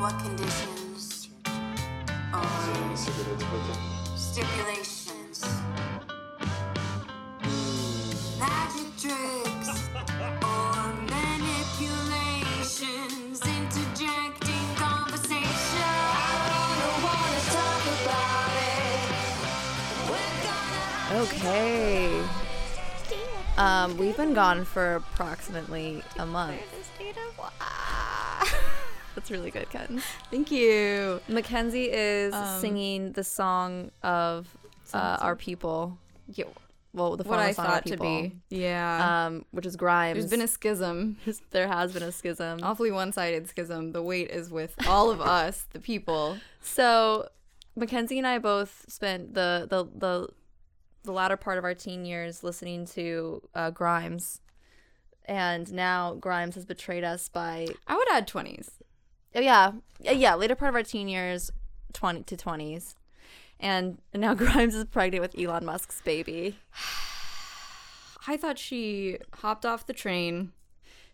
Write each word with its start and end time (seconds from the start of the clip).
What 0.00 0.16
conditions 0.18 1.28
or 2.32 2.96
stipulations? 4.16 5.44
Magic 8.38 8.96
tricks 8.96 9.68
or 10.42 10.94
manipulations, 11.04 13.42
interjecting 13.44 14.74
conversation. 14.76 15.84
I 16.16 16.48
don't 16.80 17.02
wanna 17.04 17.40
talk 17.52 17.84
about 18.00 18.56
it. 18.56 19.00
We're 20.08 20.32
gonna 20.46 21.20
Okay. 21.24 22.24
Um, 23.58 23.98
we've 23.98 24.16
been 24.16 24.32
gone 24.32 24.64
for 24.64 24.94
approximately 24.94 26.02
a 26.18 26.24
month. 26.24 26.62
That's 29.20 29.30
really 29.30 29.50
good, 29.50 29.68
Ken. 29.68 30.02
Thank 30.30 30.50
you. 30.50 31.20
Mackenzie 31.28 31.90
is 31.92 32.32
Um, 32.32 32.58
singing 32.58 33.12
the 33.12 33.22
song 33.22 33.90
of 34.02 34.48
uh, 34.94 35.18
our 35.20 35.36
people. 35.36 35.98
Yeah, 36.32 36.46
Well, 36.94 37.18
the 37.18 37.24
what 37.24 37.38
I 37.38 37.52
final 37.52 37.54
song 37.54 37.64
of 37.66 37.70
our 37.70 37.76
thought 37.76 37.84
to 37.84 37.90
people, 37.90 38.22
be. 38.22 38.32
Yeah. 38.48 39.26
um, 39.26 39.44
which 39.50 39.66
is 39.66 39.76
Grimes. 39.76 40.16
There's 40.18 40.30
been 40.30 40.40
a 40.40 40.48
schism. 40.48 41.18
there 41.50 41.68
has 41.68 41.92
been 41.92 42.02
a 42.02 42.12
schism. 42.12 42.60
Awfully 42.62 42.90
one 42.90 43.12
sided 43.12 43.46
schism. 43.46 43.92
The 43.92 44.02
weight 44.02 44.30
is 44.30 44.50
with 44.50 44.74
all 44.88 45.10
of 45.10 45.20
us, 45.20 45.66
the 45.74 45.80
people. 45.80 46.38
So, 46.62 47.28
Mackenzie 47.76 48.16
and 48.16 48.26
I 48.26 48.38
both 48.38 48.86
spent 48.88 49.34
the 49.34 49.66
the 49.68 49.84
the 49.84 50.28
the 51.04 51.12
latter 51.12 51.36
part 51.36 51.58
of 51.58 51.64
our 51.64 51.74
teen 51.74 52.06
years 52.06 52.42
listening 52.42 52.86
to 52.86 53.42
uh, 53.54 53.70
Grimes, 53.70 54.40
and 55.26 55.70
now 55.72 56.14
Grimes 56.14 56.54
has 56.56 56.64
betrayed 56.64 57.04
us 57.04 57.28
by 57.28 57.66
I 57.86 57.96
would 57.96 58.08
add 58.10 58.26
20s. 58.26 58.70
Oh, 59.34 59.40
yeah 59.40 59.72
yeah 60.00 60.12
yeah 60.12 60.34
later 60.34 60.54
part 60.54 60.70
of 60.70 60.74
our 60.74 60.82
teen 60.82 61.08
years, 61.08 61.50
twenty 61.92 62.22
to 62.24 62.36
twenties, 62.36 62.96
and 63.58 63.98
now 64.14 64.34
Grimes 64.40 64.74
is 64.74 64.84
pregnant 64.84 65.22
with 65.22 65.38
Elon 65.38 65.64
Musk's 65.64 66.00
baby. 66.02 66.58
I 68.26 68.36
thought 68.36 68.58
she 68.58 69.18
hopped 69.38 69.64
off 69.64 69.86
the 69.86 69.92
train. 69.92 70.52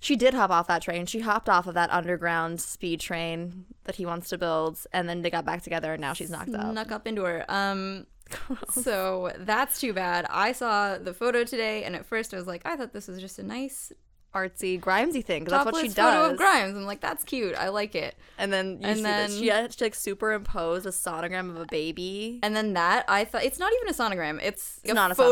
She 0.01 0.17
did 0.17 0.35
hop 0.35 0.51
off 0.51 0.67
that 0.67 0.83
train. 0.83 1.07
She 1.07 1.21
hopped 1.21 1.49
off 1.49 1.67
of 1.67 1.75
that 1.75 1.91
underground 1.91 2.61
speed 2.61 3.01
train 3.01 3.65
that 3.85 3.95
he 3.95 4.05
wants 4.05 4.29
to 4.31 4.39
build, 4.39 4.79
and 4.93 5.09
then 5.09 5.23
they 5.23 5.31
got 5.31 5.45
back 5.45 5.63
together, 5.63 5.95
and 5.95 6.01
now 6.01 6.13
she's 6.13 6.31
knocked 6.31 6.55
up. 6.55 6.73
Snuck 6.73 6.93
up 6.93 7.07
into 7.07 7.23
her. 7.25 7.45
Um, 7.49 8.07
so 8.71 9.33
that's 9.39 9.81
too 9.81 9.93
bad. 9.93 10.27
I 10.29 10.53
saw 10.53 10.99
the 10.99 11.15
photo 11.15 11.45
today, 11.45 11.85
and 11.85 11.97
at 11.97 12.05
first 12.05 12.35
I 12.35 12.37
was 12.37 12.47
like, 12.47 12.63
I 12.65 12.77
thought 12.77 12.93
this 12.93 13.09
was 13.09 13.21
just 13.21 13.39
a 13.39 13.43
nice 13.43 13.93
Artsy, 14.37 14.79
Grimesy 14.81 15.25
thing, 15.25 15.45
'cause 15.45 15.51
that's 15.53 15.65
what 15.73 15.81
she 15.81 15.89
does. 15.89 15.95
photo 15.97 16.31
of 16.31 16.37
Grimes. 16.37 16.77
I'm 16.77 16.85
like, 16.85 17.01
that's 17.01 17.25
cute. 17.25 17.55
I 17.55 17.69
like 17.71 17.95
it. 17.95 18.17
And 18.39 18.53
then 18.53 18.79
you 18.81 18.87
And 18.89 18.97
see 18.99 19.03
then- 19.03 19.31
that 19.31 19.37
she 19.39 19.47
had 19.49 19.71
to 19.71 19.85
like 19.85 19.95
superimpose 19.95 20.85
a 20.87 20.91
sonogram 20.91 21.51
of 21.51 21.57
a 21.57 21.67
baby. 21.67 22.39
And 22.43 22.55
then 22.55 22.75
that 22.75 23.05
I 23.09 23.25
thought 23.25 23.45
it's 23.45 23.59
not 23.59 23.73
even 23.73 23.89
a 23.89 23.93
sonogram. 23.97 24.39
It's, 24.43 24.81
It's 24.83 24.91
a 24.93 24.95
not 24.95 25.11
a 25.11 25.13
it's 25.13 25.19
like- 25.19 25.29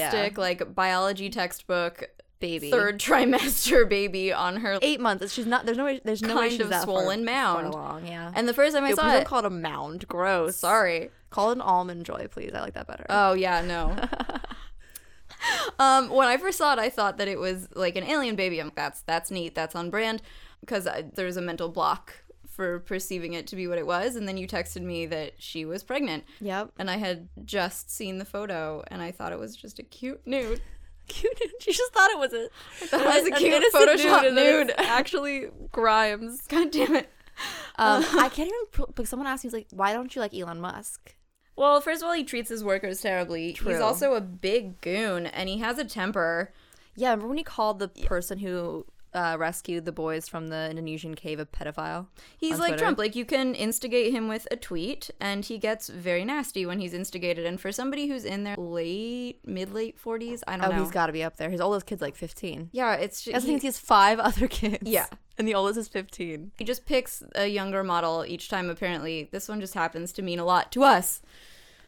yeah. 0.00 0.28
like, 0.36 0.74
biology 0.74 1.30
textbook 1.30 2.10
baby. 2.40 2.70
third 2.70 2.98
trimester 3.06 3.88
baby 3.88 4.32
on 4.32 4.56
her. 4.58 4.78
eight 4.82 5.00
months. 5.00 5.32
She's 5.32 5.46
not. 5.46 5.64
There's 5.64 5.78
no 5.78 5.84
way. 5.86 6.00
There's 6.04 6.20
no 6.22 6.36
way 6.36 6.50
she's 6.50 6.60
of 6.60 6.68
that 6.68 6.82
swollen 6.82 7.24
far, 7.24 7.34
far 7.34 7.62
mound. 7.62 7.74
along. 7.74 8.06
Yeah. 8.06 8.30
And 8.34 8.46
the 8.46 8.52
first 8.52 8.74
time 8.74 8.84
I 8.84 8.90
Ew, 8.90 8.96
saw 8.96 9.04
don't 9.10 9.22
it, 9.22 9.26
call 9.26 9.38
it 9.38 9.44
a 9.46 9.50
mound. 9.50 10.06
Gross. 10.08 10.56
sorry. 10.56 11.10
Call 11.30 11.50
it 11.50 11.54
an 11.54 11.62
almond 11.62 12.04
joy, 12.04 12.28
please. 12.30 12.52
I 12.54 12.60
like 12.60 12.74
that 12.74 12.86
better. 12.86 13.06
Oh 13.08 13.32
yeah, 13.32 13.62
no. 13.62 13.96
um, 15.78 16.10
when 16.10 16.28
I 16.28 16.36
first 16.36 16.58
saw 16.58 16.72
it, 16.72 16.78
I 16.78 16.90
thought 16.90 17.18
that 17.18 17.28
it 17.28 17.38
was 17.38 17.68
like 17.74 17.96
an 17.96 18.04
alien 18.04 18.36
baby. 18.36 18.60
I'm 18.60 18.66
like, 18.66 18.76
that's 18.76 19.02
that's 19.02 19.30
neat. 19.30 19.54
That's 19.54 19.74
on 19.74 19.90
brand 19.90 20.22
because 20.60 20.88
there's 21.14 21.36
a 21.36 21.42
mental 21.42 21.68
block 21.68 22.14
for 22.54 22.78
perceiving 22.80 23.32
it 23.32 23.46
to 23.48 23.56
be 23.56 23.66
what 23.66 23.78
it 23.78 23.86
was. 23.86 24.16
And 24.16 24.28
then 24.28 24.36
you 24.36 24.46
texted 24.46 24.82
me 24.82 25.06
that 25.06 25.32
she 25.38 25.64
was 25.64 25.82
pregnant, 25.82 26.24
yep. 26.40 26.70
and 26.78 26.90
I 26.90 26.96
had 26.96 27.28
just 27.44 27.90
seen 27.90 28.18
the 28.18 28.24
photo, 28.24 28.82
and 28.88 29.02
I 29.02 29.10
thought 29.10 29.32
it 29.32 29.38
was 29.38 29.56
just 29.56 29.78
a 29.78 29.82
cute 29.82 30.24
nude. 30.26 30.60
Cute. 31.06 31.38
Nude. 31.38 31.52
She 31.60 31.70
just 31.70 31.92
thought 31.92 32.10
it 32.12 32.18
was 32.18 32.32
a. 32.32 32.48
That 32.90 33.22
was 33.22 33.26
a 33.26 33.32
cute 33.32 33.62
Photoshop 33.74 34.22
then 34.22 34.34
nude. 34.36 34.74
Actually, 34.78 35.48
Grimes. 35.70 36.46
God 36.46 36.70
damn 36.70 36.96
it. 36.96 37.10
Um, 37.76 38.02
I 38.18 38.30
can't 38.30 38.48
even. 38.48 38.86
But 38.94 39.06
someone 39.06 39.26
asked 39.26 39.44
me, 39.44 39.50
like, 39.50 39.66
why 39.70 39.92
don't 39.92 40.16
you 40.16 40.22
like 40.22 40.32
Elon 40.32 40.62
Musk? 40.62 41.14
Well, 41.56 41.80
first 41.80 42.02
of 42.02 42.08
all, 42.08 42.14
he 42.14 42.24
treats 42.24 42.48
his 42.48 42.64
workers 42.64 43.00
terribly. 43.00 43.52
True. 43.52 43.72
He's 43.72 43.80
also 43.80 44.14
a 44.14 44.20
big 44.20 44.80
goon, 44.80 45.26
and 45.26 45.48
he 45.48 45.58
has 45.58 45.78
a 45.78 45.84
temper. 45.84 46.52
Yeah, 46.96 47.10
remember 47.10 47.28
when 47.28 47.38
he 47.38 47.44
called 47.44 47.78
the 47.78 47.88
person 47.88 48.38
who 48.38 48.86
uh, 49.14 49.36
rescued 49.38 49.84
the 49.84 49.92
boys 49.92 50.28
from 50.28 50.48
the 50.48 50.68
Indonesian 50.68 51.14
cave 51.14 51.38
of 51.38 51.50
pedophile? 51.52 52.06
He's 52.36 52.58
like 52.58 52.70
Twitter? 52.70 52.82
Trump. 52.84 52.98
Like 52.98 53.14
you 53.16 53.24
can 53.24 53.54
instigate 53.54 54.12
him 54.12 54.28
with 54.28 54.46
a 54.50 54.56
tweet, 54.56 55.10
and 55.20 55.44
he 55.44 55.56
gets 55.58 55.88
very 55.88 56.24
nasty 56.24 56.66
when 56.66 56.80
he's 56.80 56.92
instigated. 56.94 57.46
And 57.46 57.60
for 57.60 57.72
somebody 57.72 58.08
who's 58.08 58.24
in 58.24 58.44
their 58.44 58.56
late, 58.56 59.38
mid 59.46 59.72
late 59.72 59.98
forties, 59.98 60.42
I 60.46 60.56
don't 60.56 60.66
Oh, 60.66 60.70
know. 60.76 60.82
he's 60.82 60.90
got 60.90 61.06
to 61.06 61.12
be 61.12 61.22
up 61.22 61.36
there. 61.36 61.50
His 61.50 61.60
oldest 61.60 61.86
kid's 61.86 62.02
like 62.02 62.16
15. 62.16 62.70
yeah, 62.72 62.94
it's 62.94 63.22
just, 63.22 63.32
That's 63.32 63.44
the 63.44 63.50
he, 63.52 63.56
thing. 63.56 63.60
He 63.62 63.66
has 63.68 63.78
five 63.78 64.18
other 64.18 64.48
kids. 64.48 64.78
Yeah. 64.88 65.06
and 65.38 65.48
the 65.48 65.54
oldest 65.54 65.78
is 65.78 65.88
15. 65.88 66.52
he 66.58 66.64
just 66.64 66.86
picks 66.86 67.22
a 67.34 67.46
younger 67.46 67.82
model 67.84 68.24
each 68.26 68.48
time. 68.48 68.68
Apparently, 68.70 69.28
this 69.32 69.48
one 69.48 69.60
just 69.60 69.74
happens 69.74 70.12
to 70.12 70.22
mean 70.22 70.38
a 70.38 70.44
lot 70.44 70.70
to 70.72 70.82
us. 70.84 71.22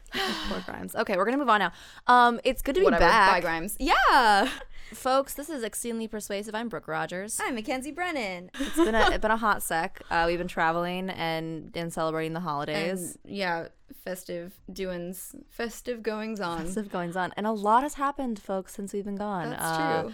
Poor 0.13 0.61
Grimes. 0.65 0.95
Okay, 0.95 1.17
we're 1.17 1.25
gonna 1.25 1.37
move 1.37 1.49
on 1.49 1.59
now. 1.59 1.71
Um, 2.07 2.39
it's 2.45 2.61
good 2.61 2.75
to 2.75 2.79
be 2.81 2.85
Whatever. 2.85 3.01
back, 3.05 3.31
Bye, 3.31 3.41
Grimes. 3.41 3.75
Yeah. 3.79 4.49
folks. 4.93 5.33
This 5.33 5.49
is 5.49 5.63
exceedingly 5.63 6.07
persuasive. 6.07 6.55
I'm 6.55 6.69
Brooke 6.69 6.87
Rogers. 6.87 7.39
I'm 7.41 7.55
Mackenzie 7.55 7.91
Brennan. 7.91 8.49
It's 8.59 8.75
been 8.75 8.95
a 8.95 9.09
it's 9.09 9.17
been 9.19 9.31
a 9.31 9.37
hot 9.37 9.63
sec. 9.63 10.01
Uh, 10.09 10.23
we've 10.27 10.37
been 10.37 10.47
traveling 10.47 11.09
and 11.09 11.71
and 11.75 11.91
celebrating 11.91 12.33
the 12.33 12.37
And 12.39 12.47
holidays. 12.47 13.17
yeah, 13.25 13.67
festive 14.03 14.59
doings, 14.71 15.35
festive 15.49 16.03
goings 16.03 16.39
on. 16.39 16.67
Stuff 16.67 16.89
goings 16.89 17.15
on, 17.15 17.33
and 17.37 17.45
a 17.47 17.51
lot 17.51 17.83
has 17.83 17.95
happened, 17.95 18.39
folks, 18.39 18.73
since 18.73 18.93
we've 18.93 19.05
been 19.05 19.15
gone. 19.15 19.51
That's 19.51 19.63
Uh, 19.63 20.01
true. 20.03 20.13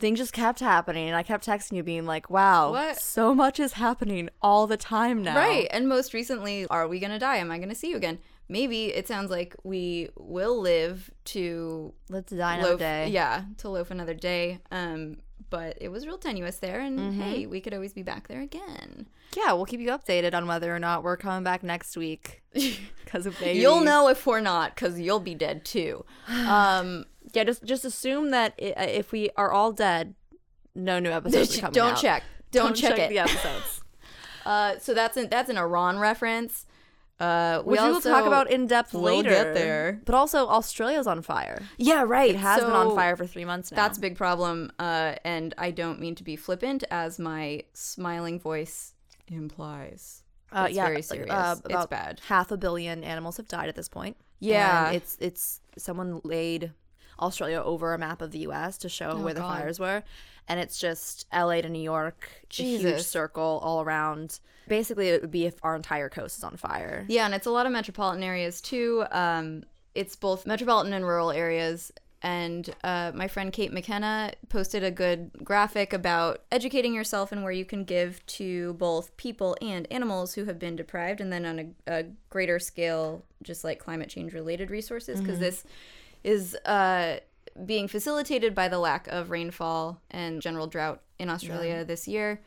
Things 0.00 0.18
just 0.18 0.32
kept 0.32 0.58
happening, 0.58 1.06
and 1.06 1.16
I 1.16 1.22
kept 1.22 1.46
texting 1.46 1.76
you, 1.76 1.82
being 1.84 2.04
like, 2.04 2.28
"Wow, 2.28 2.72
What? 2.72 3.00
so 3.00 3.32
much 3.34 3.60
is 3.60 3.74
happening 3.74 4.28
all 4.42 4.66
the 4.66 4.76
time 4.76 5.22
now." 5.22 5.36
Right. 5.36 5.68
And 5.70 5.88
most 5.88 6.12
recently, 6.12 6.66
are 6.66 6.88
we 6.88 6.98
going 6.98 7.12
to 7.12 7.18
die? 7.18 7.36
Am 7.36 7.50
I 7.50 7.58
going 7.58 7.68
to 7.68 7.74
see 7.76 7.90
you 7.90 7.96
again? 7.96 8.18
Maybe 8.48 8.86
it 8.86 9.08
sounds 9.08 9.30
like 9.30 9.56
we 9.64 10.10
will 10.16 10.60
live 10.60 11.10
to 11.26 11.94
Let's 12.10 12.32
die 12.32 12.54
another 12.56 12.70
loaf, 12.72 12.78
day. 12.78 13.08
Yeah, 13.08 13.44
to 13.58 13.68
loaf 13.70 13.90
another 13.90 14.14
day. 14.14 14.60
Um, 14.70 15.16
but 15.50 15.78
it 15.80 15.88
was 15.88 16.06
real 16.06 16.18
tenuous 16.18 16.56
there, 16.58 16.80
and 16.80 16.98
Mm-hmm. 16.98 17.20
hey, 17.20 17.46
we 17.46 17.60
could 17.60 17.72
always 17.74 17.92
be 17.92 18.02
back 18.02 18.28
there 18.28 18.40
again. 18.42 19.06
Yeah, 19.36 19.52
we'll 19.52 19.64
keep 19.66 19.80
you 19.80 19.88
updated 19.90 20.34
on 20.34 20.46
whether 20.46 20.74
or 20.74 20.78
not 20.78 21.02
we're 21.02 21.16
coming 21.16 21.42
back 21.44 21.62
next 21.62 21.96
week. 21.96 22.42
Because 23.04 23.26
of 23.26 23.38
baby. 23.38 23.60
You'll 23.60 23.80
know 23.84 24.08
if 24.08 24.26
we're 24.26 24.40
not, 24.40 24.74
because 24.74 24.98
you'll 24.98 25.20
be 25.20 25.34
dead 25.36 25.64
too. 25.64 26.04
Um, 26.28 27.04
Yeah, 27.32 27.44
just 27.44 27.62
just 27.64 27.84
assume 27.84 28.30
that 28.30 28.54
if 28.58 29.12
we 29.12 29.30
are 29.36 29.52
all 29.52 29.72
dead, 29.72 30.14
no 30.74 30.98
new 30.98 31.10
episodes 31.20 31.56
don't 31.58 31.76
out. 31.92 31.96
check. 32.00 32.22
Don't, 32.50 32.74
check, 32.74 32.98
it. 32.98 33.08
the 33.10 33.18
episodes. 33.20 33.80
Uh, 34.46 34.78
so 34.78 34.92
that's 34.92 35.16
an 35.16 35.28
that's 35.30 35.48
an 35.48 35.56
Iran 35.56 35.98
reference. 35.98 36.66
Uh, 37.20 37.62
we 37.64 37.72
Which 37.72 37.80
we 37.80 37.88
will 37.90 38.00
talk 38.00 38.26
about 38.26 38.50
in 38.50 38.66
depth 38.66 38.92
we'll 38.92 39.02
later. 39.04 39.30
get 39.30 39.54
there. 39.54 40.00
But 40.04 40.14
also, 40.16 40.48
Australia's 40.48 41.06
on 41.06 41.22
fire. 41.22 41.62
Yeah, 41.78 42.02
right. 42.06 42.30
It 42.30 42.36
has 42.36 42.60
been 42.62 42.72
on 42.72 42.94
fire 42.96 43.16
for 43.16 43.24
three 43.26 43.44
months 43.44 43.70
now. 43.70 43.76
That's 43.76 43.98
a 43.98 44.00
big 44.00 44.16
problem. 44.16 44.72
Uh, 44.80 45.14
and 45.24 45.54
I 45.56 45.70
don't 45.70 46.00
mean 46.00 46.16
to 46.16 46.24
be 46.24 46.34
flippant, 46.34 46.82
as 46.90 47.18
my 47.20 47.62
smiling 47.72 48.40
voice 48.40 48.94
implies. 49.28 50.22
uh, 50.52 50.66
it's 50.68 50.76
yeah, 50.76 50.86
very 50.86 51.02
serious. 51.02 51.30
uh, 51.30 51.56
It's 51.68 51.86
bad. 51.86 52.20
Half 52.28 52.50
a 52.50 52.56
billion 52.56 53.04
animals 53.04 53.36
have 53.36 53.48
died 53.48 53.68
at 53.68 53.76
this 53.76 53.88
point. 53.88 54.16
Yeah. 54.40 54.88
And 54.88 54.96
it's 54.96 55.16
it's 55.20 55.60
someone 55.78 56.20
laid 56.24 56.72
Australia 57.20 57.62
over 57.62 57.94
a 57.94 57.98
map 57.98 58.20
of 58.22 58.32
the 58.32 58.38
U.S. 58.40 58.76
to 58.78 58.88
show 58.88 59.16
where 59.20 59.34
the 59.34 59.40
Oh, 59.44 59.48
fires 59.48 59.78
were, 59.78 60.02
and 60.48 60.60
it's 60.60 60.78
just 60.78 61.26
L.A. 61.32 61.62
to 61.62 61.68
New 61.68 61.82
York, 61.82 62.28
a 62.58 62.62
huge 62.62 63.00
circle 63.02 63.60
all 63.62 63.82
around. 63.82 64.40
Basically, 64.68 65.08
it 65.08 65.20
would 65.20 65.30
be 65.30 65.46
if 65.46 65.54
our 65.62 65.76
entire 65.76 66.08
coast 66.08 66.38
is 66.38 66.44
on 66.44 66.56
fire. 66.56 67.04
Yeah, 67.08 67.26
and 67.26 67.34
it's 67.34 67.46
a 67.46 67.50
lot 67.50 67.66
of 67.66 67.72
metropolitan 67.72 68.22
areas 68.22 68.60
too. 68.60 69.04
Um, 69.10 69.64
it's 69.94 70.16
both 70.16 70.46
metropolitan 70.46 70.92
and 70.92 71.04
rural 71.04 71.30
areas. 71.30 71.92
And 72.22 72.74
uh, 72.82 73.12
my 73.14 73.28
friend 73.28 73.52
Kate 73.52 73.70
McKenna 73.70 74.32
posted 74.48 74.82
a 74.82 74.90
good 74.90 75.30
graphic 75.44 75.92
about 75.92 76.40
educating 76.50 76.94
yourself 76.94 77.32
and 77.32 77.42
where 77.42 77.52
you 77.52 77.66
can 77.66 77.84
give 77.84 78.24
to 78.26 78.72
both 78.74 79.14
people 79.18 79.58
and 79.60 79.86
animals 79.92 80.32
who 80.32 80.46
have 80.46 80.58
been 80.58 80.74
deprived, 80.74 81.20
and 81.20 81.30
then 81.30 81.44
on 81.44 81.74
a, 81.86 81.98
a 81.98 82.04
greater 82.30 82.58
scale, 82.58 83.22
just 83.42 83.62
like 83.62 83.78
climate 83.78 84.08
change 84.08 84.32
related 84.32 84.70
resources, 84.70 85.20
because 85.20 85.38
this 85.38 85.64
is 86.22 86.56
uh, 86.64 87.16
being 87.64 87.88
facilitated 87.88 88.54
by 88.54 88.68
the 88.68 88.78
lack 88.78 89.06
of 89.08 89.30
rainfall 89.30 90.00
and 90.10 90.40
general 90.42 90.66
drought 90.66 91.02
in 91.18 91.28
Australia 91.30 91.84
this 91.84 92.08
year. 92.08 92.40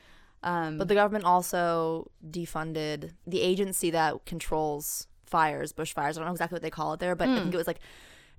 Um, 0.44 0.78
But 0.78 0.88
the 0.88 0.94
government 0.96 1.26
also 1.26 2.12
defunded 2.30 3.12
the 3.26 3.42
agency 3.42 3.90
that 3.92 4.26
controls 4.26 5.08
fires, 5.26 5.74
bushfires. 5.74 6.10
I 6.10 6.12
don't 6.14 6.26
know 6.26 6.32
exactly 6.32 6.56
what 6.56 6.62
they 6.62 6.70
call 6.70 6.94
it 6.94 7.00
there, 7.00 7.16
but 7.16 7.30
I 7.30 7.36
think 7.36 7.54
it 7.54 7.58
was 7.58 7.68
like 7.68 7.80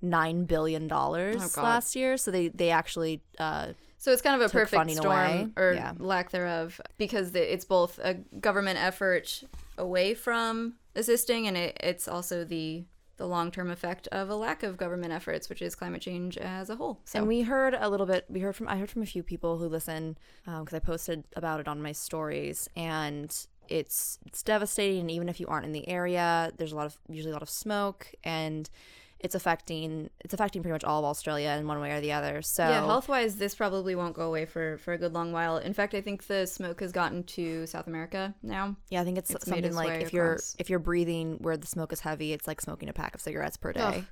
nine 0.00 0.44
billion 0.44 0.86
dollars 0.88 1.54
Hmm. 1.54 1.60
Oh, 1.60 1.62
last 1.64 1.96
year. 1.96 2.16
So 2.16 2.30
they 2.30 2.48
they 2.48 2.70
actually 2.70 3.20
uh, 3.38 3.72
So 3.96 4.12
it's 4.12 4.22
kind 4.22 4.40
of 4.40 4.48
a 4.48 4.52
perfect 4.52 4.90
storm 4.92 5.12
away. 5.16 5.48
or 5.56 5.72
Yeah. 5.74 5.92
lack 5.98 6.30
thereof 6.30 6.80
because 6.98 7.34
it's 7.34 7.64
both 7.64 7.98
a 7.98 8.14
government 8.40 8.78
effort 8.78 9.42
away 9.76 10.14
from 10.14 10.74
assisting 10.94 11.46
and 11.48 11.56
it, 11.56 11.76
it's 11.80 12.06
also 12.06 12.44
the 12.44 12.84
the 13.18 13.26
long-term 13.26 13.70
effect 13.70 14.08
of 14.08 14.30
a 14.30 14.34
lack 14.34 14.62
of 14.62 14.76
government 14.76 15.12
efforts 15.12 15.48
which 15.48 15.60
is 15.60 15.74
climate 15.74 16.00
change 16.00 16.38
as 16.38 16.70
a 16.70 16.76
whole. 16.76 17.00
So 17.04 17.18
And 17.18 17.28
we 17.28 17.42
heard 17.42 17.76
a 17.78 17.88
little 17.88 18.06
bit. 18.06 18.24
We 18.28 18.40
heard 18.40 18.56
from 18.56 18.68
I 18.68 18.78
heard 18.78 18.90
from 18.90 19.02
a 19.02 19.06
few 19.06 19.22
people 19.22 19.58
who 19.58 19.68
listen 19.68 20.16
um, 20.46 20.64
because 20.64 20.76
I 20.76 20.78
posted 20.78 21.24
about 21.36 21.60
it 21.60 21.68
on 21.68 21.82
my 21.82 21.92
stories, 21.92 22.68
and 22.74 23.34
it's 23.68 24.18
it's 24.24 24.42
devastating. 24.42 25.00
And 25.00 25.10
even 25.10 25.28
if 25.28 25.40
you 25.40 25.46
aren't 25.46 25.66
in 25.66 25.72
the 25.72 25.86
area, 25.88 26.52
there's 26.56 26.72
a 26.72 26.76
lot 26.76 26.86
of 26.86 26.98
usually 27.08 27.32
a 27.32 27.34
lot 27.34 27.42
of 27.42 27.50
smoke, 27.50 28.12
and 28.24 28.70
it's 29.20 29.34
affecting 29.34 30.10
it's 30.20 30.32
affecting 30.32 30.62
pretty 30.62 30.72
much 30.72 30.84
all 30.84 31.00
of 31.00 31.04
Australia 31.04 31.50
in 31.58 31.66
one 31.66 31.80
way 31.80 31.92
or 31.92 32.00
the 32.00 32.12
other. 32.12 32.40
So 32.42 32.62
yeah, 32.62 32.84
health-wise 32.84 33.36
this 33.36 33.54
probably 33.54 33.94
won't 33.94 34.14
go 34.14 34.22
away 34.22 34.46
for 34.46 34.78
for 34.78 34.92
a 34.92 34.98
good 34.98 35.12
long 35.12 35.32
while. 35.32 35.58
In 35.58 35.72
fact, 35.74 35.94
I 35.94 36.00
think 36.00 36.26
the 36.26 36.46
smoke 36.46 36.80
has 36.80 36.92
gotten 36.92 37.24
to 37.24 37.66
South 37.66 37.86
America 37.86 38.34
now. 38.42 38.76
yeah, 38.90 39.00
I 39.00 39.04
think 39.04 39.18
it's, 39.18 39.30
It's 39.30 39.46
something 39.46 39.74
like 39.74 40.02
if 40.02 40.12
you're 40.12 40.38
if 40.58 40.70
you're 40.70 40.78
breathing 40.78 41.38
where 41.40 41.56
the 41.56 41.66
smoke 41.66 41.92
is 41.92 42.00
heavy, 42.00 42.32
it's 42.32 42.46
like 42.46 42.60
smoking 42.60 42.88
a 42.88 42.92
pack 42.92 43.14
of 43.14 43.20
cigarettes 43.20 43.56
per 43.56 43.72
day. 43.72 44.04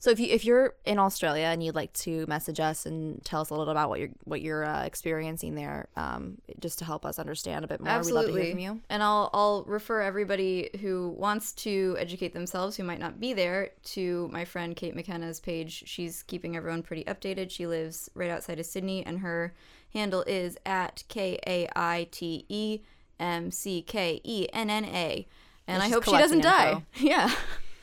So 0.00 0.10
if 0.10 0.20
you 0.20 0.28
if 0.28 0.44
you're 0.44 0.74
in 0.84 0.98
Australia 0.98 1.46
and 1.46 1.62
you'd 1.62 1.74
like 1.74 1.92
to 1.94 2.24
message 2.28 2.60
us 2.60 2.86
and 2.86 3.24
tell 3.24 3.40
us 3.40 3.50
a 3.50 3.54
little 3.54 3.70
about 3.70 3.88
what 3.88 3.98
you're 3.98 4.10
what 4.24 4.40
you're 4.40 4.64
uh, 4.64 4.84
experiencing 4.84 5.56
there, 5.56 5.88
um, 5.96 6.38
just 6.60 6.78
to 6.78 6.84
help 6.84 7.04
us 7.04 7.18
understand 7.18 7.64
a 7.64 7.68
bit 7.68 7.80
more, 7.80 7.98
we'd 8.00 8.12
love 8.12 8.26
to 8.26 8.32
hear 8.32 8.50
from 8.50 8.60
you. 8.60 8.80
And 8.88 9.02
I'll 9.02 9.28
I'll 9.34 9.64
refer 9.64 10.00
everybody 10.00 10.70
who 10.80 11.08
wants 11.18 11.52
to 11.54 11.96
educate 11.98 12.32
themselves 12.32 12.76
who 12.76 12.84
might 12.84 13.00
not 13.00 13.18
be 13.18 13.32
there 13.32 13.70
to 13.86 14.28
my 14.32 14.44
friend 14.44 14.76
Kate 14.76 14.94
McKenna's 14.94 15.40
page. 15.40 15.82
She's 15.86 16.22
keeping 16.22 16.56
everyone 16.56 16.84
pretty 16.84 17.02
updated. 17.04 17.50
She 17.50 17.66
lives 17.66 18.08
right 18.14 18.30
outside 18.30 18.60
of 18.60 18.66
Sydney 18.66 19.04
and 19.04 19.18
her 19.18 19.52
handle 19.92 20.22
is 20.28 20.56
at 20.64 21.02
K 21.08 21.40
A 21.44 21.68
I 21.74 22.06
T 22.12 22.46
E 22.48 22.80
M 23.18 23.50
C 23.50 23.82
K 23.82 24.20
E 24.22 24.46
N 24.52 24.70
N 24.70 24.84
A. 24.84 25.26
And 25.66 25.82
I 25.82 25.88
hope 25.88 26.04
she 26.04 26.12
doesn't 26.12 26.42
die. 26.42 26.84
Yeah. 26.94 27.30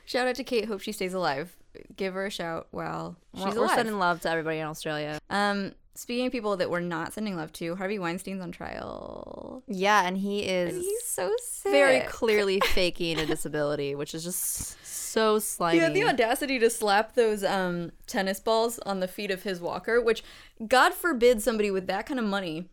Shout 0.05 0.27
out 0.27 0.35
to 0.35 0.43
Kate. 0.43 0.65
Hope 0.65 0.81
she 0.81 0.91
stays 0.91 1.13
alive. 1.13 1.57
Give 1.95 2.13
her 2.13 2.25
a 2.25 2.29
shout 2.31 2.67
Well, 2.71 3.15
she's 3.35 3.55
We're, 3.55 3.67
sending 3.69 3.97
love 3.99 4.21
to 4.21 4.29
everybody 4.29 4.59
in 4.59 4.67
Australia. 4.67 5.19
um, 5.29 5.73
speaking 5.95 6.25
of 6.25 6.31
people 6.31 6.57
that 6.57 6.69
we're 6.69 6.79
not 6.81 7.13
sending 7.13 7.35
love 7.37 7.53
to, 7.53 7.75
Harvey 7.75 7.97
Weinstein's 7.99 8.41
on 8.41 8.51
trial. 8.51 9.63
Yeah, 9.67 10.05
and 10.05 10.17
he 10.17 10.41
is 10.43 10.73
And 10.73 10.83
he's 10.83 11.03
so 11.05 11.31
sick. 11.41 11.71
very 11.71 12.01
clearly 12.01 12.59
faking 12.73 13.19
a 13.19 13.25
disability, 13.25 13.95
which 13.95 14.13
is 14.13 14.23
just 14.23 14.85
so 14.85 15.39
slimy. 15.39 15.77
He 15.77 15.83
had 15.83 15.93
the 15.93 16.03
audacity 16.03 16.59
to 16.59 16.69
slap 16.69 17.15
those 17.15 17.43
um, 17.43 17.91
tennis 18.07 18.39
balls 18.41 18.79
on 18.79 18.99
the 18.99 19.07
feet 19.07 19.31
of 19.31 19.43
his 19.43 19.61
walker, 19.61 20.01
which, 20.01 20.23
God 20.67 20.93
forbid, 20.93 21.41
somebody 21.41 21.71
with 21.71 21.87
that 21.87 22.05
kind 22.05 22.19
of 22.19 22.25
money 22.25 22.69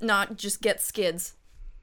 not 0.00 0.36
just 0.36 0.60
get 0.60 0.82
skids 0.82 1.32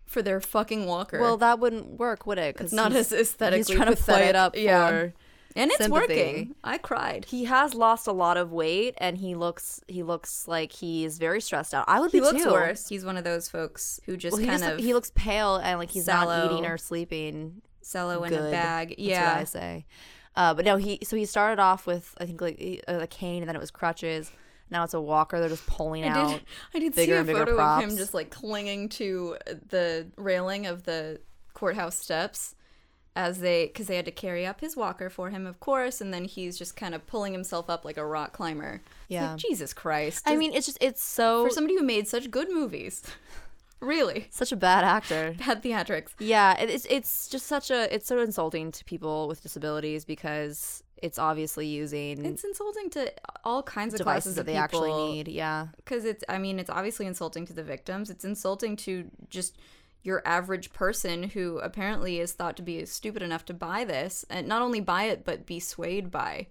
for 0.06 0.22
their 0.22 0.40
fucking 0.40 0.86
walker. 0.86 1.20
well, 1.20 1.38
that 1.38 1.58
wouldn't 1.58 1.98
work, 1.98 2.28
would 2.28 2.38
it? 2.38 2.56
'Cause 2.56 2.66
it's 2.66 2.74
not 2.74 2.94
as 2.94 3.12
aesthetically 3.12 3.58
He's 3.74 3.82
trying 3.84 3.96
to 3.96 4.00
play 4.00 4.26
it 4.26 4.36
up 4.36 4.56
Yeah. 4.56 4.88
for. 4.90 5.14
And 5.56 5.70
it's 5.72 5.78
sympathy. 5.80 6.08
working. 6.14 6.56
I 6.64 6.78
cried. 6.78 7.26
He 7.26 7.46
has 7.46 7.74
lost 7.74 8.08
a 8.08 8.12
lot 8.12 8.38
of 8.38 8.52
weight, 8.52 8.96
and 8.98 9.18
he 9.18 9.36
looks 9.36 9.82
he 9.88 10.04
looks 10.04 10.48
like 10.48 10.72
he's 10.72 11.18
very 11.18 11.42
stressed 11.42 11.74
out. 11.74 11.86
I 11.88 12.00
would 12.00 12.12
He 12.12 12.20
be 12.20 12.22
looks 12.26 12.44
too. 12.44 12.52
worse. 12.52 12.88
He's 12.88 13.06
one 13.06 13.18
of 13.18 13.24
those 13.24 13.50
folks 13.50 14.00
who 14.06 14.18
just 14.18 14.34
Well, 14.34 14.42
he, 14.42 14.48
kind 14.48 14.60
just- 14.62 14.74
of 14.74 14.80
he 14.80 14.94
looks 14.94 15.12
pale 15.16 15.58
and 15.58 15.80
like 15.80 15.92
he's 15.92 16.08
not 16.08 16.52
eating 16.52 16.66
or 16.66 16.78
sleeping. 16.78 17.62
cello 17.90 18.24
in 18.24 18.34
a 18.34 18.50
bag. 18.52 18.90
That's 18.90 19.00
yeah, 19.02 19.34
what 19.34 19.42
I 19.42 19.44
say. 19.46 19.86
Uh, 20.36 20.54
but 20.54 20.66
no, 20.66 20.78
he 20.78 21.00
so 21.04 21.16
he 21.16 21.26
started 21.26 21.62
off 21.62 21.86
with 21.86 22.16
I 22.20 22.26
think 22.26 22.42
like 22.42 22.60
a 22.88 23.08
cane, 23.08 23.44
and 23.44 23.50
then 23.50 23.56
it 23.56 23.60
was 23.60 23.72
crutches. 23.72 24.32
Now 24.72 24.84
it's 24.84 24.96
a 24.96 25.02
walker. 25.02 25.40
They're 25.40 25.50
just 25.50 25.68
pulling 25.68 26.04
I 26.06 26.08
out. 26.08 26.30
did. 26.32 26.42
I 26.74 26.80
did 26.80 26.96
see 26.96 27.12
a 27.12 27.24
photo 27.24 27.60
of 27.62 27.84
him 27.84 27.96
just 27.96 28.16
like 28.16 28.32
clinging 28.32 28.90
to 28.90 29.38
the 29.70 30.08
railing 30.18 30.66
of 30.66 30.84
the 30.84 31.20
courthouse 31.54 31.96
steps 31.96 32.56
as 33.16 33.40
they 33.42 33.68
because 33.68 33.88
they 33.88 33.96
had 33.96 34.06
to 34.06 34.12
carry 34.12 34.46
up 34.46 34.62
his 34.62 34.76
walker 34.76 35.10
for 35.10 35.30
him, 35.30 35.46
of 35.46 35.60
course, 35.60 36.02
and 36.02 36.14
then 36.14 36.26
he's 36.26 36.58
just 36.58 36.76
kind 36.76 36.96
of 36.96 37.06
pulling 37.06 37.32
himself 37.34 37.70
up 37.70 37.86
like 37.86 37.98
a 37.98 38.06
rock 38.06 38.34
climber. 38.34 38.82
Yeah. 39.08 39.32
like, 39.32 39.38
Jesus 39.40 39.74
Christ. 39.74 40.24
I 40.26 40.36
mean, 40.36 40.54
it's 40.54 40.66
just 40.66 40.78
it's 40.82 41.04
so 41.04 41.46
for 41.46 41.52
somebody 41.52 41.76
who 41.78 41.84
made 41.84 42.08
such 42.08 42.32
good 42.32 42.52
movies, 42.52 43.04
really 43.80 44.28
such 44.32 44.52
a 44.52 44.56
bad 44.56 44.84
actor. 44.84 45.36
bad 45.46 45.62
theatrics. 45.64 46.10
Yeah, 46.20 46.60
it- 46.60 46.70
it's 46.70 46.86
it's 46.90 47.28
just 47.28 47.46
such 47.46 47.70
a 47.70 47.94
it's 47.94 48.08
so 48.08 48.20
insulting 48.20 48.72
to 48.72 48.86
people 48.86 49.28
with 49.28 49.42
disabilities 49.44 50.06
because 50.06 50.84
it's 51.02 51.20
obviously 51.20 51.68
using 51.68 52.26
It's 52.26 52.46
insulting 52.46 52.90
to 52.92 53.12
all 53.44 53.62
kinds 53.62 53.94
of 53.94 53.98
devices 53.98 54.24
classes 54.24 54.36
that 54.36 54.46
they 54.46 54.56
actually 54.56 54.94
need. 55.12 55.28
Yeah, 55.28 55.68
because 55.76 56.06
it's 56.06 56.24
i 56.30 56.38
mean 56.38 56.60
it's 56.60 56.70
obviously 56.70 57.06
insulting 57.06 57.46
to 57.46 57.54
the 57.54 57.64
victims 57.64 58.10
it's 58.10 58.24
insulting 58.24 58.78
to 58.78 59.10
just 59.30 59.58
your 60.04 60.22
average 60.26 60.74
person 60.74 61.24
who 61.24 61.60
apparently 61.60 62.20
is 62.20 62.34
thought 62.34 62.58
to 62.58 62.62
be 62.62 62.86
stupid 62.86 63.22
enough 63.22 63.46
to 63.46 63.54
buy 63.54 63.86
this 63.86 64.26
and 64.30 64.48
not 64.48 64.62
only 64.62 64.80
buy 64.80 65.04
it 65.04 65.24
but 65.26 65.46
be 65.46 65.60
swayed 65.60 66.12
by 66.12 66.48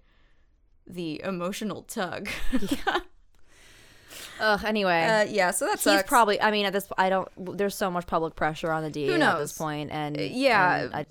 the 0.85 1.21
emotional 1.23 1.83
tug 1.83 2.29
yeah. 2.59 2.99
Ugh. 4.39 4.63
Anyway, 4.65 5.03
uh, 5.03 5.23
yeah 5.23 5.51
so 5.51 5.65
that 5.65 5.79
he's 5.79 6.03
probably. 6.03 6.41
I 6.41 6.51
mean, 6.51 6.65
at 6.65 6.73
this, 6.73 6.87
I 6.97 7.09
don't. 7.09 7.29
There's 7.57 7.75
so 7.75 7.89
much 7.89 8.07
public 8.07 8.35
pressure 8.35 8.71
on 8.71 8.83
the 8.83 8.89
DA 8.89 9.13
at 9.13 9.19
knows? 9.19 9.39
this 9.39 9.57
point, 9.57 9.91
and 9.91 10.17
yeah. 10.17 10.83
and 10.83 10.95
I, 10.95 11.05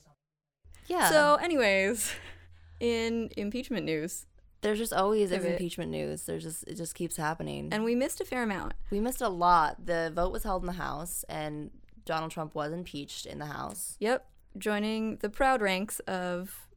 yeah. 0.87 1.09
so 1.09 1.37
anyways 1.37 2.13
in 2.81 3.31
impeachment 3.37 3.87
news 3.87 4.27
there's 4.63 4.79
just 4.79 4.93
always 4.93 5.31
is 5.31 5.45
impeachment 5.45 5.91
news. 5.91 6.23
There's 6.23 6.45
just 6.45 6.65
it 6.67 6.77
just 6.77 6.95
keeps 6.95 7.17
happening, 7.17 7.69
and 7.73 7.85
we 7.85 7.95
missed 7.95 8.21
a 8.21 8.25
fair 8.25 8.45
amount 8.45 8.75
we 8.91 9.01
missed 9.01 9.21
a 9.21 9.29
lot. 9.29 9.87
The 9.87 10.13
vote 10.15 10.33
was 10.33 10.45
held 10.45 10.63
in 10.63 10.67
the 10.67 10.73
House, 10.73 11.25
and 11.29 11.71
Donald 12.05 12.31
Trump 12.33 12.55
was 12.55 12.73
impeached 12.73 13.27
in 13.27 13.39
the 13.39 13.47
House. 13.47 13.97
yep 14.01 14.27
joining 14.59 15.17
the 15.19 15.31
proud 15.31 15.63
ranks 15.63 15.99
of 16.01 16.69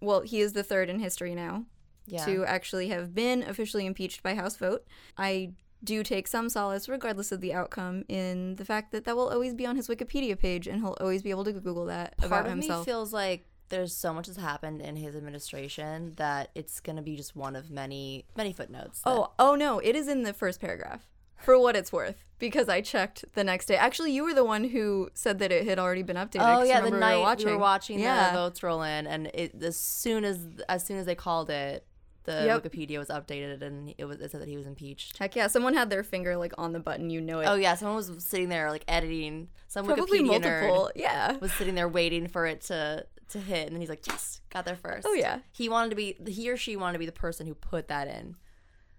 well 0.00 0.20
he 0.20 0.40
is 0.40 0.52
the 0.52 0.62
third 0.62 0.88
in 0.88 0.98
history 1.00 1.34
now 1.34 1.64
Yeah. 2.06 2.24
to 2.26 2.44
actually 2.44 2.88
have 2.88 3.14
been 3.14 3.42
officially 3.42 3.86
impeached 3.86 4.22
by 4.22 4.34
House 4.34 4.56
vote. 4.56 4.84
I 5.16 5.52
do 5.84 6.02
take 6.04 6.28
some 6.28 6.48
solace, 6.48 6.88
regardless 6.88 7.32
of 7.32 7.40
the 7.40 7.52
outcome, 7.54 8.04
in 8.08 8.54
the 8.56 8.64
fact 8.64 8.92
that 8.92 9.04
that 9.04 9.16
will 9.16 9.28
always 9.30 9.52
be 9.54 9.66
on 9.66 9.74
his 9.74 9.88
Wikipedia 9.88 10.38
page, 10.38 10.68
and 10.68 10.78
he'll 10.80 10.96
always 11.00 11.22
be 11.22 11.30
able 11.30 11.42
to 11.44 11.52
Google 11.52 11.86
that 11.86 12.16
Part 12.18 12.26
about 12.28 12.44
of 12.46 12.52
himself. 12.52 12.86
me 12.86 12.92
feels 12.92 13.12
like 13.12 13.46
there's 13.68 13.94
so 13.96 14.12
much 14.12 14.26
that's 14.28 14.38
happened 14.38 14.80
in 14.82 14.94
his 14.96 15.16
administration 15.16 16.12
that 16.18 16.50
it's 16.54 16.78
gonna 16.80 17.02
be 17.02 17.16
just 17.16 17.34
one 17.34 17.56
of 17.56 17.70
many 17.70 18.26
many 18.36 18.52
footnotes. 18.52 19.00
that- 19.02 19.10
oh, 19.10 19.32
oh 19.40 19.54
no, 19.56 19.78
it 19.80 19.96
is 19.96 20.06
in 20.08 20.22
the 20.22 20.32
first 20.32 20.60
paragraph. 20.60 21.08
For 21.44 21.58
what 21.58 21.76
it's 21.76 21.92
worth, 21.92 22.24
because 22.38 22.68
I 22.68 22.80
checked 22.80 23.24
the 23.34 23.44
next 23.44 23.66
day. 23.66 23.76
Actually, 23.76 24.12
you 24.12 24.24
were 24.24 24.34
the 24.34 24.44
one 24.44 24.64
who 24.64 25.10
said 25.14 25.38
that 25.40 25.52
it 25.52 25.66
had 25.66 25.78
already 25.78 26.02
been 26.02 26.16
updated. 26.16 26.58
Oh 26.58 26.62
yeah, 26.62 26.80
the 26.80 26.90
night 26.90 27.14
we 27.14 27.20
were 27.20 27.22
watching, 27.22 27.46
we 27.46 27.52
were 27.52 27.58
watching 27.58 27.98
yeah. 28.00 28.30
the 28.30 28.38
votes 28.38 28.62
roll 28.62 28.82
in, 28.82 29.06
and 29.06 29.26
it 29.34 29.62
as 29.62 29.76
soon 29.76 30.24
as 30.24 30.46
as 30.68 30.84
soon 30.84 30.98
as 30.98 31.06
they 31.06 31.14
called 31.14 31.50
it, 31.50 31.86
the 32.24 32.44
Yep. 32.46 32.62
Wikipedia 32.64 32.98
was 32.98 33.08
updated, 33.08 33.62
and 33.62 33.94
it 33.98 34.04
was 34.04 34.20
it 34.20 34.30
said 34.30 34.40
that 34.40 34.48
he 34.48 34.56
was 34.56 34.66
impeached. 34.66 35.18
Heck 35.18 35.34
yeah, 35.36 35.46
someone 35.46 35.74
had 35.74 35.90
their 35.90 36.02
finger 36.02 36.36
like 36.36 36.52
on 36.58 36.72
the 36.72 36.80
button. 36.80 37.10
You 37.10 37.20
know 37.20 37.40
it. 37.40 37.46
Oh 37.46 37.54
yeah, 37.54 37.74
someone 37.74 37.96
was 37.96 38.10
sitting 38.18 38.48
there 38.48 38.70
like 38.70 38.84
editing. 38.88 39.48
Some 39.68 39.86
Probably 39.86 40.20
Wikipedia 40.20 40.26
multiple. 40.26 40.90
nerd 40.94 41.00
Yeah. 41.00 41.36
was 41.38 41.52
sitting 41.52 41.74
there 41.74 41.88
waiting 41.88 42.28
for 42.28 42.46
it 42.46 42.60
to 42.62 43.06
to 43.30 43.38
hit, 43.38 43.66
and 43.66 43.74
then 43.74 43.80
he's 43.80 43.88
like, 43.88 44.06
"Yes, 44.06 44.40
got 44.50 44.64
there 44.66 44.76
first. 44.76 45.06
Oh, 45.08 45.14
yeah. 45.14 45.38
he 45.52 45.68
wanted 45.68 45.90
to 45.90 45.96
be 45.96 46.16
he 46.26 46.50
or 46.50 46.56
she 46.56 46.76
wanted 46.76 46.94
to 46.94 46.98
be 46.98 47.06
the 47.06 47.12
person 47.12 47.46
who 47.46 47.54
put 47.54 47.88
that 47.88 48.06
in. 48.06 48.36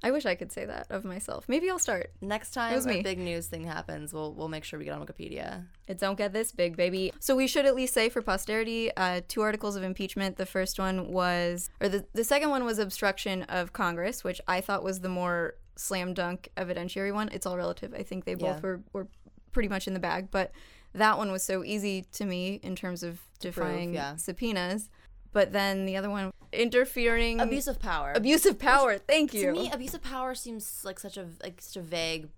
I 0.03 0.11
wish 0.11 0.25
I 0.25 0.35
could 0.35 0.51
say 0.51 0.65
that 0.65 0.87
of 0.89 1.05
myself. 1.05 1.45
Maybe 1.47 1.69
I'll 1.69 1.79
start. 1.79 2.11
Next 2.19 2.51
time 2.51 2.77
a 2.77 2.85
me. 2.85 3.01
big 3.01 3.17
news 3.17 3.47
thing 3.47 3.63
happens, 3.63 4.13
we'll 4.13 4.33
we'll 4.33 4.49
make 4.49 4.65
sure 4.65 4.77
we 4.77 4.85
get 4.85 4.93
on 4.93 5.05
Wikipedia. 5.05 5.63
It 5.87 5.97
don't 5.97 6.17
get 6.17 6.33
this 6.33 6.51
big, 6.51 6.75
baby. 6.75 7.13
So 7.19 7.35
we 7.35 7.47
should 7.47 7.65
at 7.65 7.73
least 7.75 7.93
say 7.93 8.09
for 8.09 8.21
posterity, 8.21 8.91
uh, 8.97 9.21
two 9.27 9.41
articles 9.41 9.75
of 9.75 9.83
impeachment. 9.83 10.37
The 10.37 10.45
first 10.45 10.77
one 10.77 11.11
was, 11.11 11.69
or 11.79 11.87
the, 11.87 12.05
the 12.13 12.23
second 12.23 12.49
one 12.49 12.65
was 12.65 12.79
obstruction 12.79 13.43
of 13.43 13.73
Congress, 13.73 14.23
which 14.23 14.41
I 14.47 14.59
thought 14.61 14.83
was 14.83 14.99
the 14.99 15.09
more 15.09 15.55
slam 15.75 16.13
dunk 16.13 16.49
evidentiary 16.57 17.13
one. 17.13 17.29
It's 17.31 17.45
all 17.45 17.57
relative. 17.57 17.93
I 17.93 18.03
think 18.03 18.25
they 18.25 18.35
both 18.35 18.57
Yeah. 18.57 18.61
were, 18.61 18.81
were 18.91 19.07
pretty 19.51 19.69
much 19.69 19.87
in 19.87 19.93
the 19.93 19.99
bag, 19.99 20.29
but 20.31 20.51
that 20.93 21.17
one 21.17 21.31
was 21.31 21.43
so 21.43 21.63
easy 21.63 22.05
to 22.13 22.25
me 22.25 22.59
in 22.61 22.75
terms 22.75 23.03
of 23.03 23.21
defying 23.39 23.93
yeah. 23.93 24.15
subpoenas. 24.15 24.89
But 25.33 25.51
then 25.51 25.85
the 25.85 25.97
other 25.97 26.09
one, 26.09 26.31
interfering, 26.51 27.39
Abuse 27.41 27.67
of 27.67 27.79
power. 27.79 28.13
abuse 28.15 28.45
of 28.45 28.57
power. 28.59 28.97
Thank 28.97 29.33
you. 29.33 29.47
to 29.47 29.51
me, 29.51 29.71
abuse 29.71 29.93
of 29.93 30.01
power 30.03 30.35
seems 30.35 30.81
like 30.85 30.99
such 30.99 31.17
a 31.17 31.25
like 31.41 31.59
such 31.59 31.77
a 31.77 31.81
vague, 31.81 32.29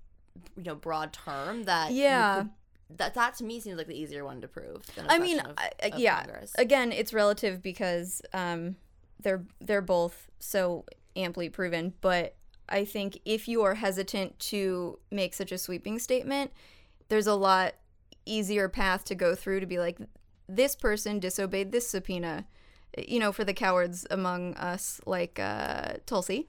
you 0.57 0.63
know, 0.63 0.75
broad 0.75 1.11
term 1.13 1.63
that 1.65 1.91
Yeah. 1.91 2.37
could- 2.43 2.49
that 2.97 3.13
that 3.15 3.35
to 3.35 3.43
me 3.43 3.59
seems 3.59 3.77
like 3.77 3.87
the 3.87 3.99
easier 3.99 4.23
one 4.23 4.41
to 4.41 4.47
prove. 4.47 4.85
Than 4.95 5.07
I 5.09 5.17
mean, 5.19 5.39
of- 5.39 5.55
I- 5.57 5.71
of 5.87 5.99
yeah. 5.99 6.23
Congress. 6.23 6.53
Again, 6.57 6.91
it's 6.91 7.13
relative 7.13 7.61
because 7.61 8.21
um, 8.33 8.75
they're 9.19 9.43
they're 9.59 9.81
both 9.81 10.27
so 10.39 10.85
amply 11.15 11.49
proven. 11.49 11.93
But 12.01 12.35
I 12.69 12.85
think 12.85 13.19
if 13.25 13.47
you 13.47 13.63
are 13.63 13.75
hesitant 13.75 14.39
to 14.51 14.99
make 15.11 15.33
such 15.33 15.51
a 15.51 15.57
sweeping 15.57 15.99
statement, 15.99 16.51
there's 17.09 17.27
a 17.27 17.35
lot 17.35 17.73
easier 18.25 18.69
path 18.69 19.03
to 19.05 19.15
go 19.15 19.35
through 19.35 19.59
to 19.59 19.65
be 19.65 19.77
like, 19.79 19.97
this 20.47 20.75
person 20.75 21.19
disobeyed 21.19 21.71
this 21.71 21.87
subpoena. 21.89 22.45
You 22.97 23.19
know, 23.19 23.31
for 23.31 23.43
the 23.43 23.53
cowards 23.53 24.05
among 24.09 24.53
us, 24.55 25.01
like 25.05 25.39
uh, 25.39 25.93
Tulsi. 26.05 26.47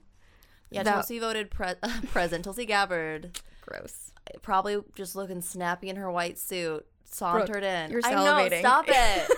Yeah, 0.70 0.82
That- 0.82 0.94
Tulsi 0.94 1.18
voted 1.18 1.50
pre- 1.50 1.74
present. 2.12 2.44
Tulsi 2.44 2.66
Gabbard, 2.66 3.40
Gross. 3.62 4.12
probably 4.42 4.78
just 4.94 5.16
looking 5.16 5.40
snappy 5.40 5.88
in 5.88 5.96
her 5.96 6.10
white 6.10 6.38
suit, 6.38 6.86
sauntered 7.04 7.62
in. 7.64 7.90
you're 7.90 8.00
I 8.04 8.10
know, 8.14 8.24
salivating. 8.24 8.58
stop 8.60 8.84
it. 8.88 9.30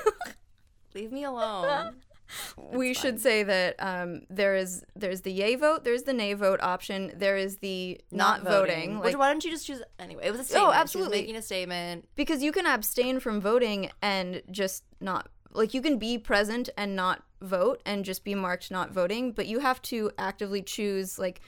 Leave 0.94 1.12
me 1.12 1.24
alone. 1.24 1.96
we 2.72 2.92
should 2.92 3.20
say 3.20 3.42
that 3.42 3.74
um, 3.78 4.22
there 4.28 4.54
is 4.54 4.84
there's 4.96 5.22
the 5.22 5.32
yay 5.32 5.54
vote, 5.54 5.84
there's 5.84 6.02
the 6.02 6.12
nay 6.12 6.34
vote 6.34 6.60
option, 6.62 7.12
there 7.16 7.36
is 7.36 7.58
the 7.58 8.00
not, 8.10 8.42
voting, 8.42 8.98
Which 8.98 9.12
like, 9.12 9.18
why 9.18 9.28
don't 9.28 9.44
you 9.44 9.50
just 9.50 9.66
choose 9.66 9.82
anyway? 9.98 10.26
It 10.26 10.30
was 10.32 10.40
a 10.40 10.44
statement. 10.44 10.64
She 10.64 10.66
was 10.68 10.76
absolutely. 10.76 11.18
making 11.20 11.36
a 11.36 11.42
statement. 11.42 12.08
because 12.16 12.42
you 12.42 12.52
can 12.52 12.66
abstain 12.66 13.20
from 13.20 13.40
voting 13.40 13.90
and 14.02 14.42
just 14.50 14.84
not 15.00 15.28
like 15.52 15.74
you 15.74 15.82
can 15.82 15.98
be 15.98 16.18
present 16.18 16.68
and 16.76 16.94
not 16.96 17.22
vote 17.40 17.80
and 17.86 18.04
just 18.04 18.24
be 18.24 18.34
marked 18.34 18.70
not 18.70 18.90
voting, 18.92 19.32
but 19.32 19.46
you 19.46 19.60
have 19.60 19.80
to 19.82 20.10
actively 20.18 20.62
choose 20.62 21.18
like 21.18 21.40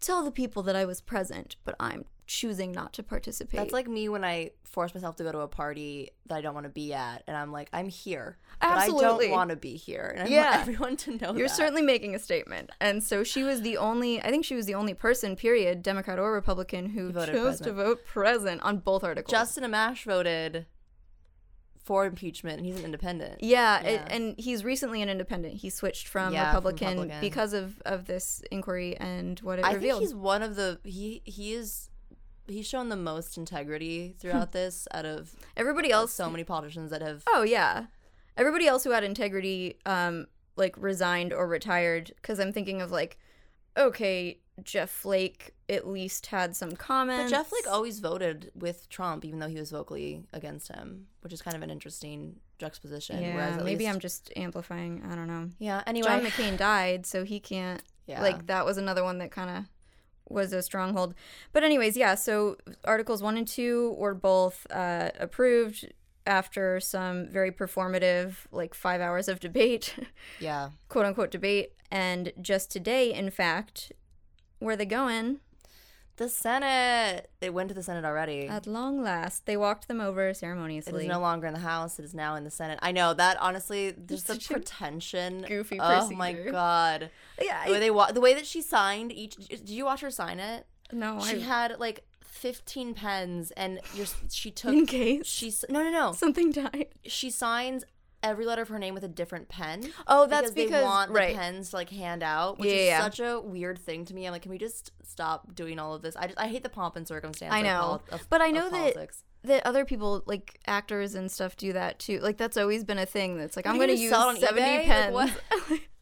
tell 0.00 0.24
the 0.24 0.30
people 0.30 0.62
that 0.64 0.76
I 0.76 0.84
was 0.84 1.00
present, 1.00 1.56
but 1.64 1.74
I'm 1.80 2.04
choosing 2.26 2.72
not 2.72 2.92
to 2.92 3.02
participate. 3.02 3.58
That's 3.58 3.72
like 3.72 3.88
me 3.88 4.08
when 4.08 4.22
I 4.22 4.50
force 4.64 4.94
myself 4.94 5.16
to 5.16 5.24
go 5.24 5.32
to 5.32 5.38
a 5.40 5.48
party 5.48 6.10
that 6.26 6.36
I 6.36 6.40
don't 6.42 6.52
want 6.54 6.64
to 6.64 6.70
be 6.70 6.92
at, 6.92 7.24
and 7.26 7.34
I'm 7.36 7.50
like, 7.52 7.68
I'm 7.72 7.88
here, 7.88 8.36
but 8.60 8.68
I 8.76 8.88
don't 8.88 9.30
want 9.30 9.48
to 9.50 9.56
be 9.56 9.76
here, 9.76 10.12
and 10.14 10.28
I 10.28 10.30
Yeah. 10.30 10.50
want 10.50 10.60
everyone 10.68 10.96
to 10.98 11.10
know 11.16 11.32
You're 11.34 11.48
that. 11.48 11.56
certainly 11.56 11.80
making 11.82 12.14
a 12.14 12.18
statement. 12.18 12.70
And 12.80 13.02
so 13.02 13.24
she 13.24 13.42
was 13.44 13.62
the 13.62 13.78
only, 13.78 14.22
I 14.22 14.28
think 14.28 14.44
she 14.44 14.54
was 14.54 14.66
the 14.66 14.74
only 14.74 14.92
person, 14.94 15.36
period, 15.36 15.82
Democrat 15.82 16.18
or 16.18 16.32
Republican, 16.32 16.90
who 16.90 17.10
voted 17.12 17.34
chose 17.34 17.60
to 17.62 17.72
vote 17.72 18.04
present 18.04 18.60
on 18.62 18.78
both 18.78 19.02
articles. 19.04 19.30
Justin 19.32 19.64
Amash 19.64 20.04
voted 20.04 20.66
for 21.88 22.04
impeachment, 22.04 22.58
and 22.58 22.66
he's 22.66 22.78
an 22.78 22.84
independent. 22.84 23.42
yeah, 23.42 23.80
it- 23.80 24.02
and 24.10 24.34
he's 24.38 24.62
recently 24.62 25.00
an 25.02 25.08
independent. 25.08 25.54
He 25.54 25.70
switched 25.70 26.06
from, 26.06 26.32
Yeah, 26.34 26.40
from 26.50 26.56
Republican, 26.64 26.88
Republican. 26.88 27.20
because 27.20 27.52
of, 27.54 27.80
of 27.86 28.04
this 28.04 28.42
inquiry 28.50 28.96
and 28.98 29.40
what 29.40 29.58
it 29.58 29.64
I 29.64 29.72
revealed. 29.72 30.00
think 30.00 30.10
he's 30.10 30.14
one 30.14 30.42
of 30.42 30.54
the 30.54 30.78
he 30.84 31.22
he 31.24 31.54
is 31.54 31.88
he's 32.46 32.66
shown 32.66 32.90
the 32.90 32.96
most 32.96 33.36
integrity 33.38 34.14
throughout 34.20 34.52
this 34.58 34.86
out 34.92 35.06
of 35.06 35.34
Everybody 35.56 35.90
else, 35.90 36.12
so 36.12 36.28
many 36.28 36.44
politicians 36.44 36.90
that 36.90 37.00
have 37.02 37.24
oh 37.28 37.42
yeah, 37.42 37.86
everybody 38.36 38.66
else 38.68 38.84
who 38.84 38.90
had 38.90 39.02
integrity, 39.02 39.78
um, 39.86 40.26
like 40.56 40.74
resigned 40.78 41.32
or 41.32 41.46
retired. 41.48 42.12
Because 42.16 42.38
I'm 42.38 42.52
thinking 42.52 42.82
of 42.82 42.90
like, 42.92 43.16
okay, 43.78 44.40
Jeff 44.64 44.90
Flake 44.90 45.54
at 45.68 45.86
least 45.86 46.26
had 46.26 46.56
some 46.56 46.74
comments. 46.76 47.30
But 47.30 47.38
Jeff 47.38 47.46
Flake 47.48 47.66
always 47.68 48.00
voted 48.00 48.50
with 48.54 48.88
Trump, 48.88 49.24
even 49.24 49.38
though 49.38 49.48
he 49.48 49.58
was 49.58 49.70
vocally 49.70 50.22
against 50.32 50.68
him, 50.68 51.06
which 51.20 51.32
is 51.32 51.42
kind 51.42 51.56
of 51.56 51.62
an 51.62 51.70
interesting 51.70 52.36
juxtaposition. 52.58 53.22
yeah, 53.22 53.34
whereas 53.34 53.56
maybe 53.62 53.84
least- 53.84 53.94
I'm 53.94 54.00
just 54.00 54.32
amplifying. 54.36 55.02
I 55.10 55.14
don't 55.14 55.26
know. 55.28 55.50
yeah. 55.58 55.82
Anyway, 55.86 56.08
John 56.08 56.24
McCain 56.24 56.56
died, 56.56 57.06
so 57.06 57.24
he 57.24 57.40
can't. 57.40 57.82
Yeah. 58.06 58.22
Like 58.22 58.46
that 58.46 58.64
was 58.64 58.78
another 58.78 59.04
one 59.04 59.18
that 59.18 59.30
kind 59.30 59.50
of 59.50 59.64
was 60.28 60.52
a 60.52 60.62
stronghold. 60.62 61.14
But 61.52 61.62
anyways, 61.62 61.96
yeah. 61.96 62.14
So 62.14 62.56
articles 62.84 63.22
one 63.22 63.36
and 63.36 63.46
two 63.46 63.94
were 63.98 64.14
both 64.14 64.66
uh, 64.70 65.10
approved 65.18 65.92
after 66.26 66.78
some 66.80 67.28
very 67.28 67.50
performative, 67.50 68.34
like 68.52 68.74
five 68.74 69.00
hours 69.00 69.28
of 69.28 69.40
debate, 69.40 69.94
yeah. 70.40 70.70
quote 70.88 71.06
unquote 71.06 71.30
debate. 71.30 71.72
And 71.90 72.32
just 72.40 72.70
today, 72.70 73.12
in 73.14 73.30
fact, 73.30 73.92
where 74.58 74.76
they 74.76 74.86
going? 74.86 75.38
The 76.16 76.28
Senate. 76.28 77.30
It 77.40 77.54
went 77.54 77.68
to 77.68 77.74
the 77.76 77.82
Senate 77.82 78.04
already. 78.04 78.48
At 78.48 78.66
long 78.66 79.00
last, 79.02 79.46
they 79.46 79.56
walked 79.56 79.86
them 79.86 80.00
over 80.00 80.28
It 80.30 80.36
ceremoniously. 80.38 81.02
is 81.04 81.08
no 81.08 81.20
longer 81.20 81.46
in 81.46 81.54
the 81.54 81.60
House. 81.60 81.98
It 82.00 82.04
is 82.04 82.12
now 82.12 82.34
in 82.34 82.42
the 82.42 82.50
Senate. 82.50 82.78
I 82.82 82.90
know 82.90 83.14
that 83.14 83.36
honestly, 83.40 83.94
just 84.06 84.26
the 84.26 84.34
such 84.34 84.50
a 84.50 84.54
pretension. 84.54 85.42
goofy 85.46 85.78
Oh 85.80 86.10
my 86.10 86.32
god. 86.32 87.10
yeah, 87.40 87.66
The 87.66 87.72
way 87.72 87.78
they 87.78 87.90
wa- 87.92 88.10
the 88.10 88.20
way 88.20 88.34
that 88.34 88.46
she 88.46 88.62
signed 88.62 89.12
each. 89.12 89.36
Did 89.36 89.68
you 89.68 89.84
watch 89.84 90.00
her 90.00 90.10
sign 90.10 90.40
it? 90.40 90.66
no, 90.92 91.20
She 91.20 91.36
I, 91.36 91.40
had 91.40 91.78
like 91.78 92.04
15 92.24 92.94
pens, 92.94 93.50
and 93.52 93.78
you're, 93.94 94.06
she 94.30 94.50
took. 94.50 94.72
in 94.72 94.86
case 94.86 95.26
She 95.26 95.52
no 95.68 95.82
no 95.84 95.90
no. 95.90 96.12
something 96.12 96.50
died. 96.50 96.86
She 97.04 97.30
signs 97.30 97.84
every 98.22 98.44
letter 98.46 98.62
of 98.62 98.68
her 98.68 98.78
name 98.78 98.94
with 98.94 99.04
a 99.04 99.08
different 99.08 99.48
pen. 99.48 99.92
Oh, 100.06 100.26
that's 100.26 100.50
they 100.52 100.64
because- 100.64 100.80
they 100.80 100.84
want 100.84 101.10
right. 101.10 101.34
the 101.34 101.38
pens 101.40 101.70
to 101.70 101.76
like 101.76 101.90
hand 101.90 102.22
out, 102.22 102.58
which 102.58 102.68
Yeah, 102.70 102.74
is 102.76 102.86
yeah. 102.86 103.00
such 103.02 103.20
a 103.20 103.40
weird 103.40 103.78
thing 103.78 104.04
to 104.06 104.14
me. 104.14 104.26
I'm 104.26 104.32
like, 104.32 104.42
can 104.42 104.50
we 104.50 104.58
just 104.58 104.92
stop 105.02 105.54
doing 105.54 105.78
all 105.78 105.94
of 105.94 106.02
this? 106.02 106.16
I 106.16 106.26
just 106.26 106.38
I 106.38 106.48
hate 106.48 106.62
the 106.62 106.68
pomp 106.68 106.96
and 106.96 107.06
circumstance. 107.06 107.52
I 107.54 107.62
know, 107.62 108.00
poli- 108.08 108.20
of- 108.20 108.26
but 108.30 108.40
I 108.40 108.50
know 108.50 108.68
that 108.70 108.94
politics. 108.94 109.22
that 109.44 109.64
other 109.66 109.84
people 109.84 110.22
like 110.26 110.60
actors 110.66 111.14
and 111.14 111.30
stuff 111.30 111.56
do 111.56 111.72
that 111.72 111.98
too. 111.98 112.18
Like 112.20 112.36
that's 112.36 112.56
always 112.56 112.84
been 112.84 112.98
a 112.98 113.06
thing. 113.06 113.36
That's 113.38 113.56
like 113.56 113.66
I'm 113.66 113.76
going 113.76 113.88
to 113.88 113.94
use 113.96 114.10
70 114.10 114.40
eBay? 114.46 115.12
Like, 115.12 115.30
pens. 115.30 115.80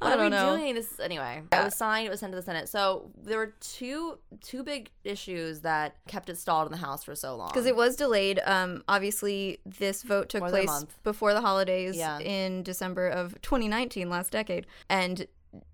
what? 0.00 0.12
I 0.12 0.16
don't 0.16 0.20
are 0.20 0.24
we 0.24 0.30
know. 0.30 0.56
doing? 0.56 0.74
This 0.74 0.98
anyway. 1.00 1.42
It 1.52 1.64
was 1.64 1.74
signed. 1.74 2.06
It 2.06 2.10
was 2.10 2.20
sent 2.20 2.32
to 2.32 2.36
the 2.36 2.42
Senate. 2.42 2.68
So 2.68 3.10
there 3.22 3.38
were 3.38 3.54
two 3.60 4.18
two 4.40 4.62
big 4.62 4.90
issues 5.04 5.60
that 5.60 5.96
kept 6.08 6.28
it 6.28 6.38
stalled 6.38 6.66
in 6.66 6.72
the 6.72 6.78
House 6.78 7.04
for 7.04 7.14
so 7.14 7.36
long. 7.36 7.48
Because 7.48 7.66
it 7.66 7.76
was 7.76 7.96
delayed. 7.96 8.40
Um, 8.44 8.82
obviously, 8.88 9.58
this 9.64 10.02
vote 10.02 10.28
took 10.28 10.40
More 10.40 10.50
place 10.50 10.84
before 11.04 11.34
the 11.34 11.40
holidays 11.40 11.96
Yeah. 11.96 12.18
in 12.18 12.62
December 12.62 13.08
of 13.08 13.40
2019, 13.42 14.08
last 14.10 14.32
decade. 14.32 14.66
And 14.88 15.26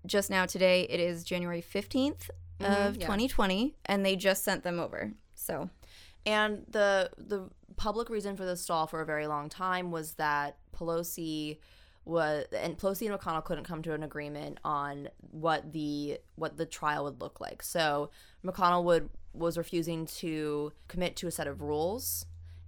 just 0.05 0.29
now, 0.29 0.45
today, 0.45 0.83
it 0.89 0.99
is 0.99 1.23
January 1.23 1.61
15th 1.61 2.29
of 2.59 2.65
Mm-hmm, 2.65 3.01
yeah. 3.01 3.05
2020, 3.05 3.75
and 3.85 4.03
they 4.05 4.15
just 4.15 4.43
sent 4.43 4.63
them 4.63 4.79
over. 4.79 5.13
So, 5.35 5.69
And 6.25 6.65
the 6.67 7.11
the 7.17 7.49
public 7.75 8.09
reason 8.09 8.35
for 8.35 8.43
the 8.43 8.57
stall 8.57 8.87
for 8.87 9.01
a 9.01 9.05
very 9.05 9.27
long 9.27 9.49
time 9.49 9.91
was 9.91 10.13
that 10.13 10.57
Pelosi 10.75 11.59
was 12.07 12.45
and 12.53 12.77
Pelosi 12.77 13.09
and 13.09 13.19
McConnell 13.19 13.43
couldn't 13.43 13.65
come 13.65 13.81
to 13.83 13.93
an 13.93 14.03
agreement 14.03 14.59
on 14.63 15.09
what 15.31 15.71
the 15.73 16.19
what 16.35 16.57
the 16.57 16.65
trial 16.65 17.03
would 17.03 17.21
look 17.21 17.39
like. 17.39 17.61
So 17.61 18.09
McConnell 18.45 18.83
would 18.85 19.09
was 19.33 19.57
refusing 19.57 20.05
to 20.05 20.71
commit 20.87 21.15
to 21.17 21.27
a 21.27 21.31
set 21.31 21.47
of 21.47 21.61
rules 21.61 22.25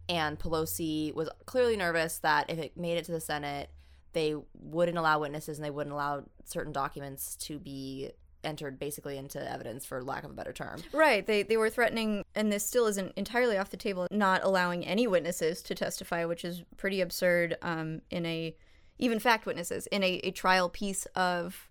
and 0.09 0.39
Pelosi 0.39 1.13
was 1.13 1.29
clearly 1.45 1.77
nervous 1.77 2.17
that 2.19 2.49
if 2.49 2.57
it 2.57 2.75
made 2.75 2.97
it 2.97 3.05
to 3.05 3.11
the 3.11 3.21
Senate, 3.21 3.69
they 4.13 4.35
wouldn't 4.59 4.97
allow 4.97 5.19
witnesses 5.19 5.59
and 5.59 5.65
they 5.65 5.69
wouldn't 5.69 5.93
allow 5.93 6.23
certain 6.45 6.73
documents 6.73 7.35
to 7.35 7.59
be 7.59 8.11
entered 8.43 8.79
basically 8.79 9.17
into 9.17 9.51
evidence 9.51 9.85
for 9.85 10.01
lack 10.01 10.23
of 10.23 10.31
a 10.31 10.33
better 10.33 10.53
term. 10.53 10.81
right, 10.93 11.27
they, 11.27 11.43
they 11.43 11.57
were 11.57 11.69
threatening, 11.69 12.23
and 12.35 12.51
this 12.51 12.65
still 12.65 12.87
isn't 12.87 13.13
entirely 13.17 13.57
off 13.57 13.69
the 13.69 13.77
table, 13.77 14.07
not 14.11 14.43
allowing 14.43 14.85
any 14.85 15.05
witnesses 15.07 15.61
to 15.61 15.75
testify, 15.75 16.25
which 16.25 16.43
is 16.43 16.63
pretty 16.77 17.01
absurd 17.01 17.57
um, 17.61 18.01
in 18.09 18.25
a, 18.25 18.55
even 18.99 19.19
fact 19.19 19.45
witnesses, 19.45 19.87
in 19.87 20.03
a, 20.03 20.15
a 20.23 20.31
trial 20.31 20.69
piece 20.69 21.05
of 21.15 21.69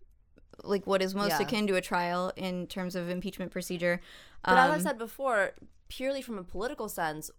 like 0.64 0.86
what 0.86 1.00
is 1.00 1.14
most 1.14 1.30
Yeah. 1.38 1.42
akin 1.46 1.66
to 1.68 1.76
a 1.76 1.80
trial 1.80 2.32
in 2.36 2.66
terms 2.66 2.96
of 2.96 3.08
impeachment 3.08 3.52
procedure. 3.52 4.00
But 4.44 4.58
as 4.58 4.70
I 4.70 4.74
Um, 4.74 4.80
said 4.80 4.98
before, 4.98 5.52
purely 5.88 6.20
from 6.22 6.36
a 6.38 6.42
political 6.42 6.88
sense, 6.88 7.30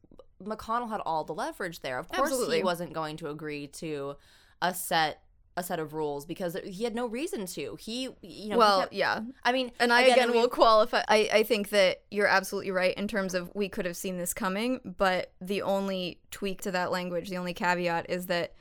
McConnell 0.42 0.90
had 0.90 1.02
all 1.06 1.26
the 1.26 1.34
leverage 1.34 1.82
there. 1.82 2.00
Of 2.00 2.08
course, 2.08 2.30
Absolutely. 2.30 2.58
he 2.58 2.64
wasn't 2.64 2.94
going 2.94 3.18
to 3.18 3.30
agree 3.30 3.68
to 3.68 4.16
a 4.62 4.74
set 4.74 5.22
a 5.58 5.64
set 5.64 5.80
of 5.80 5.94
rules 5.94 6.26
because 6.26 6.56
he 6.64 6.86
had 6.86 6.96
no 6.96 7.06
reason 7.06 7.46
to. 7.46 7.76
He, 7.78 8.08
you 8.22 8.48
know, 8.50 8.58
well, 8.58 8.82
kept- 8.82 8.94
yeah. 8.94 9.20
I 9.44 9.52
mean, 9.52 9.72
And 9.82 9.92
I 9.92 10.04
again, 10.04 10.32
we- 10.32 10.38
will 10.38 10.48
qualify. 10.48 11.02
I, 11.10 11.30
I 11.34 11.44
think 11.44 11.70
that 11.72 12.04
you're 12.10 12.28
absolutely 12.28 12.72
right 12.72 12.94
in 12.96 13.10
terms 13.10 13.34
of 13.34 13.54
we 13.54 13.68
could 13.68 13.86
have 13.86 13.98
seen 13.98 14.18
this 14.18 14.34
coming, 14.34 14.80
but 14.98 15.34
the 15.42 15.62
only 15.64 16.22
tweak 16.32 16.62
to 16.62 16.72
that 16.72 16.92
language, 16.92 17.30
the 17.30 17.36
only 17.38 17.54
caveat 17.54 18.10
is 18.10 18.28
that 18.28 18.54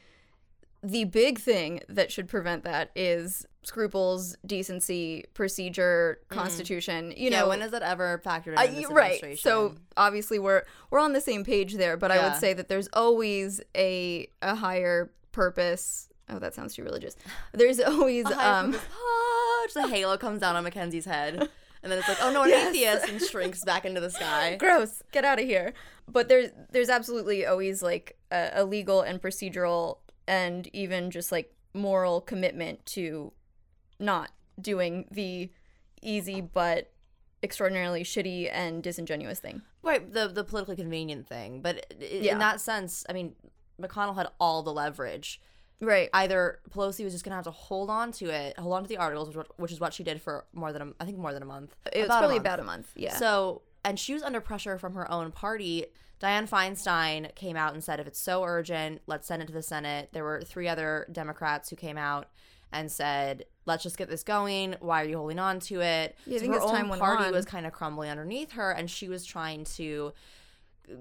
the 0.82 1.04
big 1.04 1.38
thing 1.38 1.80
that 1.88 2.12
should 2.12 2.28
prevent 2.28 2.64
that 2.64 2.90
is 2.94 3.44
scruples, 3.64 4.36
decency, 4.46 5.24
procedure, 5.34 6.20
constitution. 6.28 7.12
You 7.16 7.28
Mm. 7.28 7.32
yeah, 7.32 7.40
know, 7.40 7.48
when 7.48 7.60
has 7.60 7.72
that 7.72 7.82
ever 7.82 8.22
factored 8.24 8.62
in? 8.64 8.74
This 8.76 8.90
right. 8.90 9.38
So 9.38 9.74
obviously 9.96 10.38
we're 10.38 10.62
we're 10.90 11.00
on 11.00 11.12
the 11.12 11.20
same 11.20 11.44
page 11.44 11.74
there, 11.74 11.96
but 11.96 12.10
I 12.10 12.22
would 12.28 12.36
say 12.38 12.52
that 12.54 12.68
there's 12.68 12.88
always 12.92 13.60
a 13.76 14.28
a 14.40 14.54
higher 14.54 15.10
purpose. 15.32 16.08
Oh, 16.30 16.38
that 16.38 16.54
sounds 16.54 16.74
too 16.74 16.84
religious. 16.84 17.16
There's 17.52 17.80
always 17.80 18.26
A 18.26 18.48
um 18.48 18.72
purpose- 18.72 18.86
ah, 18.94 19.62
just 19.66 19.76
a 19.76 19.88
halo 19.88 20.16
comes 20.16 20.40
down 20.40 20.56
on 20.56 20.64
Mackenzie's 20.64 21.04
head, 21.06 21.34
and 21.82 21.90
then 21.92 21.98
it's 21.98 22.08
like, 22.08 22.18
oh 22.22 22.30
no, 22.32 22.42
an 22.44 22.50
Yes. 22.50 22.68
atheist, 22.74 23.08
and 23.08 23.20
shrinks 23.20 23.64
back 23.64 23.84
into 23.84 24.00
the 24.00 24.10
sky. 24.10 24.56
gross 24.60 25.02
get 25.12 25.24
out 25.24 25.38
of 25.40 25.44
here 25.46 25.72
but 26.10 26.28
there's 26.28 26.50
there's 26.70 26.88
absolutely 26.88 27.44
always 27.44 27.82
like 27.82 28.16
a, 28.30 28.50
a 28.54 28.64
legal 28.64 29.02
and 29.02 29.20
procedural 29.20 29.98
and 30.28 30.68
even 30.72 31.10
just 31.10 31.32
like 31.32 31.52
moral 31.74 32.20
commitment 32.20 32.84
to 32.86 33.32
not 33.98 34.30
doing 34.60 35.06
the 35.10 35.50
easy 36.02 36.40
but 36.40 36.92
extraordinarily 37.42 38.02
shitty 38.04 38.48
and 38.52 38.82
disingenuous 38.82 39.40
thing 39.40 39.62
Right, 39.82 40.12
the 40.12 40.28
the 40.28 40.44
politically 40.44 40.76
convenient 40.76 41.26
thing, 41.28 41.62
but 41.62 41.86
i- 41.90 42.04
i- 42.04 42.06
Yeah. 42.06 42.32
in 42.32 42.38
that 42.40 42.60
sense, 42.60 43.06
I 43.08 43.12
mean, 43.12 43.36
McConnell 43.80 44.16
had 44.16 44.28
all 44.38 44.62
the 44.62 44.72
leverage. 44.72 45.40
right 45.80 46.10
either 46.12 46.58
Pelosi 46.70 47.04
was 47.04 47.12
just 47.12 47.24
gonna 47.24 47.36
have 47.36 47.44
to 47.44 47.52
hold 47.52 47.88
on 47.88 48.10
to 48.12 48.26
it, 48.26 48.58
hold 48.58 48.74
on 48.74 48.82
to 48.82 48.88
the 48.88 48.96
articles, 48.96 49.34
which, 49.34 49.46
which 49.56 49.70
is 49.72 49.78
what 49.80 49.94
she 49.94 50.02
did 50.02 50.20
for 50.20 50.44
more 50.52 50.72
than 50.72 50.82
a, 50.82 50.92
I 51.00 51.04
think 51.04 51.16
more 51.18 51.32
than 51.32 51.42
a 51.42 51.46
month. 51.46 51.76
it 51.92 51.98
was 51.98 52.06
About 52.06 52.18
probably 52.18 52.34
month. 52.36 52.46
about 52.46 52.60
a 52.60 52.64
month 52.64 52.92
yeah 52.96 53.16
So, 53.16 53.62
and 53.84 53.98
she 53.98 54.12
was 54.12 54.22
under 54.24 54.40
pressure 54.40 54.76
from 54.78 54.94
her 54.94 55.08
own 55.10 55.30
party. 55.30 55.86
Dianne 56.20 56.48
Feinstein 56.48 57.34
came 57.34 57.56
out 57.56 57.74
and 57.74 57.82
said, 57.84 58.00
if 58.00 58.06
it's 58.06 58.18
so 58.20 58.42
urgent, 58.44 59.00
let's 59.06 59.28
send 59.28 59.42
it 59.42 59.46
to 59.46 59.52
the 59.52 59.62
Senate. 59.62 60.10
There 60.12 60.24
were 60.24 60.40
three 60.42 60.68
other 60.68 61.06
Democrats 61.12 61.70
who 61.70 61.76
came 61.76 61.96
out 61.96 62.28
and 62.72 62.90
said, 62.90 63.44
let's 63.66 63.82
just 63.82 63.96
get 63.96 64.10
this 64.10 64.24
going. 64.24 64.74
Why 64.80 65.02
are 65.02 65.06
you 65.08 65.16
holding 65.16 65.38
on 65.38 65.60
to 65.60 65.80
it? 65.80 66.16
Yeah, 66.26 66.34
I 66.34 66.38
So 66.38 66.40
think 66.42 66.54
her 66.54 66.60
own 66.60 66.98
party 66.98 67.24
on- 67.26 67.32
was 67.32 67.44
kind 67.46 67.66
of 67.66 67.72
crumbling 67.72 68.10
underneath 68.10 68.52
her, 68.52 68.70
and 68.72 68.90
she 68.90 69.08
was 69.08 69.24
trying 69.24 69.64
to 69.76 70.12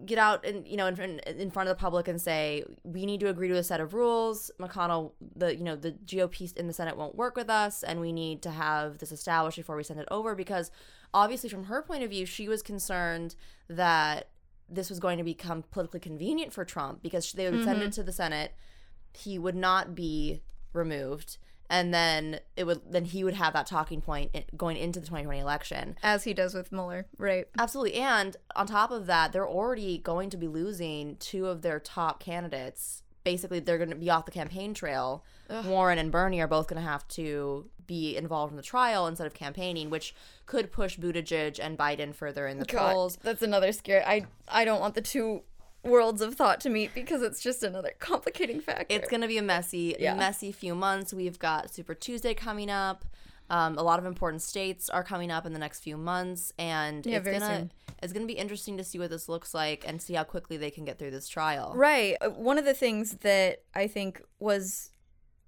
get 0.06 0.18
out 0.18 0.46
and 0.46 0.68
you 0.68 0.76
know 0.76 0.88
in, 0.88 0.98
in 1.20 1.50
front 1.50 1.70
of 1.70 1.78
the 1.78 1.80
public 1.80 2.10
and 2.10 2.20
say 2.22 2.62
we 2.84 3.06
need 3.06 3.22
to 3.22 3.30
agree 3.30 3.48
to 3.48 3.56
a 3.56 3.64
set 3.64 3.80
of 3.80 3.94
rules 3.94 4.52
mcconnell 4.60 5.14
the 5.38 5.56
you 5.56 5.64
know 5.64 5.78
the 5.78 5.94
gop 6.06 6.58
in 6.58 6.68
the 6.68 6.74
senate 6.74 6.98
won't 6.98 7.16
work 7.16 7.38
with 7.38 7.50
us 7.50 7.84
and 7.84 8.02
we 8.02 8.12
need 8.12 8.42
to 8.42 8.52
have 8.52 8.98
this 8.98 9.14
established 9.14 9.56
before 9.56 9.78
we 9.78 9.84
send 9.84 9.98
it 9.98 10.06
over 10.12 10.36
because 10.36 10.72
obviously 11.14 11.50
from 11.50 11.64
her 11.64 11.82
point 11.82 12.04
of 12.04 12.10
view 12.10 12.26
she 12.26 12.50
was 12.50 12.62
concerned 12.62 13.38
that 13.70 14.28
this 14.70 14.90
was 14.90 15.00
going 15.00 15.18
to 15.18 15.24
become 15.24 15.64
politically 15.72 16.00
convenient 16.00 16.54
for 16.54 16.66
trump 16.66 17.02
because 17.02 17.32
they 17.34 17.50
would 17.50 17.64
send 17.64 17.82
it 17.82 17.86
mm-hmm. 17.86 17.90
to 17.92 18.04
the 18.04 18.12
senate 18.12 18.54
he 19.14 19.40
would 19.40 19.56
not 19.56 19.96
be 19.96 20.42
removed 20.74 21.38
and 21.70 21.94
then 21.94 22.40
it 22.56 22.66
would 22.66 22.82
then 22.90 23.06
he 23.06 23.24
would 23.24 23.34
have 23.34 23.54
that 23.54 23.68
talking 23.68 24.02
point 24.02 24.32
going 24.56 24.78
into 24.78 25.00
the 25.00 25.06
2020 25.06 25.40
election 25.40 25.98
As 26.02 26.24
he 26.24 26.34
does 26.34 26.54
with 26.54 26.72
Mueller, 26.72 27.08
right? 27.18 27.46
Absolutely. 27.58 27.96
And 27.96 28.38
on 28.56 28.68
top 28.68 28.92
of 28.92 29.06
that, 29.08 29.32
they're 29.32 29.48
already 29.48 29.98
going 29.98 30.30
to 30.30 30.38
be 30.38 30.48
losing 30.48 31.18
two 31.18 31.48
of 31.48 31.62
their 31.62 31.80
top 31.80 32.20
candidates. 32.20 33.04
Basically, 33.32 33.60
they're 33.60 33.78
going 33.78 33.90
to 33.90 33.96
be 33.98 34.10
off 34.10 34.24
the 34.26 34.32
campaign 34.32 34.74
trail. 34.74 35.26
Warren 35.66 35.98
and 35.98 36.14
Bernie 36.14 36.40
are 36.40 36.48
both 36.48 36.68
going 36.68 36.82
to 36.82 36.88
have 36.90 37.06
to 37.10 37.66
be 37.86 38.16
involved 38.16 38.52
in 38.54 38.58
the 38.58 38.64
trial 38.64 39.06
instead 39.06 39.28
of 39.28 39.34
campaigning, 39.34 39.90
which 39.90 40.16
could 40.46 40.72
push 40.72 40.98
Buttigieg 40.98 41.60
and 41.62 41.78
Biden 41.78 42.16
further 42.16 42.48
in 42.48 42.58
the 42.60 42.66
polls. 42.66 43.18
that's 43.22 43.42
another 43.42 43.74
scare. 43.74 44.02
I 44.08 44.28
I 44.48 44.64
don't 44.64 44.80
want 44.80 44.96
the 44.96 45.02
two 45.02 45.42
worlds 45.84 46.22
of 46.22 46.36
thought 46.36 46.62
to 46.62 46.70
meet 46.70 46.94
because 46.96 47.22
it's 47.22 47.42
just 47.42 47.64
another 47.64 47.92
complicating 48.00 48.62
factor. 48.62 48.86
It's 48.90 49.10
going 49.10 49.22
to 49.22 49.28
be 49.28 49.38
a 49.38 49.42
messy, 49.42 49.96
Yeah. 50.00 50.16
messy 50.16 50.54
few 50.54 50.74
months. 50.74 51.14
We've 51.14 51.38
got 51.40 51.70
Super 51.70 51.96
Tuesday 51.96 52.34
coming 52.34 52.70
up. 52.70 53.04
Um, 53.50 53.78
a 53.78 53.84
lot 53.84 53.98
of 54.00 54.06
important 54.06 54.42
states 54.42 54.90
are 54.90 55.04
coming 55.04 55.32
up 55.32 55.46
in 55.46 55.54
the 55.54 55.60
next 55.60 55.80
few 55.80 55.98
months, 55.98 56.52
and 56.60 57.06
Yeah, 57.06 57.18
it's 57.20 57.26
gonna 57.30 57.58
soon. 57.60 57.72
it's 58.04 58.12
gonna 58.14 58.26
be 58.26 58.34
interesting 58.34 58.78
to 58.78 58.84
see 58.84 59.00
what 59.00 59.10
this 59.10 59.30
looks 59.30 59.54
like 59.54 59.84
and 59.88 60.02
see 60.02 60.14
how 60.16 60.24
quickly 60.26 60.58
they 60.58 60.70
can 60.72 60.84
get 60.86 61.00
through 61.00 61.12
this 61.12 61.28
trial. 61.30 61.74
Right. 61.76 62.18
Uh, 62.22 62.30
One 62.30 62.58
of 62.58 62.66
the 62.66 62.74
things 62.74 63.18
that 63.22 63.64
I 63.74 63.88
think 63.88 64.22
was 64.40 64.92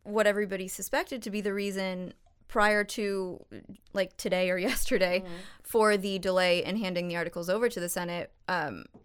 what 0.04 0.26
everybody 0.28 0.68
suspected 0.68 1.22
to 1.24 1.30
be 1.30 1.42
the 1.42 1.54
reason 1.54 2.14
prior 2.48 2.84
to 2.84 3.46
like 3.94 4.18
today 4.18 4.50
or 4.50 4.58
yesterday 4.70 5.24
for 5.62 5.98
the 5.98 6.18
delay 6.18 6.64
in 6.64 6.78
handing 6.78 7.08
the 7.08 7.16
articles 7.16 7.48
over 7.48 7.70
to 7.70 7.80
the 7.80 7.90
Senate. 7.90 8.32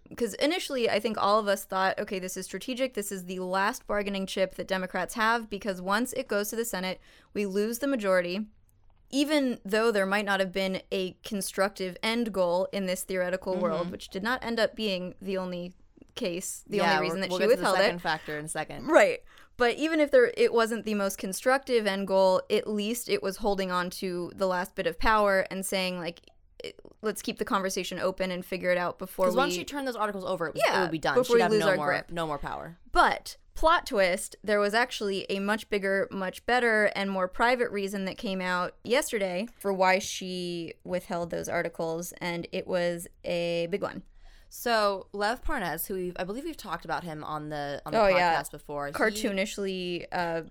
Because 0.08 0.32
initially, 0.34 0.88
I 0.88 0.98
think 1.00 1.18
all 1.20 1.38
of 1.38 1.46
us 1.48 1.64
thought, 1.64 1.98
okay, 1.98 2.18
this 2.18 2.36
is 2.38 2.46
strategic. 2.46 2.94
This 2.94 3.12
is 3.12 3.24
the 3.26 3.40
last 3.40 3.86
bargaining 3.86 4.24
chip 4.26 4.54
that 4.54 4.66
Democrats 4.68 5.12
have 5.14 5.50
because 5.50 5.82
once 5.82 6.14
it 6.14 6.26
goes 6.28 6.48
to 6.50 6.56
the 6.56 6.64
Senate, 6.64 7.00
we 7.34 7.44
lose 7.44 7.80
the 7.80 7.86
majority. 7.86 8.46
Even 9.14 9.60
though 9.64 9.92
there 9.92 10.06
might 10.06 10.24
not 10.24 10.40
have 10.40 10.52
been 10.52 10.82
a 10.90 11.16
constructive 11.22 11.96
end 12.02 12.32
goal 12.32 12.68
in 12.72 12.86
this 12.86 13.02
theoretical 13.04 13.56
world, 13.56 13.82
mm-hmm. 13.82 13.92
which 13.92 14.08
did 14.08 14.22
not 14.22 14.44
end 14.44 14.58
up 14.58 14.74
being 14.74 15.14
the 15.22 15.38
only 15.38 15.72
case, 16.16 16.64
the 16.68 16.78
yeah, 16.78 16.94
only 16.96 17.02
reason 17.06 17.20
that 17.20 17.30
we'll 17.30 17.38
she 17.38 17.44
get 17.44 17.50
to 17.50 17.56
withheld 17.56 17.76
the 17.76 17.80
it. 17.80 17.84
second 17.84 17.98
factor 18.00 18.38
in 18.38 18.44
a 18.46 18.48
second. 18.48 18.86
Right. 18.86 19.20
But 19.56 19.76
even 19.76 20.00
if 20.00 20.10
there 20.10 20.32
it 20.36 20.52
wasn't 20.52 20.84
the 20.84 20.94
most 20.94 21.16
constructive 21.18 21.86
end 21.86 22.08
goal, 22.08 22.42
at 22.50 22.66
least 22.66 23.08
it 23.08 23.22
was 23.22 23.36
holding 23.36 23.70
on 23.70 23.88
to 23.90 24.32
the 24.34 24.48
last 24.48 24.74
bit 24.74 24.86
of 24.88 24.98
power 24.98 25.46
and 25.50 25.64
saying 25.64 25.98
like 26.00 26.20
let's 27.02 27.22
keep 27.22 27.38
the 27.38 27.44
conversation 27.44 27.98
open 27.98 28.30
and 28.30 28.44
figure 28.44 28.70
it 28.70 28.78
out 28.78 28.98
before 28.98 29.26
Because 29.26 29.36
once 29.36 29.56
you 29.56 29.64
turn 29.64 29.84
those 29.84 29.96
articles 29.96 30.24
over, 30.24 30.46
it, 30.48 30.54
was, 30.54 30.62
Yeah, 30.66 30.78
it 30.78 30.82
would 30.82 30.90
be 30.90 30.98
done. 30.98 31.14
before 31.14 31.34
She'd 31.36 31.38
we 31.38 31.42
have 31.42 31.50
lose 31.50 31.60
no 31.60 31.68
our 31.68 31.76
more, 31.76 31.86
grip. 31.86 32.10
no 32.10 32.26
more 32.26 32.38
power. 32.38 32.78
But 32.90 33.36
plot 33.54 33.86
twist, 33.86 34.36
there 34.42 34.58
was 34.60 34.74
actually 34.74 35.26
a 35.30 35.38
much 35.38 35.68
bigger, 35.70 36.08
much 36.10 36.44
better 36.46 36.86
and 36.96 37.10
more 37.10 37.28
private 37.28 37.70
reason 37.70 38.04
that 38.06 38.18
came 38.18 38.40
out 38.40 38.74
yesterday 38.82 39.46
for 39.58 39.72
why 39.72 39.98
she 39.98 40.74
withheld 40.84 41.30
those 41.30 41.48
articles 41.48 42.12
and 42.20 42.46
it 42.52 42.66
was 42.66 43.06
a 43.24 43.68
big 43.70 43.82
one. 43.82 44.02
So 44.48 45.08
Lev 45.12 45.42
Parnas, 45.42 45.86
who 45.86 45.94
we've, 45.94 46.16
I 46.18 46.24
believe 46.24 46.44
we've 46.44 46.56
talked 46.56 46.84
about 46.84 47.02
him 47.04 47.24
on 47.24 47.48
the 47.48 47.82
on 47.86 47.92
the 47.92 47.98
Oh, 48.00 48.04
podcast 48.04 48.14
yeah. 48.18 48.42
before, 48.52 48.86
he- 48.88 48.92
Cartoonishly 48.92 50.06
uh 50.12 50.42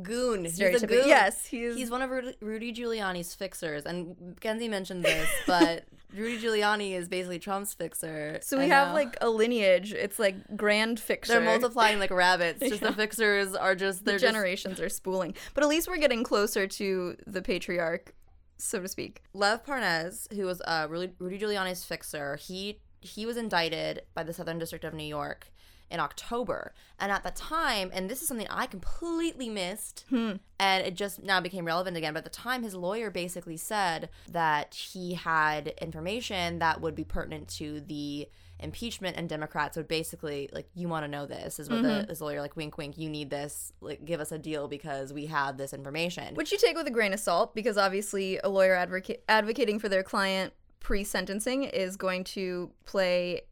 goon. 0.00 0.44
He's 0.44 0.58
a 0.60 0.86
goon. 0.86 1.06
Yes, 1.06 1.46
he's, 1.46 1.76
He's 1.76 1.90
one 1.90 2.02
of 2.02 2.10
Rudy, 2.10 2.72
Giuliani's 2.72 3.34
fixers, 3.34 3.84
and 3.84 4.36
Kenzie 4.40 4.68
mentioned 4.68 5.04
this, 5.04 5.28
but 5.46 5.84
Rudy 6.16 6.38
Giuliani 6.38 6.92
is 6.92 7.08
basically 7.08 7.38
Trump's 7.38 7.74
fixer. 7.74 8.38
So 8.42 8.58
we 8.58 8.68
have 8.68 8.88
now 8.88 8.94
like 8.94 9.16
a 9.20 9.28
lineage. 9.28 9.92
It's 9.92 10.18
like 10.18 10.56
grand 10.56 10.98
fixture. 11.00 11.34
they're 11.34 11.42
multiplying 11.42 11.98
like 11.98 12.10
rabbits. 12.12 12.60
Just 12.60 12.80
the 12.80 12.92
fixers 12.92 13.54
are 13.54 13.74
just 13.74 14.04
they're 14.04 14.18
the 14.18 14.26
generations 14.26 14.80
are 14.80 14.88
spooling. 14.88 15.34
But 15.54 15.64
at 15.64 15.68
least 15.68 15.88
we're 15.88 15.98
getting 15.98 16.24
closer 16.24 16.66
to 16.66 17.16
the 17.26 17.42
patriarch, 17.42 18.14
so 18.58 18.80
to 18.80 18.88
speak. 18.88 19.22
Lev 19.34 19.64
Parnas, 19.64 20.32
who 20.32 20.46
was 20.46 20.62
uh, 20.62 20.86
Rudy 20.88 21.38
Giuliani's 21.38 21.84
fixer. 21.84 22.36
He 22.36 22.80
he 23.00 23.26
was 23.26 23.36
indicted 23.36 24.02
by 24.14 24.22
the 24.22 24.32
Southern 24.32 24.58
District 24.58 24.84
of 24.84 24.94
New 24.94 25.04
York 25.04 25.51
in 25.92 26.00
October, 26.00 26.74
and 26.98 27.12
at 27.12 27.22
the 27.22 27.30
time, 27.30 27.90
and 27.92 28.08
this 28.08 28.22
is 28.22 28.28
something 28.28 28.48
I 28.50 28.66
completely 28.66 29.48
missed. 29.48 30.04
Hmm. 30.08 30.32
and 30.58 30.86
it 30.86 30.94
just 30.94 31.22
now 31.22 31.40
became 31.40 31.64
relevant 31.64 31.96
again. 31.96 32.14
But 32.14 32.18
at 32.20 32.24
the 32.24 32.30
time, 32.30 32.62
his 32.62 32.74
lawyer 32.74 33.10
basically 33.10 33.56
said 33.56 34.08
that 34.28 34.74
he 34.74 35.14
had 35.14 35.74
information 35.80 36.60
that 36.60 36.80
would 36.80 36.94
be 36.94 37.04
pertinent 37.04 37.48
to 37.48 37.80
the 37.80 38.28
impeachment, 38.58 39.16
and 39.16 39.28
Democrats 39.28 39.76
would 39.76 39.88
basically 39.88 40.48
like, 40.52 40.68
"You 40.74 40.88
want 40.88 41.04
to 41.04 41.08
know 41.08 41.26
this?" 41.26 41.58
Is 41.58 41.68
what 41.68 41.82
the, 41.82 41.88
mm-hmm. 41.88 42.08
his 42.08 42.20
lawyer 42.20 42.40
like, 42.40 42.56
"Wink, 42.56 42.78
wink. 42.78 42.96
You 42.96 43.10
need 43.10 43.28
this. 43.28 43.72
Like, 43.80 44.04
give 44.04 44.20
us 44.20 44.32
a 44.32 44.38
deal 44.38 44.68
because 44.68 45.12
we 45.12 45.26
have 45.26 45.58
this 45.58 45.74
information." 45.74 46.34
Which 46.34 46.52
you 46.52 46.58
take 46.58 46.76
with 46.76 46.86
a 46.86 46.90
grain 46.90 47.12
of 47.12 47.20
salt 47.20 47.54
because 47.54 47.76
obviously 47.76 48.38
a 48.38 48.48
lawyer 48.48 48.74
advoca- 48.74 49.18
advocating 49.28 49.78
for 49.78 49.88
their 49.88 50.02
client 50.02 50.54
pre 50.80 51.04
sentencing 51.04 51.64
is 51.64 51.96
going 51.96 52.24
to 52.24 52.70
play 52.84 53.42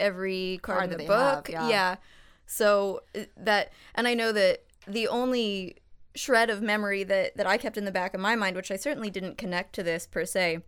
every 0.00 0.60
card, 0.62 0.78
Card 0.78 0.84
in 0.84 0.90
the 0.92 0.96
they 0.98 1.12
have, 1.12 1.44
book. 1.44 1.48
yeah. 1.50 1.96
So 2.46 3.02
uh, 3.14 3.22
that, 3.36 3.72
and 3.94 4.06
I 4.06 4.14
know 4.14 4.32
that 4.32 4.64
the 4.86 5.08
only 5.08 5.76
shred 6.14 6.48
of 6.48 6.62
memory 6.62 7.04
that, 7.04 7.36
that 7.36 7.46
I 7.46 7.56
kept 7.58 7.76
in 7.76 7.84
the 7.84 7.90
back 7.90 8.14
of 8.14 8.20
my 8.20 8.36
mind, 8.36 8.56
which 8.56 8.70
I 8.70 8.76
certainly 8.76 9.10
didn't 9.10 9.36
connect 9.36 9.74
to 9.74 9.82
this 9.82 10.06
per 10.06 10.24
se, 10.24 10.60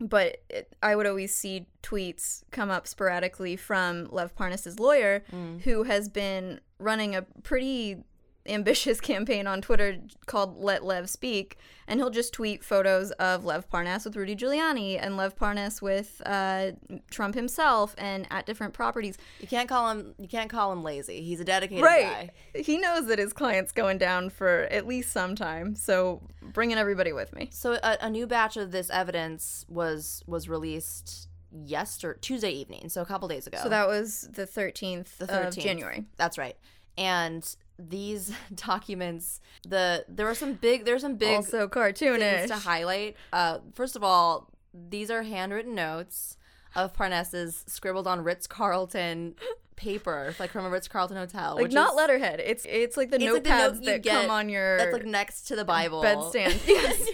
but 0.00 0.38
it, 0.48 0.74
I 0.82 0.96
would 0.96 1.06
always 1.06 1.34
see 1.34 1.66
tweets 1.82 2.42
come 2.50 2.70
up 2.70 2.86
sporadically 2.86 3.56
from 3.56 4.08
Lev 4.10 4.34
Parnas's 4.34 4.78
lawyer, 4.78 5.24
who 5.64 5.82
has 5.82 6.08
been 6.08 6.60
running 6.78 7.14
a 7.14 7.22
pretty 7.42 8.04
ambitious 8.46 9.00
campaign 9.00 9.46
on 9.46 9.60
Twitter 9.60 9.98
called 10.26 10.56
Let 10.58 10.84
Lev 10.84 11.08
Speak, 11.08 11.58
and 11.86 12.00
he'll 12.00 12.10
just 12.10 12.32
tweet 12.32 12.64
photos 12.64 13.10
of 13.12 13.44
Lev 13.44 13.68
Parnas 13.70 14.04
with 14.04 14.16
Rudy 14.16 14.36
Giuliani 14.36 14.98
and 15.00 15.16
Lev 15.16 15.36
Parnas 15.36 15.82
with 15.82 16.22
uh, 16.26 16.72
Trump 17.10 17.34
himself 17.34 17.94
and 17.98 18.26
at 18.30 18.46
different 18.46 18.72
properties. 18.72 19.16
You 19.40 19.48
can't 19.48 19.68
call 19.68 19.90
him. 19.90 20.14
You 20.18 20.28
can't 20.28 20.50
call 20.50 20.72
him 20.72 20.82
lazy. 20.82 21.22
He's 21.22 21.40
a 21.40 21.44
dedicated 21.44 21.84
guy. 21.84 22.30
He 22.54 22.78
knows 22.78 23.06
that 23.06 23.18
his 23.18 23.32
client's 23.32 23.72
going 23.72 23.98
down 23.98 24.30
for 24.30 24.68
at 24.70 24.86
least 24.86 25.12
some 25.12 25.34
time, 25.34 25.74
so 25.74 26.22
bringing 26.42 26.78
everybody 26.78 27.12
with 27.12 27.34
me. 27.34 27.48
So 27.52 27.74
a, 27.82 27.98
a 28.00 28.10
new 28.10 28.26
batch 28.26 28.56
of 28.56 28.70
this 28.70 28.90
evidence 28.90 29.64
was 29.68 30.22
was 30.26 30.48
released 30.48 31.28
yesterday, 31.52 32.18
Tuesday 32.20 32.50
evening, 32.50 32.88
so 32.88 33.02
a 33.02 33.06
couple 33.06 33.28
days 33.28 33.46
ago. 33.46 33.58
So 33.62 33.68
that 33.68 33.88
was 33.88 34.28
the 34.32 34.46
13th, 34.46 35.18
the 35.18 35.24
of 35.24 35.54
13th. 35.54 35.62
January. 35.62 36.04
That's 36.16 36.38
right. 36.38 36.56
And 36.96 37.44
these 37.88 38.32
documents, 38.54 39.40
the 39.66 40.04
there 40.08 40.26
were 40.26 40.34
some 40.34 40.54
big 40.54 40.84
there's 40.84 41.02
some 41.02 41.16
big 41.16 41.36
Also 41.36 41.68
things 41.68 41.70
cartoonish. 41.72 42.46
to 42.48 42.56
highlight. 42.56 43.16
Uh, 43.32 43.58
first 43.74 43.96
of 43.96 44.04
all, 44.04 44.50
these 44.72 45.10
are 45.10 45.22
handwritten 45.22 45.74
notes 45.74 46.36
of 46.76 46.92
Parnas's 46.94 47.64
scribbled 47.66 48.06
on 48.06 48.22
Ritz 48.22 48.46
Carlton 48.46 49.34
paper, 49.76 50.34
like 50.38 50.50
from 50.50 50.64
a 50.64 50.70
Ritz 50.70 50.86
Carlton 50.88 51.16
hotel. 51.16 51.56
like 51.56 51.72
not 51.72 51.90
is, 51.90 51.96
letterhead. 51.96 52.40
It's 52.44 52.66
it's 52.68 52.96
like 52.96 53.10
the 53.10 53.16
It's 53.20 53.32
like 53.32 53.44
notepads 53.44 53.46
the 53.46 53.72
note 53.72 53.80
you 53.80 53.86
that 53.92 54.02
get 54.02 54.20
come 54.22 54.30
on 54.30 54.48
your 54.48 54.76
That's 54.78 54.92
like 54.92 55.04
next 55.06 55.42
to 55.48 55.56
the 55.56 55.64
Bible 55.64 56.02
bedstand. 56.02 56.60
Yes. 56.68 57.08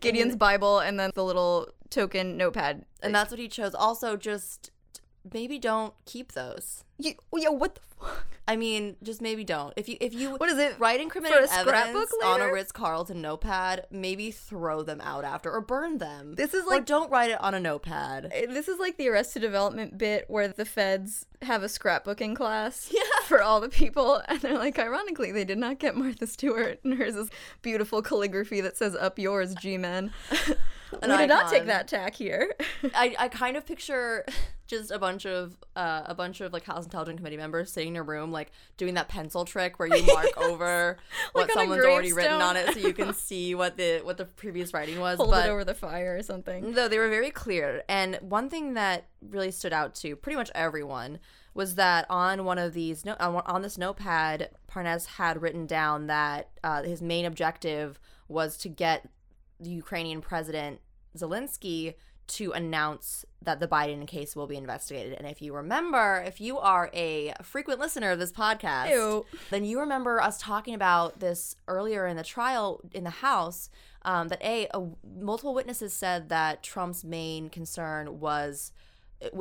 Gideon's 0.00 0.36
Bible 0.36 0.78
and 0.78 0.98
then 0.98 1.10
the 1.14 1.24
little 1.24 1.68
token 1.90 2.36
notepad. 2.36 2.84
and 3.02 3.14
that's 3.14 3.30
what 3.30 3.40
he 3.40 3.48
chose. 3.48 3.74
Also, 3.74 4.16
just 4.16 4.70
maybe 5.32 5.58
don't 5.58 5.92
keep 6.06 6.32
those. 6.32 6.84
You, 6.98 7.14
yeah, 7.36 7.48
what 7.48 7.74
the 7.74 7.80
fuck? 7.98 8.26
I 8.50 8.56
mean, 8.56 8.96
just 9.02 9.22
maybe 9.22 9.44
don't. 9.44 9.72
If 9.76 9.88
you 9.88 9.96
if 10.00 10.12
you 10.12 10.30
What 10.34 10.48
is 10.48 10.58
it? 10.58 10.74
write 10.80 11.00
incriminating 11.00 11.46
for 11.46 11.54
a 11.70 11.76
evidence 11.78 12.12
on 12.24 12.40
a? 12.40 12.52
Ritz 12.52 12.72
Carlton 12.72 13.22
notepad, 13.22 13.86
maybe 13.92 14.32
throw 14.32 14.82
them 14.82 15.00
out 15.00 15.24
after 15.24 15.52
or 15.52 15.60
burn 15.60 15.98
them. 15.98 16.34
This 16.34 16.52
is 16.52 16.64
or 16.64 16.70
like- 16.70 16.84
don't 16.86 17.10
write 17.12 17.30
it 17.30 17.40
on 17.40 17.54
a 17.54 17.60
notepad. 17.60 18.30
Eh, 18.32 18.46
this 18.48 18.66
is 18.66 18.80
like 18.80 18.96
the 18.96 19.08
Arrested 19.08 19.38
Development 19.40 19.96
bit 19.96 20.24
where 20.28 20.48
the 20.48 20.64
feds 20.64 21.26
have 21.42 21.62
a 21.62 21.66
scrapbooking 21.66 22.34
class 22.34 22.92
for 23.26 23.40
all 23.40 23.60
the 23.60 23.68
people, 23.68 24.20
and 24.28 24.40
they're 24.40 24.58
like, 24.58 24.78
ironically, 24.80 25.30
they 25.30 25.44
did 25.44 25.58
not 25.58 25.78
get 25.78 25.96
Martha 25.96 26.26
Stewart, 26.26 26.80
and 26.82 26.94
hers 26.94 27.14
is 27.14 27.30
beautiful 27.62 28.02
calligraphy 28.02 28.60
that 28.60 28.76
says 28.76 28.96
"Up 28.96 29.16
yours, 29.18 29.54
G-men." 29.54 30.12
we 30.92 31.16
did 31.16 31.28
not 31.28 31.50
take 31.50 31.66
that 31.66 31.88
tack 31.88 32.14
here. 32.14 32.54
I, 32.94 33.14
I 33.18 33.28
kind 33.28 33.56
of 33.56 33.66
picture 33.66 34.24
just 34.66 34.90
a 34.90 34.98
bunch 34.98 35.26
of 35.26 35.56
uh, 35.76 36.02
a 36.06 36.14
bunch 36.14 36.40
of 36.40 36.52
like 36.52 36.64
House 36.64 36.84
Intelligence 36.84 37.18
Committee 37.18 37.36
members 37.36 37.72
sitting 37.72 37.90
in 37.90 37.96
a 37.96 38.02
room 38.02 38.30
like 38.30 38.52
doing 38.76 38.94
that 38.94 39.08
pencil 39.08 39.44
trick 39.44 39.78
where 39.78 39.88
you 39.88 40.06
mark 40.06 40.28
over 40.36 40.96
what 41.32 41.42
Like 41.42 41.56
on 41.56 41.62
someone's 41.62 41.84
already 41.84 42.12
written 42.12 42.40
on 42.40 42.56
it 42.56 42.72
so 42.74 42.80
you 42.80 42.92
can 42.92 43.12
see 43.14 43.54
what 43.54 43.76
the 43.76 44.00
what 44.02 44.16
the 44.16 44.24
previous 44.24 44.72
writing 44.72 45.00
was. 45.00 45.18
Hold 45.18 45.30
but 45.30 45.46
it 45.46 45.50
over 45.50 45.64
the 45.64 45.74
fire 45.74 46.16
or 46.16 46.22
something. 46.22 46.72
No, 46.72 46.88
they 46.88 46.98
were 46.98 47.08
very 47.08 47.30
clear, 47.30 47.82
and 47.88 48.18
one 48.20 48.48
thing 48.48 48.74
that 48.74 49.06
really 49.20 49.50
stood 49.50 49.72
out 49.72 49.94
to 49.96 50.16
pretty 50.16 50.36
much 50.36 50.50
everyone 50.54 51.18
was 51.52 51.74
that 51.74 52.06
on 52.08 52.44
one 52.44 52.58
of 52.58 52.74
these 52.74 53.04
no- 53.04 53.16
on, 53.18 53.42
on 53.46 53.62
this 53.62 53.76
notepad, 53.76 54.50
Parnas 54.70 55.06
had 55.06 55.42
written 55.42 55.66
down 55.66 56.06
that 56.06 56.50
uh, 56.62 56.82
his 56.82 57.02
main 57.02 57.24
objective 57.24 57.98
was 58.28 58.56
to 58.58 58.68
get 58.68 59.08
the 59.60 59.70
Ukrainian 59.70 60.20
president 60.20 60.80
Zelensky 61.16 61.94
to 62.30 62.52
announce 62.52 63.24
that 63.42 63.58
the 63.58 63.66
Biden 63.66 64.06
case 64.06 64.36
will 64.36 64.46
be 64.46 64.56
investigated. 64.56 65.14
And 65.14 65.26
if 65.26 65.42
you 65.42 65.52
remember, 65.52 66.22
if 66.24 66.40
you 66.40 66.58
are 66.58 66.88
a 66.94 67.34
frequent 67.42 67.80
listener 67.80 68.12
of 68.12 68.20
this 68.20 68.30
podcast, 68.30 68.90
Ew. 68.90 69.26
then 69.50 69.64
you 69.64 69.80
remember 69.80 70.20
us 70.20 70.38
talking 70.38 70.74
about 70.74 71.18
this 71.18 71.56
earlier 71.66 72.06
in 72.06 72.16
the 72.16 72.22
trial 72.22 72.80
in 72.92 73.04
the 73.04 73.10
House. 73.10 73.68
Um, 74.02 74.28
that 74.28 74.42
a, 74.42 74.66
a 74.72 74.86
multiple 75.20 75.52
witnesses 75.52 75.92
said 75.92 76.30
that 76.30 76.62
Trump's 76.62 77.04
main 77.04 77.50
concern 77.50 78.18
was 78.18 78.72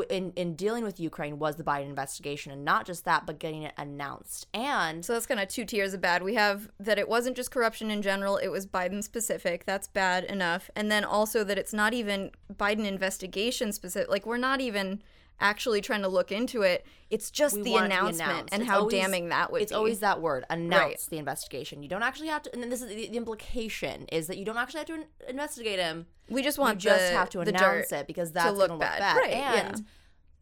in 0.10 0.32
in 0.36 0.56
dealing 0.56 0.84
with 0.84 1.00
Ukraine 1.00 1.40
was 1.40 1.56
the 1.56 1.64
Biden 1.64 1.86
investigation, 1.86 2.52
and 2.52 2.66
not 2.66 2.86
just 2.86 3.06
that, 3.06 3.26
but 3.26 3.40
getting 3.40 3.64
it 3.64 3.74
announced. 3.78 4.48
And 4.54 5.04
So 5.06 5.14
that's 5.14 5.26
kind 5.26 5.40
of 5.40 5.48
two 5.48 5.66
tiers 5.66 5.94
of 5.94 6.02
bad. 6.02 6.22
We 6.24 6.36
have 6.36 6.70
that 6.80 7.00
it 7.00 7.08
wasn't 7.08 7.36
just 7.36 7.52
corruption 7.52 7.90
in 7.90 8.02
general, 8.02 8.38
it 8.38 8.50
was 8.50 8.66
Biden 8.66 9.04
specific. 9.04 9.66
That's 9.66 9.88
bad 9.88 10.24
enough. 10.26 10.70
And 10.76 10.92
then 10.92 11.04
also 11.04 11.44
that 11.44 11.58
it's 11.58 11.74
not 11.74 11.94
even 11.94 12.32
Biden 12.54 12.86
investigation 12.86 13.72
specific. 13.72 14.10
Like, 14.10 14.26
we're 14.26 14.38
not 14.38 14.62
even 14.62 15.02
actually 15.42 15.82
trying 15.82 16.02
to 16.02 16.08
look 16.08 16.32
into 16.32 16.62
it. 16.62 16.86
It's 17.10 17.32
just 17.32 17.56
we 17.56 17.64
the 17.64 17.72
want 17.72 17.86
it 17.86 17.96
announcement 17.96 18.50
and 18.52 18.62
It's 18.62 18.70
how 18.70 18.80
always- 18.82 18.94
damning 18.94 19.30
that 19.30 19.52
would 19.52 19.62
it's 19.62 19.72
be. 19.72 19.76
always 19.76 20.00
that 20.02 20.22
word 20.22 20.46
announce 20.50 21.08
the 21.08 21.18
investigation. 21.18 21.82
You 21.82 21.90
don't 21.90 22.04
actually 22.04 22.28
have 22.28 22.44
to, 22.44 22.54
and 22.54 22.62
then 22.62 22.70
this 22.70 22.82
is 22.82 22.90
the, 22.90 23.08
the 23.08 23.18
implication 23.18 24.06
is 24.12 24.28
that 24.28 24.38
you 24.38 24.46
don't 24.46 24.58
actually 24.58 24.80
have 24.80 24.88
to 24.88 24.94
in- 24.96 25.06
investigate 25.28 25.80
him. 25.80 26.06
we 26.30 26.42
just 26.44 26.58
You 26.58 26.64
want 26.64 26.80
just 26.80 27.12
have 27.12 27.30
to 27.32 27.40
the 27.40 27.50
announce 27.50 27.92
it 27.92 28.06
because 28.08 28.32
that's 28.32 28.46
going 28.54 28.68
to 28.68 28.74
look 28.74 28.80
bad. 28.82 29.00
bad. 29.00 29.18
Right, 29.18 29.32
yeah. 29.32 29.54
and 29.70 29.86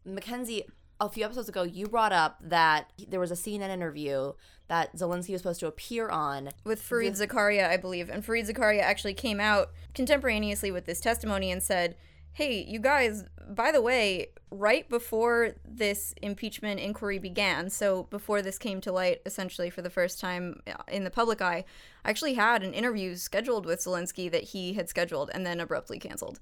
Mackenzie, 0.04 0.64
a 1.00 1.08
few 1.08 1.24
episodes 1.24 1.48
ago, 1.48 1.62
you 1.62 1.86
brought 1.86 2.12
up 2.12 2.38
that 2.42 2.90
there 3.08 3.20
was 3.20 3.30
a 3.30 3.34
CNN 3.34 3.70
interview 3.70 4.32
that 4.68 4.94
Zelensky 4.96 5.30
was 5.30 5.40
supposed 5.40 5.60
to 5.60 5.66
appear 5.66 6.08
on. 6.10 6.50
with 6.64 6.82
Fareed 6.82 7.18
Zakaria, 7.18 7.68
I 7.68 7.76
believe. 7.78 8.10
And 8.10 8.22
Fareed 8.24 8.50
Zakaria 8.50 8.80
actually 8.82 9.14
came 9.14 9.40
out 9.40 9.70
contemporaneously 9.94 10.70
with 10.70 10.84
this 10.84 11.00
testimony 11.00 11.50
and 11.50 11.62
said, 11.62 11.96
Hey, 12.38 12.64
you 12.68 12.78
guys, 12.78 13.24
by 13.48 13.72
the 13.72 13.82
way, 13.82 14.28
right 14.52 14.88
before 14.88 15.56
this 15.68 16.14
impeachment 16.22 16.78
inquiry 16.78 17.18
began, 17.18 17.68
so 17.68 18.04
before 18.04 18.42
this 18.42 18.58
came 18.58 18.80
to 18.82 18.92
light 18.92 19.22
essentially 19.26 19.70
for 19.70 19.82
the 19.82 19.90
first 19.90 20.20
time 20.20 20.60
uh, 20.68 20.74
in 20.86 21.02
the 21.02 21.10
public 21.10 21.42
eye, 21.42 21.64
I 22.04 22.10
actually 22.10 22.34
had 22.34 22.62
an 22.62 22.74
interview 22.74 23.16
scheduled 23.16 23.66
with 23.66 23.80
Zelensky 23.80 24.30
that 24.30 24.44
he 24.44 24.74
had 24.74 24.88
scheduled 24.88 25.32
and 25.34 25.44
then 25.44 25.58
abruptly 25.58 25.98
canceled 25.98 26.38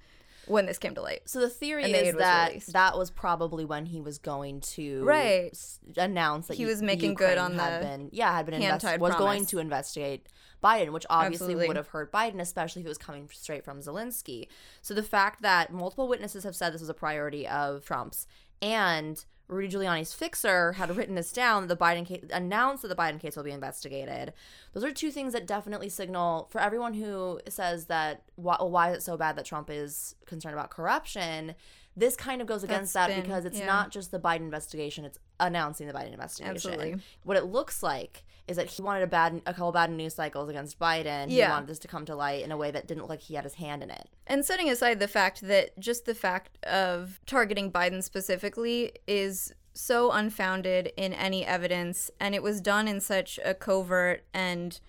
when 0.47 0.67
this 0.67 0.79
came 0.79 0.95
to 0.95 1.03
light. 1.03 1.23
So 1.29 1.41
the 1.41 1.49
theory 1.51 1.85
And 1.85 1.95
is 1.95 2.15
that 2.17 2.49
released. 2.49 2.73
that 2.73 2.97
was 2.97 3.11
probably 3.11 3.65
when 3.65 3.87
he 3.87 4.01
was 4.01 4.19
going 4.19 4.61
to 4.63 5.05
Right. 5.05 5.51
s- 5.53 5.81
announce 5.97 6.47
that 6.49 6.57
He 6.57 6.65
was 6.67 6.83
making 6.83 7.15
good 7.15 7.37
on 7.39 7.55
had 7.59 7.83
the 7.83 7.87
been 7.87 8.09
yeah 8.13 8.33
had 8.35 8.47
been 8.47 8.55
invest- 8.55 8.99
was 9.01 9.15
going 9.17 9.47
to 9.47 9.59
investigate 9.59 10.27
Biden, 10.63 10.91
which 10.93 11.05
obviously 11.11 11.47
Absolutely. 11.47 11.69
would 11.69 11.77
have 11.77 11.89
hurt 11.89 12.11
Biden, 12.13 12.41
especially 12.41 12.81
if 12.81 12.87
it 12.87 12.89
was 12.89 12.99
coming 12.99 13.29
straight 13.33 13.65
from 13.65 13.81
Zelensky. 13.81 14.49
So 14.83 14.95
the 14.95 15.03
fact 15.03 15.43
that 15.43 15.73
multiple 15.73 16.09
witnesses 16.09 16.45
have 16.45 16.57
said 16.57 16.73
this 16.73 16.81
was 16.81 16.89
a 16.89 16.95
priority 16.95 17.47
of 17.47 17.85
Trump's 17.85 18.27
and 18.63 19.25
Rudy 19.49 19.69
Giuliani's 19.69 20.13
fixer 20.13 20.73
had 20.73 20.95
written 20.97 21.15
this 21.15 21.33
down. 21.33 21.69
The 21.69 21.77
Biden 21.77 22.05
case 22.05 22.25
announced 22.33 22.83
that 22.83 22.89
the 22.89 22.97
Biden 22.97 23.21
case 23.21 23.37
will 23.37 23.45
be 23.45 23.53
investigated. 23.53 24.33
Those 24.73 24.85
are 24.85 24.91
two 24.93 25.11
things 25.11 25.33
that 25.33 25.47
definitely 25.47 25.89
signal 25.89 26.49
for 26.51 26.61
everyone 26.61 26.95
who 26.95 27.41
says 27.49 27.87
that 27.87 28.23
why, 28.35 28.57
well, 28.59 28.71
why 28.71 28.91
is 28.91 28.99
it 28.99 29.03
so 29.03 29.17
bad 29.17 29.37
that 29.37 29.45
Trump 29.45 29.71
is 29.71 30.17
concerned 30.27 30.55
about 30.55 30.71
corruption. 30.71 31.55
This 31.97 32.15
kind 32.17 32.43
of 32.43 32.47
goes 32.47 32.63
against 32.63 32.93
That's 32.93 33.09
that 33.09 33.15
been- 33.15 33.23
because 33.23 33.45
it's 33.47 33.59
yeah. 33.59 33.67
not 33.67 33.91
just 33.91 34.11
the 34.11 34.19
Biden 34.21 34.41
investigation; 34.41 35.05
it's 35.05 35.19
announcing 35.41 35.87
the 35.87 35.95
Biden 35.95 36.13
investigation. 36.13 36.55
Absolutely. 36.55 36.97
What 37.23 37.37
it 37.39 37.45
looks 37.45 37.83
like 37.83 38.25
is 38.49 38.57
that 38.57 38.69
he 38.69 38.83
wanted 38.83 39.03
a 39.03 39.07
bad, 39.07 39.43
a 39.47 39.53
couple 39.53 39.73
bad 39.73 39.91
news 39.91 40.15
cycles 40.15 40.49
against 40.49 40.79
Biden. 40.79 41.27
Yeah. 41.29 41.47
He 41.47 41.51
wanted 41.51 41.69
this 41.69 41.79
to 41.81 41.89
come 41.89 42.05
to 42.07 42.15
light 42.15 42.45
in 42.45 42.53
a 42.53 42.57
way 42.57 42.71
that 42.71 42.87
didn't 42.87 43.03
look 43.03 43.11
like 43.11 43.21
he 43.21 43.35
had 43.35 43.45
his 43.45 43.55
hand 43.55 43.83
in 43.83 43.91
it. 43.91 44.09
And 44.27 44.45
setting 44.45 44.71
aside 44.71 45.01
the 45.01 45.09
fact 45.09 45.41
that 45.43 45.79
just 45.79 46.05
the 46.05 46.15
fact 46.15 46.65
of 46.65 47.21
targeting 47.27 47.73
Biden 47.73 48.03
specifically 48.03 48.93
is 49.07 49.53
so 49.75 50.11
unfounded 50.11 50.93
in 50.97 51.13
any 51.13 51.45
evidence, 51.45 52.11
and 52.19 52.35
it 52.35 52.43
was 52.43 52.61
done 52.61 52.89
in 52.89 53.01
such 53.01 53.39
a 53.45 53.53
covert 53.53 54.25
and 54.33 54.81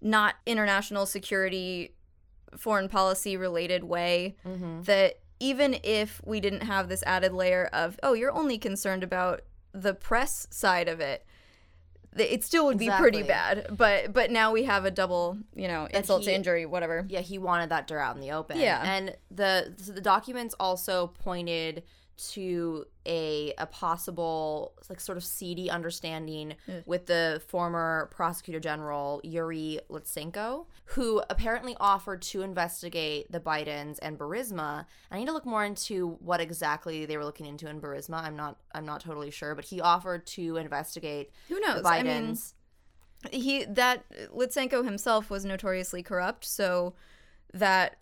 not 0.00 0.34
international 0.44 1.06
security, 1.06 1.94
foreign 2.56 2.88
policy 2.88 3.36
related 3.36 3.84
way 3.84 4.36
mm-hmm. 4.46 4.82
that 4.82 5.20
even 5.40 5.78
if 5.82 6.20
we 6.24 6.40
didn't 6.40 6.62
have 6.62 6.88
this 6.88 7.02
added 7.06 7.32
layer 7.32 7.68
of, 7.72 7.98
oh, 8.02 8.12
you're 8.12 8.32
only 8.32 8.58
concerned 8.58 9.02
about 9.02 9.42
the 9.72 9.94
press 9.94 10.46
side 10.50 10.88
of 10.88 11.00
it. 11.00 11.26
It 12.16 12.44
still 12.44 12.66
would 12.66 12.78
be 12.78 12.90
pretty 12.90 13.22
bad, 13.22 13.66
but 13.70 14.12
but 14.12 14.30
now 14.30 14.52
we 14.52 14.64
have 14.64 14.84
a 14.84 14.90
double, 14.90 15.38
you 15.54 15.68
know, 15.68 15.86
insult 15.92 16.24
to 16.24 16.34
injury, 16.34 16.64
whatever. 16.66 17.04
Yeah, 17.08 17.20
he 17.20 17.38
wanted 17.38 17.70
that 17.70 17.86
dirt 17.86 17.98
out 17.98 18.14
in 18.14 18.20
the 18.20 18.32
open. 18.32 18.58
Yeah. 18.58 18.82
and 18.84 19.16
the 19.30 19.74
so 19.76 19.92
the 19.92 20.00
documents 20.00 20.54
also 20.60 21.08
pointed 21.08 21.82
to 22.16 22.84
a 23.06 23.52
a 23.58 23.66
possible 23.66 24.72
like 24.88 25.00
sort 25.00 25.18
of 25.18 25.24
seedy 25.24 25.70
understanding 25.70 26.54
with 26.86 27.06
the 27.06 27.42
former 27.48 28.08
prosecutor 28.12 28.60
general 28.60 29.20
Yuri 29.24 29.80
Lutsenko, 29.90 30.66
who 30.86 31.22
apparently 31.28 31.76
offered 31.80 32.22
to 32.22 32.42
investigate 32.42 33.30
the 33.30 33.40
Bidens 33.40 33.98
and 34.00 34.18
Burisma. 34.18 34.86
I 35.10 35.18
need 35.18 35.26
to 35.26 35.32
look 35.32 35.46
more 35.46 35.64
into 35.64 36.16
what 36.20 36.40
exactly 36.40 37.04
they 37.06 37.16
were 37.16 37.24
looking 37.24 37.46
into 37.46 37.68
in 37.68 37.80
Burisma. 37.80 38.22
I'm 38.22 38.36
not 38.36 38.58
I'm 38.74 38.86
not 38.86 39.00
totally 39.00 39.30
sure, 39.30 39.54
but 39.54 39.64
he 39.64 39.80
offered 39.80 40.26
to 40.28 40.56
investigate 40.56 41.30
Who 41.48 41.56
the 41.56 41.60
knows? 41.60 41.82
I 41.84 42.02
mean, 42.02 42.34
Bidens. 42.34 42.54
he 43.32 43.64
that 43.64 44.04
Lutsenko 44.34 44.84
himself 44.84 45.30
was 45.30 45.44
notoriously 45.44 46.02
corrupt, 46.02 46.44
so 46.44 46.94
that 47.52 47.98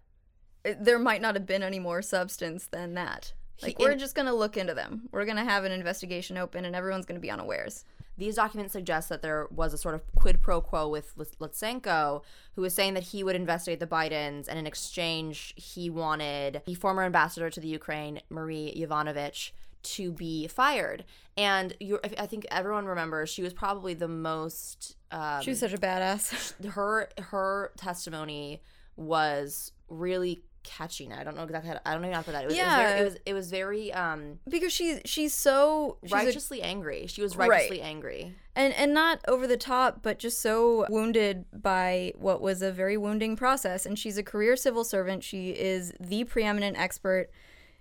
eh, 0.65 0.75
there 0.79 0.99
might 0.99 1.23
not 1.23 1.35
have 1.35 1.47
been 1.47 1.63
any 1.63 1.79
more 1.79 2.03
substance 2.03 2.67
than 2.67 2.95
that. 2.95 3.33
Like 3.61 3.77
He- 3.79 3.85
we're 3.85 3.93
in- 3.93 3.99
just 3.99 4.15
gonna 4.15 4.35
look 4.35 4.57
into 4.57 4.75
them. 4.75 5.09
We're 5.13 5.25
gonna 5.25 5.45
have 5.45 5.65
an 5.65 5.73
investigation 5.73 6.37
open, 6.39 6.65
and 6.65 6.75
everyone's 6.77 7.07
gonna 7.07 7.21
be 7.21 7.31
unawares. 7.31 7.85
These 8.19 8.37
documents 8.37 8.73
suggest 8.75 9.09
that 9.09 9.23
there 9.23 9.47
was 9.51 9.73
a 9.73 9.79
sort 9.79 9.95
of 9.95 10.03
quid 10.15 10.41
pro 10.43 10.61
quo 10.61 10.87
with 10.89 11.13
Lut- 11.17 11.39
Lutsenko, 11.41 12.23
who 12.55 12.63
was 12.63 12.75
saying 12.75 12.95
that 12.95 13.05
he 13.05 13.25
would 13.25 13.35
investigate 13.37 13.81
the 13.81 13.87
Bidens, 13.87 14.49
and 14.49 14.59
in 14.59 14.67
exchange, 14.67 15.55
he 15.57 15.89
wanted 15.89 16.63
the 16.67 16.75
former 16.75 17.03
ambassador 17.05 17.49
to 17.51 17.59
the 17.61 17.69
Ukraine, 17.69 18.21
Marie 18.29 18.73
Yovanovitch, 18.77 19.53
to 19.83 20.13
be 20.13 20.47
fired. 20.47 21.05
And 21.37 21.75
I 22.19 22.27
think 22.27 22.47
everyone 22.51 22.85
remembers 22.85 23.31
she 23.31 23.43
was 23.43 23.53
probably 23.55 23.95
the 23.95 24.07
most. 24.09 24.97
Um, 25.11 25.41
She 25.43 25.51
was 25.51 25.59
such 25.61 25.73
a 25.73 25.79
badass. 25.79 26.53
her 26.75 27.09
her 27.19 27.73
testimony 27.77 28.63
was 28.97 29.73
really 29.89 30.43
catching. 30.63 31.13
I 31.13 31.25
don't 31.25 31.37
know 31.37 31.43
exactly. 31.45 31.69
How 31.69 31.75
to, 31.75 31.89
I 31.89 31.93
don't 31.93 32.03
know 32.03 32.11
how 32.13 32.19
to 32.19 32.25
put 32.25 32.33
that. 32.33 32.45
It 32.45 32.47
was, 32.49 32.57
Yeah. 32.57 32.71
it 32.71 32.75
was 32.75 32.85
very, 32.85 33.01
it 33.01 33.05
was, 33.05 33.17
it 33.27 33.35
was 33.35 33.51
very 33.51 33.93
um, 33.93 34.39
because 34.49 34.73
she's 34.73 35.01
she's 35.05 35.35
so 35.35 35.99
she's 36.03 36.13
a- 36.13 36.15
righteously 36.17 36.63
angry. 36.63 37.07
She 37.07 37.23
was 37.23 37.37
Right. 37.37 37.49
righteously 37.51 37.81
angry. 37.83 38.35
and 38.55 38.73
and 38.75 38.93
not 38.95 39.21
over 39.29 39.47
the 39.47 39.57
top, 39.57 40.01
but 40.03 40.19
just 40.19 40.41
so 40.41 40.87
wounded 40.89 41.45
by 41.53 42.13
what 42.17 42.41
was 42.41 42.63
a 42.63 42.71
very 42.73 42.97
wounding 42.97 43.37
process. 43.37 43.87
And 43.87 43.99
she's 43.99 44.19
a 44.19 44.23
career 44.23 44.57
civil 44.57 44.85
servant. 44.85 45.25
She 45.25 45.51
is 45.51 45.93
the 46.01 46.25
preeminent 46.25 46.79
expert 46.79 47.31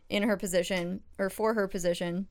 in 0.09 0.23
her 0.23 0.35
position 0.37 1.01
or 1.17 1.29
for 1.29 1.53
her 1.53 1.67
position, 1.67 2.27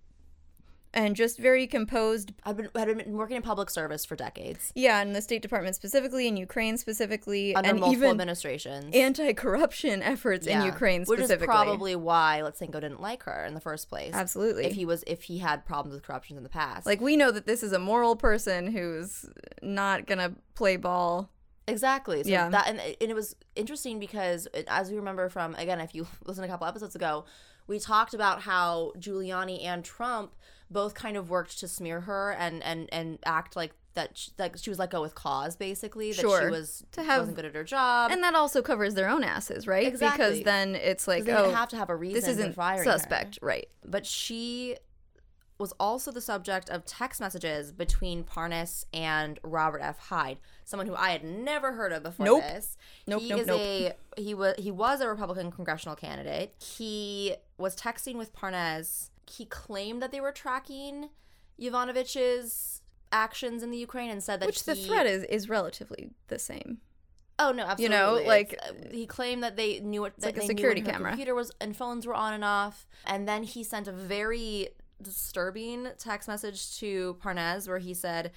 and 0.93 1.15
just 1.15 1.39
very 1.39 1.67
composed. 1.67 2.33
I've 2.45 2.57
been 2.57 2.69
had 2.75 2.89
been 2.97 3.13
working 3.17 3.37
in 3.37 3.43
public 3.43 3.71
service 3.71 4.05
for 4.05 4.17
decades 4.17 4.73
Yeah, 4.75 5.01
in 5.03 5.13
the 5.13 5.23
State 5.23 5.43
Department 5.43 5.77
specifically, 5.77 6.27
in 6.27 6.37
Ukraine 6.37 6.77
specifically, 6.79 7.55
under 7.55 7.71
and 7.71 7.81
multiple 7.81 8.03
even 8.05 8.11
administrations. 8.11 8.95
anti-corruption 8.95 10.03
efforts 10.15 10.47
in 10.47 10.59
Yeah. 10.59 10.65
Ukraine 10.67 11.03
which 11.05 11.19
specifically. 11.21 11.45
is 11.45 11.47
probably 11.47 11.97
why 11.97 12.41
Lutsenko 12.43 12.81
didn't 12.81 13.01
like 13.01 13.23
her 13.25 13.45
in 13.45 13.55
the 13.55 13.61
first 13.61 13.89
place. 13.89 14.13
Absolutely. 14.15 14.65
If 14.67 14.73
he 14.75 14.85
was, 14.85 15.05
if 15.07 15.23
he 15.25 15.39
had 15.39 15.65
problems 15.65 15.95
with 15.95 16.03
corruption 16.05 16.37
in 16.37 16.43
the 16.43 16.49
past, 16.49 16.87
like 16.87 17.01
we 17.01 17.17
know 17.17 17.31
that 17.31 17.47
this 17.47 17.63
is 17.63 17.73
a 17.73 17.79
moral 17.79 18.17
person 18.17 18.69
who's 18.73 19.27
not 19.63 20.07
gonna 20.07 20.35
play 20.55 20.77
ball. 20.77 21.31
Exactly. 21.69 22.23
So 22.25 22.31
Yeah. 22.31 22.49
That 22.49 22.67
and, 22.69 22.81
and 22.81 22.97
it 23.11 23.15
was 23.15 23.37
interesting 23.55 24.01
because 24.01 24.49
uh, 24.55 24.63
as 24.67 24.91
we 24.91 24.97
remember 24.97 25.29
from 25.29 25.55
again, 25.55 25.81
if 25.81 25.95
you 25.95 26.07
listen 26.25 26.43
a 26.43 26.49
couple 26.49 26.67
episodes 26.67 26.97
ago, 26.97 27.25
we 27.69 27.79
talked 27.79 28.15
about 28.15 28.43
how 28.43 28.93
Giuliani 28.99 29.65
and 29.65 29.85
Trump 29.85 30.33
both 30.71 30.95
kind 30.95 31.17
of 31.17 31.29
worked 31.31 31.59
to 31.61 31.69
smear 31.69 32.03
her 32.03 32.33
and 32.33 32.63
and 32.63 32.89
and 32.93 33.19
act 33.25 33.57
like 33.57 33.73
that 33.95 34.17
she, 34.17 34.31
like 34.39 34.57
she 34.57 34.71
was 34.71 34.79
let 34.79 34.89
go 34.91 35.03
with 35.03 35.15
cause 35.17 35.57
basically 35.57 36.13
that 36.13 36.21
Sure. 36.21 36.43
she 36.45 36.51
was 36.51 36.85
To 36.93 37.03
have- 37.03 37.23
wasn't 37.23 37.37
good 37.37 37.45
at 37.47 37.55
her 37.57 37.65
job 37.65 38.13
and 38.13 38.23
that 38.23 38.35
also 38.37 38.63
covers 38.63 38.95
their 38.95 39.09
own 39.09 39.25
asses, 39.25 39.67
right? 39.67 39.87
Exactly. 39.87 40.25
Because 40.27 40.45
then 40.45 40.77
it's 40.77 41.09
like, 41.09 41.25
they 41.25 41.33
oh, 41.35 41.51
have 41.51 41.69
to 41.71 41.77
have 41.77 41.91
a 41.91 41.97
reason 41.97 42.15
this 42.21 42.29
isn't 42.29 42.55
firing 42.55 42.87
her. 42.87 42.93
suspect, 42.99 43.39
right? 43.43 43.67
but 43.85 44.07
she 44.07 44.77
was 45.59 45.73
also 45.79 46.11
the 46.11 46.23
subject 46.23 46.71
of 46.71 46.87
text 46.87 47.21
messages 47.21 47.71
between 47.71 48.25
Parnas 48.25 48.87
and 48.95 49.39
Robert 49.43 49.81
F. 49.83 49.99
Hyde, 49.99 50.39
someone 50.65 50.87
who 50.87 50.95
I 50.95 51.11
had 51.11 51.23
never 51.23 51.73
heard 51.73 51.93
of 51.93 52.03
before 52.03 52.25
Nope. 52.25 52.43
this. 52.45 52.79
Nope, 53.07 53.21
he 53.21 53.29
nope, 53.29 53.41
is 53.41 53.47
nope. 53.47 53.61
a 53.61 53.93
he 54.17 54.33
was 54.33 54.55
he 54.59 54.71
was 54.71 55.03
a 55.03 55.09
Republican 55.09 55.51
congressional 55.51 55.97
candidate. 55.97 56.55
He 56.63 57.35
was 57.59 57.77
texting 57.77 58.15
with 58.17 58.35
Parnas. 58.35 59.10
He 59.31 59.45
claimed 59.47 60.03
that 60.03 60.13
they 60.13 60.21
were 60.21 60.33
tracking 60.33 61.11
Yovanovitch's 61.61 62.83
actions 63.13 63.63
in 63.63 63.71
the 63.71 63.79
Ukraine 63.79 64.11
and 64.11 64.23
said 64.23 64.41
that 64.41 64.47
Which 64.47 64.65
the 64.65 64.75
threat 64.75 65.07
is 65.07 65.25
is 65.25 65.49
relatively 65.49 66.11
the 66.29 66.39
same. 66.39 66.79
Oh 67.39 67.53
no, 67.53 67.65
absolutely. 67.65 67.85
You 67.97 68.03
know, 68.03 68.21
like- 68.27 68.59
uh, 68.63 68.73
he 68.93 69.07
claimed 69.07 69.43
that 69.43 69.57
they 69.57 69.81
knew 69.81 70.03
what 70.03 70.17
that 70.19 70.35
like 70.35 70.37
a 70.37 70.47
security 70.47 70.81
knew 70.83 70.87
when 70.87 70.93
her 70.95 70.99
camera. 70.99 71.11
computer 71.13 71.35
was 71.35 71.51
and 71.61 71.77
phones 71.77 72.07
were 72.07 72.15
on 72.15 72.35
and 72.35 72.45
off. 72.45 72.87
And 73.07 73.27
then 73.27 73.43
he 73.43 73.65
sent 73.65 73.89
a 73.89 73.93
very 73.93 74.69
disturbing 75.03 75.89
text 75.99 76.29
message 76.29 76.77
to 76.79 77.17
Parnas 77.23 77.67
where 77.67 77.79
he 77.79 77.95
said, 77.95 78.33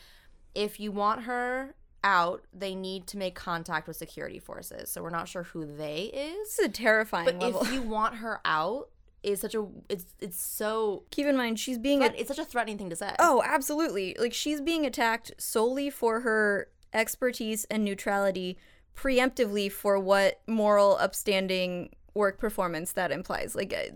"If 0.55 0.79
you 0.79 0.91
want 0.91 1.23
her 1.23 1.75
out, 2.05 2.45
they 2.53 2.75
need 2.75 3.05
to 3.07 3.17
make 3.17 3.35
contact 3.35 3.87
with 3.87 3.97
security 3.97 4.39
forces." 4.39 4.89
So 4.89 5.03
we're 5.03 5.09
not 5.09 5.27
sure 5.27 5.43
who 5.43 5.65
they 5.65 6.03
is, 6.05 6.47
This 6.55 6.59
is 6.59 6.65
a 6.65 6.69
terrifying 6.69 7.25
but 7.25 7.39
level. 7.39 7.61
if 7.63 7.73
you 7.73 7.81
want 7.81 8.15
her 8.15 8.39
out, 8.45 8.89
is 9.23 9.39
such 9.41 9.55
a 9.55 9.65
it's 9.89 10.05
it's 10.19 10.41
so 10.41 11.03
Keep 11.11 11.27
in 11.27 11.37
mind, 11.37 11.59
she's 11.59 11.77
being 11.77 11.99
threat- 11.99 12.15
a- 12.15 12.19
it's 12.19 12.27
such 12.27 12.39
a 12.39 12.45
threatening 12.45 12.77
thing 12.77 12.89
to 12.89 12.95
say. 12.95 13.15
Oh, 13.19 13.41
absolutely. 13.45 14.15
Like 14.19 14.33
she's 14.33 14.61
being 14.61 14.85
attacked 14.85 15.31
solely 15.37 15.89
for 15.89 16.19
her 16.21 16.67
expertise 16.93 17.65
and 17.71 17.83
neutrality, 17.83 18.57
preemptively 18.95 19.71
for 19.71 19.97
what 19.99 20.41
moral 20.47 20.97
upstanding 20.99 21.89
work 22.13 22.37
performance 22.37 22.93
that 22.93 23.11
implies. 23.11 23.55
Like 23.55 23.73
uh, 23.73 23.95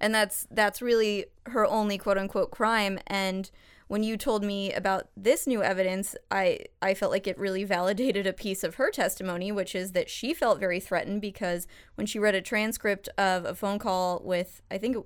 and 0.00 0.14
that's 0.14 0.46
that's 0.50 0.80
really 0.80 1.26
her 1.46 1.66
only 1.66 1.98
quote 1.98 2.18
unquote 2.18 2.50
crime 2.50 2.98
and 3.06 3.50
when 3.88 4.02
you 4.02 4.16
told 4.16 4.44
me 4.44 4.72
about 4.72 5.08
this 5.16 5.46
new 5.46 5.62
evidence, 5.62 6.14
I 6.30 6.60
I 6.80 6.94
felt 6.94 7.10
like 7.10 7.26
it 7.26 7.38
really 7.38 7.64
validated 7.64 8.26
a 8.26 8.32
piece 8.32 8.62
of 8.62 8.76
her 8.76 8.90
testimony, 8.90 9.50
which 9.50 9.74
is 9.74 9.92
that 9.92 10.08
she 10.08 10.32
felt 10.34 10.60
very 10.60 10.78
threatened 10.78 11.20
because 11.20 11.66
when 11.96 12.06
she 12.06 12.18
read 12.18 12.34
a 12.34 12.42
transcript 12.42 13.08
of 13.18 13.44
a 13.44 13.54
phone 13.54 13.78
call 13.78 14.22
with 14.24 14.62
I 14.70 14.78
think 14.78 14.96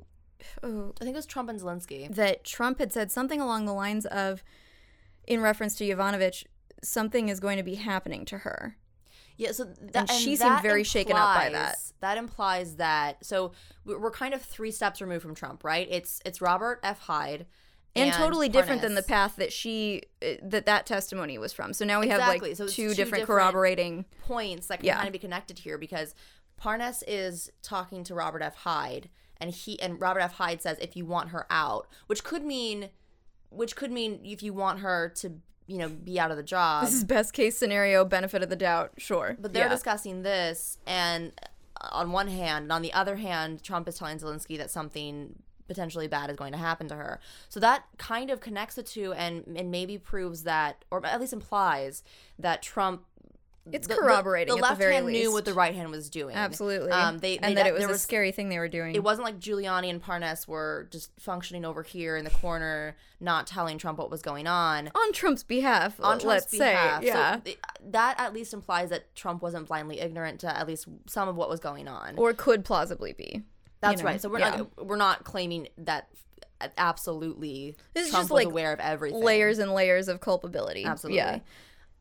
oh, 0.63 0.93
I 1.01 1.05
think 1.05 1.15
it 1.15 1.19
was 1.19 1.27
Trump 1.27 1.49
and 1.49 1.61
Zelensky. 1.61 2.13
that 2.15 2.45
Trump 2.45 2.79
had 2.81 2.93
said 2.93 3.11
something 3.11 3.41
along 3.41 3.65
the 3.67 3.73
lines 3.73 4.05
of, 4.07 4.43
in 5.27 5.41
reference 5.41 5.77
to 5.77 5.85
Yovanovitch, 5.85 6.45
something 6.83 7.29
is 7.29 7.39
going 7.39 7.57
to 7.59 7.63
be 7.63 7.77
happening 7.77 8.25
to 8.27 8.39
her. 8.39 8.77
Yeah, 9.37 9.53
so 9.53 9.65
th- 9.65 9.77
And 9.95 10.11
she 10.11 10.37
seemed 10.37 10.51
that 10.51 10.63
very 10.63 10.85
shaken 10.85 11.17
up 11.17 11.37
by 11.37 11.49
that. 11.51 11.77
That 12.01 12.19
implies 12.19 12.77
that 12.77 13.25
so 13.25 13.53
we- 13.85 13.97
we're 13.97 14.11
kind 14.11 14.35
of 14.35 14.43
three 14.43 14.73
steps 14.73 15.01
removed 15.01 15.23
from 15.23 15.35
Trump, 15.37 15.63
right? 15.63 15.87
It's 15.91 16.21
it's 16.25 16.41
Robert 16.41 16.81
F. 16.83 16.99
Hyde 16.99 17.47
And, 17.95 18.13
totally 18.15 18.49
different 18.49 18.81
than 18.81 18.95
the 18.95 19.03
path 19.03 19.37
that 19.37 19.53
she 19.53 20.03
uh, 20.23 20.35
that 20.43 20.65
that 20.67 20.87
testimony 20.87 21.37
was 21.39 21.53
from. 21.53 21.73
So 21.75 21.85
now 21.85 22.01
we 22.01 22.07
Exactly. 22.07 22.33
have 22.35 22.43
like 22.43 22.57
So 22.57 22.67
two, 22.67 22.89
two 22.89 22.89
different, 22.95 23.23
different- 23.23 23.27
corroborating. 23.27 24.05
points 24.23 24.69
that 24.69 24.79
can 24.79 24.87
Yeah. 24.87 24.97
kind 24.97 25.09
of 25.09 25.13
be 25.13 25.19
connected 25.19 25.59
here 25.59 25.77
because 25.77 26.15
Parnas 26.61 27.03
is 27.07 27.51
talking 27.63 28.03
to 28.05 28.15
Robert 28.15 28.41
F. 28.43 28.55
Hyde, 28.57 29.11
and 29.39 29.51
he 29.51 29.81
and 29.83 30.01
Robert 30.01 30.21
F. 30.21 30.35
Hyde 30.35 30.63
says 30.63 30.79
if 30.81 30.97
you 30.97 31.05
want 31.05 31.31
her 31.31 31.47
out, 31.51 31.87
which 32.07 32.25
could 32.25 32.45
mean, 32.45 32.89
which 33.51 33.77
could 33.77 33.91
mean 33.93 34.21
if 34.25 34.43
you 34.43 34.53
want 34.55 34.81
her 34.81 35.09
to 35.17 35.41
you 35.67 35.77
know 35.79 35.89
be 35.89 36.19
out 36.19 36.31
of 36.31 36.37
the 36.37 36.43
job. 36.43 36.85
This 36.87 36.95
is 36.95 37.05
best 37.05 37.33
case 37.35 37.59
scenario, 37.59 38.05
benefit 38.05 38.43
of 38.43 38.49
the 38.49 38.57
doubt, 38.57 38.93
sure. 38.99 39.37
But 39.39 39.53
they're 39.53 39.65
Yeah. 39.65 39.69
discussing 39.69 40.23
this, 40.23 40.79
and 40.87 41.33
uh, 41.81 41.89
on 41.93 42.13
one 42.13 42.29
hand, 42.29 42.65
and 42.65 42.73
on 42.73 42.81
the 42.83 42.93
other 42.93 43.17
hand, 43.17 43.63
Trump 43.63 43.87
is 43.89 43.97
telling 43.99 44.19
Zelensky 44.19 44.57
that 44.57 44.71
something 44.71 45.43
potentially 45.73 46.07
bad 46.09 46.31
is 46.31 46.37
going 46.37 46.53
to 46.53 46.59
happen 46.59 46.89
to 46.89 46.95
her. 46.95 47.21
So 47.49 47.59
that 47.61 47.85
kind 47.99 48.31
of 48.31 48.41
connects 48.41 48.75
the 48.75 48.83
two, 48.83 49.13
and 49.15 49.45
and 49.57 49.71
maybe 49.71 49.97
proves 49.99 50.43
that, 50.45 50.85
or 50.91 51.05
at 51.07 51.21
least 51.21 51.33
implies 51.33 52.03
that 52.39 52.63
Trump. 52.63 53.05
It's 53.71 53.87
the- 53.87 53.95
the- 53.95 54.01
corroborating 54.01 54.53
The, 54.57 54.61
the 54.61 54.63
left 54.63 54.79
very 54.81 54.95
hand 54.95 55.07
knew 55.07 55.31
what 55.33 55.45
the 55.45 55.55
right 55.55 55.73
hand 55.73 55.89
was 55.93 56.11
doing. 56.11 56.35
Absolutely. 56.35 56.91
Um, 56.91 57.19
they, 57.19 57.39
and 57.39 57.53
they- 57.53 57.63
that 57.63 57.67
it 57.69 57.73
was 57.73 57.85
there 57.85 57.95
a 57.95 57.97
scary 57.99 58.33
thing 58.33 58.49
they 58.49 58.59
were 58.59 58.67
doing. 58.67 58.93
It 58.97 59.05
wasn't 59.05 59.25
like 59.25 59.39
Giuliani 59.39 59.89
and 59.89 60.03
Parnas 60.03 60.49
were 60.49 60.89
just 60.91 61.13
functioning 61.21 61.65
over 61.65 61.85
here 61.85 62.17
in 62.17 62.25
the 62.25 62.31
corner, 62.33 62.97
not 63.21 63.47
telling 63.47 63.79
Trump 63.79 63.99
what 64.01 64.11
was 64.11 64.21
going 64.21 64.49
on. 64.49 64.91
on 64.97 65.13
Trump's 65.13 65.45
behalf, 65.45 65.95
on 66.01 66.19
Trump's 66.19 66.25
let's 66.25 66.51
behalf. 66.51 67.03
say. 67.03 67.07
Yeah. 67.07 67.35
So 67.37 67.41
th- 67.43 67.59
that 67.91 68.19
at 68.19 68.35
least 68.35 68.53
implies 68.53 68.91
that 68.91 69.15
Trump 69.15 69.43
wasn't 69.43 69.69
blindly 69.69 70.01
ignorant 70.01 70.41
to 70.41 70.49
at 70.59 70.67
least 70.67 70.89
some 71.07 71.29
of 71.29 71.37
what 71.37 71.49
was 71.49 71.61
going 71.61 71.87
on. 71.87 72.17
or 72.19 72.33
could 72.33 72.65
plausibly 72.65 73.13
be. 73.13 73.45
That's 73.83 73.99
you 74.01 74.05
know, 74.05 74.11
right. 74.11 74.21
So 74.21 74.31
we're 74.31 74.39
yeah. 74.39 74.57
not 74.57 74.87
we're 74.87 74.97
not 74.97 75.25
claiming 75.25 75.69
that 75.79 76.09
absolutely 76.79 77.77
This 77.95 78.07
is 78.07 78.11
Trump 78.13 78.23
just, 78.25 78.31
was 78.31 78.45
like, 78.45 78.47
aware 78.47 78.73
of 78.73 78.81
everything. 78.81 79.21
layers 79.23 79.59
and 79.59 79.73
layers 79.75 80.09
of 80.09 80.21
culpability. 80.21 80.85
Absolutely. 80.85 81.17
Yeah. 81.19 81.39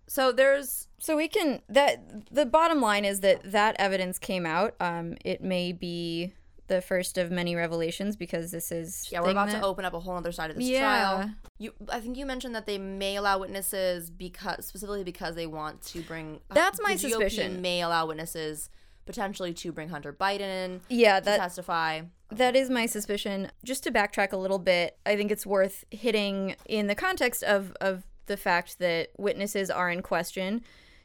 So 0.08 0.32
there's 0.32 0.88
So 1.00 1.16
we 1.18 1.28
can 1.28 1.62
that 1.70 2.34
the 2.34 2.46
bottom 2.46 2.82
line 2.82 3.06
is 3.06 3.22
that 3.22 3.52
that 3.52 3.76
evidence 3.80 4.20
came 4.20 4.46
out. 4.46 4.76
Um, 4.80 5.16
it 5.26 5.42
may 5.42 5.72
be 5.72 6.34
the 6.68 6.82
first 6.82 7.18
of 7.18 7.32
many 7.32 7.54
revelations 7.56 8.16
because 8.16 8.52
this 8.52 8.72
is 8.72 9.10
yeah, 9.12 9.20
we're 9.22 9.32
about 9.32 9.50
that- 9.50 9.60
to 9.60 9.66
open 9.66 9.84
up 9.84 9.94
a 9.94 10.00
whole 10.00 10.16
other 10.16 10.32
side 10.32 10.52
of 10.52 10.56
this 10.58 10.66
Yeah. 10.66 10.80
trial. 10.80 11.30
You 11.58 11.74
I 11.90 12.00
think 12.00 12.18
you 12.18 12.26
mentioned 12.26 12.56
that 12.56 12.66
they 12.66 12.78
may 12.78 13.16
allow 13.18 13.40
witnesses 13.40 14.10
because 14.10 14.68
specifically 14.68 15.04
because 15.04 15.36
they 15.36 15.48
want 15.48 15.82
to 15.88 16.02
bring 16.02 16.40
That's 16.50 16.80
my 16.82 16.94
GOP 16.94 17.10
suspicion. 17.10 17.62
may 17.62 17.82
allow 17.82 18.06
witnesses 18.06 18.70
potentially 19.06 19.54
to 19.56 19.72
bring 19.72 19.90
Hunter 19.90 20.14
Biden 20.14 20.40
in 20.42 20.82
Yeah, 20.90 21.20
to 21.20 21.26
that 21.26 21.40
testify. 21.40 22.02
that 22.30 22.56
is 22.56 22.70
my 22.70 22.86
suspicion. 22.86 23.52
Just 23.64 23.84
to 23.84 23.92
backtrack 23.92 24.32
a 24.32 24.38
little 24.38 24.60
bit, 24.60 24.98
I 25.06 25.16
think 25.16 25.32
it's 25.32 25.46
worth 25.46 25.84
hitting 25.92 26.56
in 26.66 26.88
the 26.88 26.96
context 26.96 27.44
of 27.44 27.74
of 27.82 28.04
the 28.28 28.38
fact 28.38 28.80
that 28.80 29.10
witnesses 29.18 29.70
are 29.70 29.90
in 29.90 30.02
question 30.02 30.62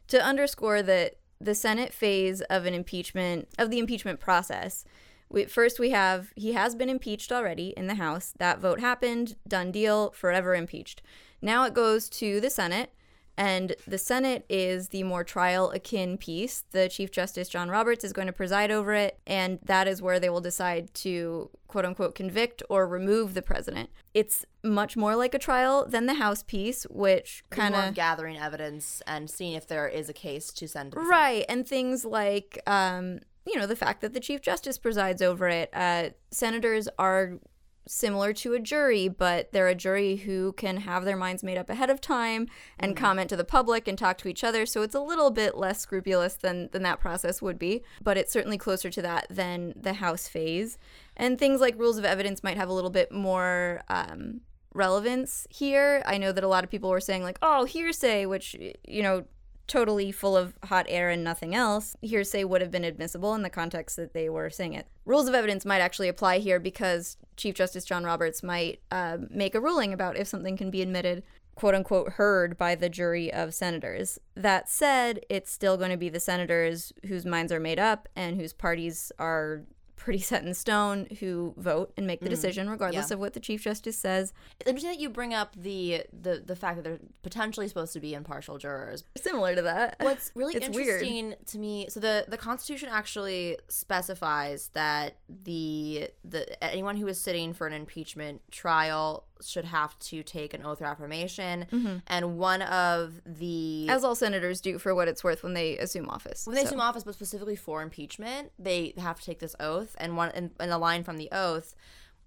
to 0.08 0.22
underscore 0.22 0.82
that 0.82 1.16
the 1.40 1.54
Senate 1.54 1.92
phase 1.92 2.40
of 2.42 2.64
an 2.66 2.74
impeachment 2.74 3.48
of 3.58 3.70
the 3.70 3.78
impeachment 3.78 4.20
process. 4.20 4.84
We, 5.28 5.46
first, 5.46 5.80
we 5.80 5.90
have 5.90 6.32
he 6.36 6.52
has 6.52 6.74
been 6.76 6.88
impeached 6.88 7.32
already 7.32 7.74
in 7.76 7.88
the 7.88 7.96
House. 7.96 8.32
That 8.38 8.60
vote 8.60 8.78
happened, 8.80 9.34
done 9.48 9.72
deal, 9.72 10.10
forever 10.12 10.54
impeached. 10.54 11.02
Now 11.42 11.64
it 11.64 11.74
goes 11.74 12.08
to 12.10 12.40
the 12.40 12.48
Senate, 12.50 12.92
and 13.36 13.74
the 13.86 13.98
Senate 13.98 14.46
is 14.48 14.88
the 14.88 15.02
more 15.02 15.24
trial 15.24 15.70
akin 15.70 16.16
piece. 16.16 16.64
The 16.70 16.88
Chief 16.88 17.10
Justice 17.10 17.48
John 17.48 17.68
Roberts 17.68 18.04
is 18.04 18.12
going 18.12 18.26
to 18.26 18.32
preside 18.32 18.70
over 18.70 18.94
it, 18.94 19.18
and 19.26 19.58
that 19.64 19.86
is 19.86 20.00
where 20.00 20.18
they 20.18 20.30
will 20.30 20.40
decide 20.40 20.92
to 20.94 21.50
quote 21.68 21.84
unquote 21.84 22.14
convict 22.14 22.62
or 22.70 22.86
remove 22.86 23.34
the 23.34 23.42
president. 23.42 23.90
It's 24.14 24.44
much 24.62 24.96
more 24.96 25.14
like 25.14 25.34
a 25.34 25.38
trial 25.38 25.86
than 25.86 26.06
the 26.06 26.14
House 26.14 26.42
piece, 26.42 26.84
which 26.84 27.44
kind 27.50 27.74
of 27.74 27.94
gathering 27.94 28.38
evidence 28.38 29.02
and 29.06 29.28
seeing 29.28 29.52
if 29.52 29.66
there 29.66 29.88
is 29.88 30.08
a 30.08 30.14
case 30.14 30.52
to 30.54 30.66
send 30.66 30.92
to 30.92 31.00
Right, 31.00 31.44
and 31.48 31.66
things 31.66 32.04
like, 32.04 32.60
um, 32.66 33.20
you 33.46 33.56
know, 33.58 33.66
the 33.66 33.76
fact 33.76 34.00
that 34.00 34.14
the 34.14 34.20
Chief 34.20 34.40
Justice 34.40 34.78
presides 34.78 35.20
over 35.20 35.48
it. 35.48 35.70
Uh, 35.72 36.10
senators 36.30 36.88
are 36.98 37.38
similar 37.86 38.32
to 38.32 38.54
a 38.54 38.60
jury, 38.60 39.08
but 39.08 39.52
they're 39.52 39.68
a 39.68 39.74
jury 39.74 40.16
who 40.16 40.52
can 40.52 40.78
have 40.78 41.04
their 41.04 41.16
minds 41.16 41.42
made 41.42 41.58
up 41.58 41.70
ahead 41.70 41.90
of 41.90 42.00
time 42.00 42.48
and 42.78 42.96
comment 42.96 43.30
to 43.30 43.36
the 43.36 43.44
public 43.44 43.86
and 43.88 43.96
talk 43.96 44.18
to 44.18 44.28
each 44.28 44.44
other. 44.44 44.66
So 44.66 44.82
it's 44.82 44.94
a 44.94 45.00
little 45.00 45.30
bit 45.30 45.56
less 45.56 45.80
scrupulous 45.80 46.34
than 46.34 46.68
than 46.72 46.82
that 46.82 47.00
process 47.00 47.40
would 47.40 47.58
be, 47.58 47.82
but 48.02 48.16
it's 48.16 48.32
certainly 48.32 48.58
closer 48.58 48.90
to 48.90 49.02
that 49.02 49.26
than 49.30 49.72
the 49.76 49.94
House 49.94 50.28
phase. 50.28 50.78
And 51.16 51.38
things 51.38 51.60
like 51.60 51.78
rules 51.78 51.98
of 51.98 52.04
evidence 52.04 52.42
might 52.42 52.56
have 52.56 52.68
a 52.68 52.72
little 52.72 52.90
bit 52.90 53.12
more. 53.12 53.82
Um, 53.88 54.42
relevance 54.74 55.46
here 55.48 56.02
i 56.04 56.18
know 56.18 56.32
that 56.32 56.44
a 56.44 56.48
lot 56.48 56.62
of 56.62 56.68
people 56.68 56.90
were 56.90 57.00
saying 57.00 57.22
like 57.22 57.38
oh 57.40 57.64
hearsay 57.64 58.26
which 58.26 58.54
you 58.86 59.02
know 59.02 59.24
totally 59.66 60.12
full 60.12 60.36
of 60.36 60.54
hot 60.64 60.86
air 60.88 61.10
and 61.10 61.24
nothing 61.24 61.54
else, 61.54 61.96
hearsay 62.00 62.44
would 62.44 62.60
have 62.60 62.70
been 62.70 62.84
admissible 62.84 63.34
in 63.34 63.42
the 63.42 63.50
context 63.50 63.96
that 63.96 64.12
they 64.12 64.28
were 64.28 64.50
saying 64.50 64.74
it. 64.74 64.86
Rules 65.04 65.28
of 65.28 65.34
evidence 65.34 65.64
might 65.64 65.80
actually 65.80 66.08
apply 66.08 66.38
here 66.38 66.60
because 66.60 67.16
Chief 67.36 67.54
Justice 67.54 67.84
John 67.84 68.04
Roberts 68.04 68.42
might 68.42 68.80
uh, 68.90 69.18
make 69.30 69.54
a 69.54 69.60
ruling 69.60 69.92
about 69.92 70.16
if 70.16 70.28
something 70.28 70.56
can 70.56 70.70
be 70.70 70.82
admitted, 70.82 71.22
quote 71.54 71.74
unquote, 71.74 72.12
heard 72.12 72.56
by 72.58 72.74
the 72.74 72.88
jury 72.88 73.32
of 73.32 73.54
senators. 73.54 74.18
That 74.34 74.68
said, 74.68 75.24
it's 75.28 75.50
still 75.50 75.76
going 75.76 75.90
to 75.90 75.96
be 75.96 76.08
the 76.08 76.20
senators 76.20 76.92
whose 77.06 77.26
minds 77.26 77.52
are 77.52 77.60
made 77.60 77.78
up 77.78 78.08
and 78.14 78.40
whose 78.40 78.52
parties 78.52 79.10
are 79.18 79.62
pretty 79.96 80.18
set 80.18 80.44
in 80.44 80.54
stone 80.54 81.06
who 81.20 81.54
vote 81.56 81.92
and 81.96 82.06
make 82.06 82.20
the 82.20 82.26
mm-hmm. 82.26 82.30
decision 82.30 82.70
regardless 82.70 83.10
yeah. 83.10 83.14
of 83.14 83.20
what 83.20 83.32
the 83.32 83.40
chief 83.40 83.62
justice 83.62 83.98
says 83.98 84.32
It's 84.60 84.68
interesting 84.68 84.92
that 84.92 85.00
you 85.00 85.08
bring 85.08 85.34
up 85.34 85.54
the 85.56 86.04
the 86.12 86.42
the 86.44 86.54
fact 86.54 86.76
that 86.76 86.82
they're 86.84 87.00
potentially 87.22 87.66
supposed 87.66 87.92
to 87.94 88.00
be 88.00 88.14
impartial 88.14 88.58
jurors. 88.58 89.04
similar 89.16 89.54
to 89.54 89.62
that 89.62 89.96
What's 90.00 90.30
really 90.34 90.54
It's 90.56 90.68
weird. 90.68 91.02
interesting 91.02 91.34
to 91.46 91.58
me, 91.58 91.86
so 91.88 92.00
the 92.00 92.26
the 92.28 92.36
Constitution 92.36 92.88
actually 92.90 93.58
specifies 93.68 94.70
that 94.74 95.16
the 95.28 96.10
the 96.24 96.62
anyone 96.62 96.96
who 96.96 97.06
is 97.08 97.20
sitting 97.20 97.52
for 97.52 97.66
an 97.66 97.72
impeachment 97.72 98.42
trial 98.50 99.24
should 99.44 99.64
have 99.66 99.98
to 100.00 100.22
take 100.22 100.54
an 100.54 100.64
oath 100.64 100.80
or 100.80 100.86
affirmation, 100.86 101.66
Mm-hmm. 101.70 101.96
and 102.06 102.38
one 102.38 102.62
of 102.62 103.20
the 103.24 103.86
As 103.88 104.04
all 104.04 104.14
senators 104.14 104.60
do 104.60 104.78
for 104.78 104.94
what 104.94 105.08
it's 105.08 105.22
worth 105.24 105.42
when 105.42 105.54
they 105.54 105.76
assume 105.78 106.08
office. 106.08 106.46
when 106.46 106.54
they 106.54 106.62
So- 106.62 106.68
assume 106.68 106.80
office, 106.80 107.04
but 107.04 107.14
specifically 107.14 107.56
for 107.56 107.82
impeachment, 107.82 108.52
they 108.58 108.94
have 108.98 109.18
to 109.20 109.26
take 109.26 109.38
this 109.40 109.54
oath, 109.60 109.94
and 109.98 110.16
one 110.16 110.30
and, 110.34 110.50
and 110.60 110.72
a 110.72 110.78
line 110.78 111.04
from 111.04 111.16
the 111.18 111.28
oath 111.32 111.74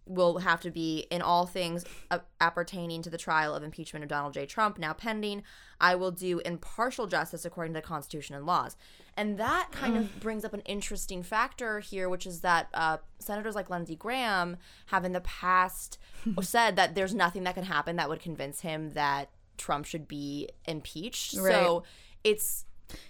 will 0.10 0.40
have 0.40 0.60
to 0.60 0.72
be 0.72 1.06
in 1.12 1.22
all 1.22 1.46
things 1.46 1.86
appertaining 2.42 3.02
to 3.04 3.10
the 3.10 3.18
trial 3.18 3.54
of 3.56 3.64
impeachment 3.64 4.04
of 4.04 4.10
Donald 4.10 4.34
J. 4.34 4.46
Trump 4.46 4.80
now 4.80 4.92
pending. 4.92 5.44
I 5.80 5.96
will 5.96 6.12
do 6.12 6.40
impartial 6.40 7.08
justice 7.08 7.46
according 7.46 7.74
to 7.74 7.78
the 7.78 7.86
Constitution 7.86 8.36
and 8.36 8.46
laws, 8.46 8.76
and 9.16 9.38
that 9.38 9.70
kind 9.72 9.96
of 9.96 10.20
brings 10.20 10.44
up 10.44 10.54
an 10.54 10.62
interesting 10.62 11.24
factor 11.24 11.80
here, 11.80 12.10
which 12.10 12.26
is 12.26 12.42
that 12.42 12.68
uh, 12.74 12.98
senators 13.20 13.56
like 13.56 13.70
Lindsey 13.70 13.96
Graham 13.96 14.58
have 14.88 15.06
in 15.06 15.14
the 15.14 15.22
past 15.22 15.98
said 16.42 16.76
that 16.76 16.96
there's 16.96 17.14
nothing 17.14 17.44
that 17.44 17.56
can 17.56 17.64
happen 17.64 17.96
that 17.96 18.10
would 18.10 18.20
convince 18.20 18.62
him 18.62 18.92
that 18.92 19.30
Trump 19.58 19.86
should 19.86 20.08
be 20.08 20.50
impeached. 20.66 21.38
Right. 21.38 21.54
So 21.54 21.84
it's 22.24 22.66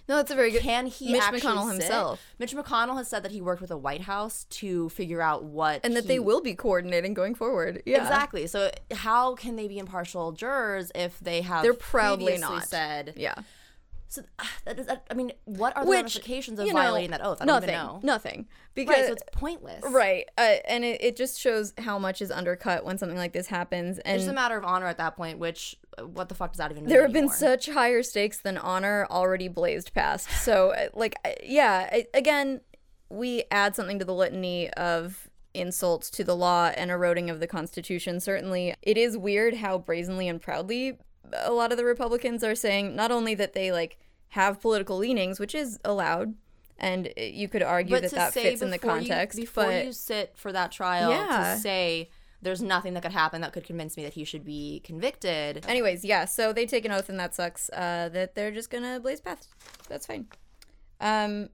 No, 0.08 0.16
that's 0.16 0.30
a 0.30 0.34
very 0.34 0.50
good. 0.50 0.62
can 0.62 0.86
he 0.86 1.12
Mitch 1.12 1.22
McConnell 1.22 1.66
sit? 1.72 1.82
himself. 1.82 2.20
Mitch 2.38 2.54
McConnell 2.54 2.96
has 2.96 3.08
said 3.08 3.22
that 3.22 3.32
he 3.32 3.40
worked 3.40 3.60
with 3.60 3.70
the 3.70 3.76
White 3.76 4.02
House 4.02 4.44
to 4.50 4.88
figure 4.90 5.20
out 5.20 5.44
what 5.44 5.80
and 5.84 5.94
that 5.96 6.02
he- 6.02 6.08
they 6.08 6.18
will 6.18 6.40
be 6.40 6.54
coordinating 6.54 7.14
going 7.14 7.34
forward. 7.34 7.82
Yeah. 7.86 8.02
exactly. 8.02 8.46
So 8.46 8.70
how 8.92 9.34
can 9.34 9.56
they 9.56 9.68
be 9.68 9.78
impartial 9.78 10.32
jurors 10.32 10.90
if 10.94 11.18
they 11.20 11.42
have 11.42 11.62
They're 11.62 11.74
proudly 11.74 12.38
not. 12.38 12.64
Said 12.68 13.14
Yeah. 13.16 13.34
So. 14.10 14.22
That 14.64 14.78
is, 14.78 14.86
that, 14.86 15.06
I 15.10 15.14
mean, 15.14 15.32
what 15.44 15.76
are 15.76 15.84
the 15.84 15.90
Which 15.90 15.98
ramifications 15.98 16.58
of 16.58 16.66
you 16.66 16.72
know, 16.72 16.80
violating 16.80 17.12
that 17.12 17.24
oath? 17.24 17.38
I 17.40 17.44
nothing. 17.44 17.68
don't 17.68 17.76
even 17.76 17.86
know. 17.86 18.00
Nothing. 18.02 18.48
Because 18.74 18.96
Right, 18.96 19.06
so 19.06 19.12
it's 19.12 19.22
pointless. 19.32 19.82
Right. 19.88 20.28
Uh, 20.36 20.56
and 20.68 20.84
it, 20.84 21.02
it 21.02 21.16
just 21.16 21.40
shows 21.40 21.72
how 21.78 21.98
much 21.98 22.20
is 22.20 22.30
undercut 22.30 22.84
when 22.84 22.98
something 22.98 23.16
like 23.16 23.32
this 23.32 23.46
happens. 23.46 23.98
And 24.00 24.16
it's 24.16 24.24
just 24.24 24.32
a 24.32 24.34
matter 24.34 24.58
of 24.58 24.64
honor 24.64 24.86
at 24.86 24.98
that 24.98 25.16
point. 25.16 25.38
Which 25.38 25.76
uh, 25.98 26.06
what 26.06 26.28
the 26.28 26.34
fuck 26.34 26.52
does 26.52 26.58
that 26.58 26.70
even 26.70 26.84
mean? 26.84 26.90
there 26.90 27.02
have 27.02 27.12
been 27.12 27.28
such 27.28 27.70
higher 27.70 28.02
stakes 28.02 28.38
than 28.38 28.58
honor 28.58 29.06
already 29.10 29.48
blazed 29.48 29.94
past. 29.94 30.28
So, 30.42 30.72
uh, 30.72 30.88
like, 30.94 31.14
uh, 31.24 31.30
yeah, 31.42 32.02
again, 32.12 32.60
we 33.08 33.44
add 33.50 33.74
something 33.76 33.98
to 33.98 34.04
the 34.04 34.14
litany 34.14 34.70
of 34.70 35.28
insults 35.54 36.10
to 36.10 36.24
the 36.24 36.36
law 36.36 36.72
and 36.76 36.90
eroding 36.90 37.30
of 37.30 37.40
the 37.40 37.46
Constitution. 37.46 38.20
Certainly, 38.20 38.74
it 38.82 38.96
is 38.96 39.16
weird 39.16 39.54
how 39.54 39.78
brazenly 39.78 40.28
and 40.28 40.40
proudly 40.40 40.98
a 41.32 41.52
lot 41.52 41.72
of 41.72 41.78
the 41.78 41.84
Republicans 41.84 42.42
are 42.44 42.54
saying 42.54 42.94
not 42.96 43.10
only 43.10 43.34
that 43.34 43.52
they, 43.52 43.72
like, 43.72 43.98
have 44.30 44.60
political 44.60 44.96
leanings, 44.98 45.38
which 45.40 45.54
is 45.54 45.78
allowed. 45.84 46.34
And 46.78 47.12
you 47.16 47.46
could 47.48 47.62
argue 47.62 47.96
but 47.96 48.02
that 48.04 48.10
that 48.12 48.32
fits 48.32 48.62
in 48.62 48.70
the 48.70 48.78
before 48.78 48.98
you- 49.00 49.08
context. 49.08 49.36
before 49.36 49.64
but 49.64 49.84
you 49.84 49.92
sit 49.92 50.32
for 50.36 50.50
that 50.52 50.72
trial 50.72 51.10
Yeah. 51.10 51.54
to 51.54 51.60
say 51.60 52.08
there's 52.40 52.62
nothing 52.62 52.94
that 52.94 53.02
could 53.02 53.12
happen 53.12 53.42
that 53.42 53.52
could 53.52 53.64
convince 53.64 53.98
me 53.98 54.02
that 54.04 54.14
he 54.14 54.24
should 54.24 54.44
be 54.46 54.80
convicted. 54.82 55.62
Anyways, 55.68 56.06
yeah, 56.06 56.24
so 56.24 56.54
they 56.54 56.64
take 56.64 56.86
an 56.86 56.90
oath, 56.92 57.10
and 57.10 57.20
that 57.20 57.34
sucks. 57.34 57.68
Uh, 57.70 58.08
that 58.14 58.34
they're 58.34 58.50
just 58.50 58.70
gonna 58.70 58.98
blaze 58.98 59.20
paths. 59.20 59.48
That's 59.90 60.06
fine. 60.06 60.26
Um, 61.02 61.50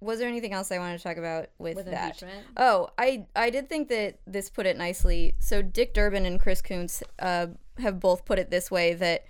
was 0.00 0.18
there 0.20 0.28
anything 0.28 0.52
else 0.52 0.70
I 0.70 0.78
wanted 0.78 0.98
to 0.98 1.02
talk 1.02 1.16
about 1.16 1.48
with, 1.58 1.76
With 1.76 1.86
that? 1.86 2.04
impeachment? 2.22 2.46
Oh, 2.56 2.88
I 2.98 3.26
I 3.34 3.50
did 3.50 3.68
think 3.68 3.88
that 3.88 4.18
this 4.28 4.48
put 4.48 4.64
it 4.66 4.76
nicely. 4.76 5.34
So 5.40 5.60
Dick 5.60 5.92
Durbin 5.92 6.24
and 6.24 6.38
Chris 6.38 6.62
Coons 6.62 7.02
uh, 7.18 7.48
have 7.78 8.00
both 8.00 8.24
put 8.24 8.38
it 8.38 8.50
this 8.50 8.70
way 8.70 8.94
that 8.94 9.24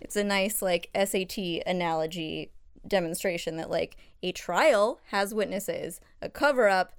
it's 0.00 0.16
a 0.16 0.24
nice 0.24 0.62
like 0.62 0.90
SAT 0.94 1.38
analogy 1.66 2.50
demonstration 2.86 3.56
that 3.56 3.70
like 3.70 3.96
a 4.22 4.32
trial 4.32 5.00
has 5.06 5.34
witnesses, 5.34 6.00
a 6.20 6.28
cover 6.28 6.68
up 6.68 6.92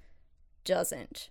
doesn't. 0.64 1.30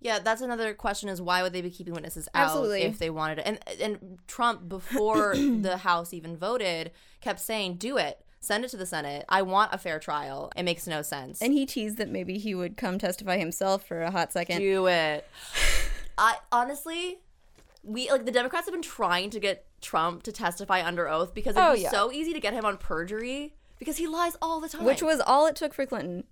Yeah, 0.00 0.18
that's 0.18 0.40
another 0.40 0.72
question: 0.74 1.08
is 1.08 1.20
why 1.20 1.42
would 1.42 1.52
they 1.52 1.60
be 1.60 1.70
keeping 1.70 1.92
witnesses 1.92 2.28
out 2.34 2.46
Absolutely. 2.46 2.82
if 2.82 2.98
they 2.98 3.10
wanted 3.10 3.38
it? 3.40 3.46
And 3.46 3.80
and 3.80 4.18
Trump 4.26 4.68
before 4.68 5.34
the 5.36 5.78
House 5.78 6.14
even 6.14 6.36
voted 6.36 6.90
kept 7.20 7.40
saying, 7.40 7.74
"Do 7.74 7.98
it, 7.98 8.24
send 8.40 8.64
it 8.64 8.68
to 8.68 8.78
the 8.78 8.86
Senate. 8.86 9.26
I 9.28 9.42
want 9.42 9.74
a 9.74 9.78
fair 9.78 9.98
trial." 9.98 10.50
It 10.56 10.62
makes 10.62 10.86
no 10.86 11.02
sense. 11.02 11.42
And 11.42 11.52
he 11.52 11.66
teased 11.66 11.98
that 11.98 12.08
maybe 12.08 12.38
he 12.38 12.54
would 12.54 12.78
come 12.78 12.98
testify 12.98 13.36
himself 13.36 13.86
for 13.86 14.02
a 14.02 14.10
hot 14.10 14.32
second. 14.32 14.60
do 14.60 14.86
it. 14.86 15.26
I 16.18 16.36
honestly, 16.50 17.20
we 17.82 18.10
like 18.10 18.24
the 18.24 18.32
Democrats 18.32 18.66
have 18.66 18.74
been 18.74 18.82
trying 18.82 19.30
to 19.30 19.40
get 19.40 19.66
Trump 19.80 20.22
to 20.24 20.32
testify 20.32 20.84
under 20.86 21.08
oath 21.08 21.32
because 21.34 21.56
it'd 21.56 21.68
Oh, 21.68 21.74
be 21.74 21.80
yeah. 21.82 21.90
so 21.90 22.12
easy 22.12 22.32
to 22.32 22.40
get 22.40 22.52
him 22.52 22.64
on 22.64 22.76
perjury 22.76 23.54
because 23.78 23.96
he 23.96 24.06
lies 24.06 24.36
all 24.42 24.60
the 24.60 24.68
time. 24.68 24.84
which 24.84 25.02
was 25.02 25.20
all 25.20 25.46
it 25.46 25.56
took 25.56 25.72
for 25.72 25.86
Clinton. 25.86 26.24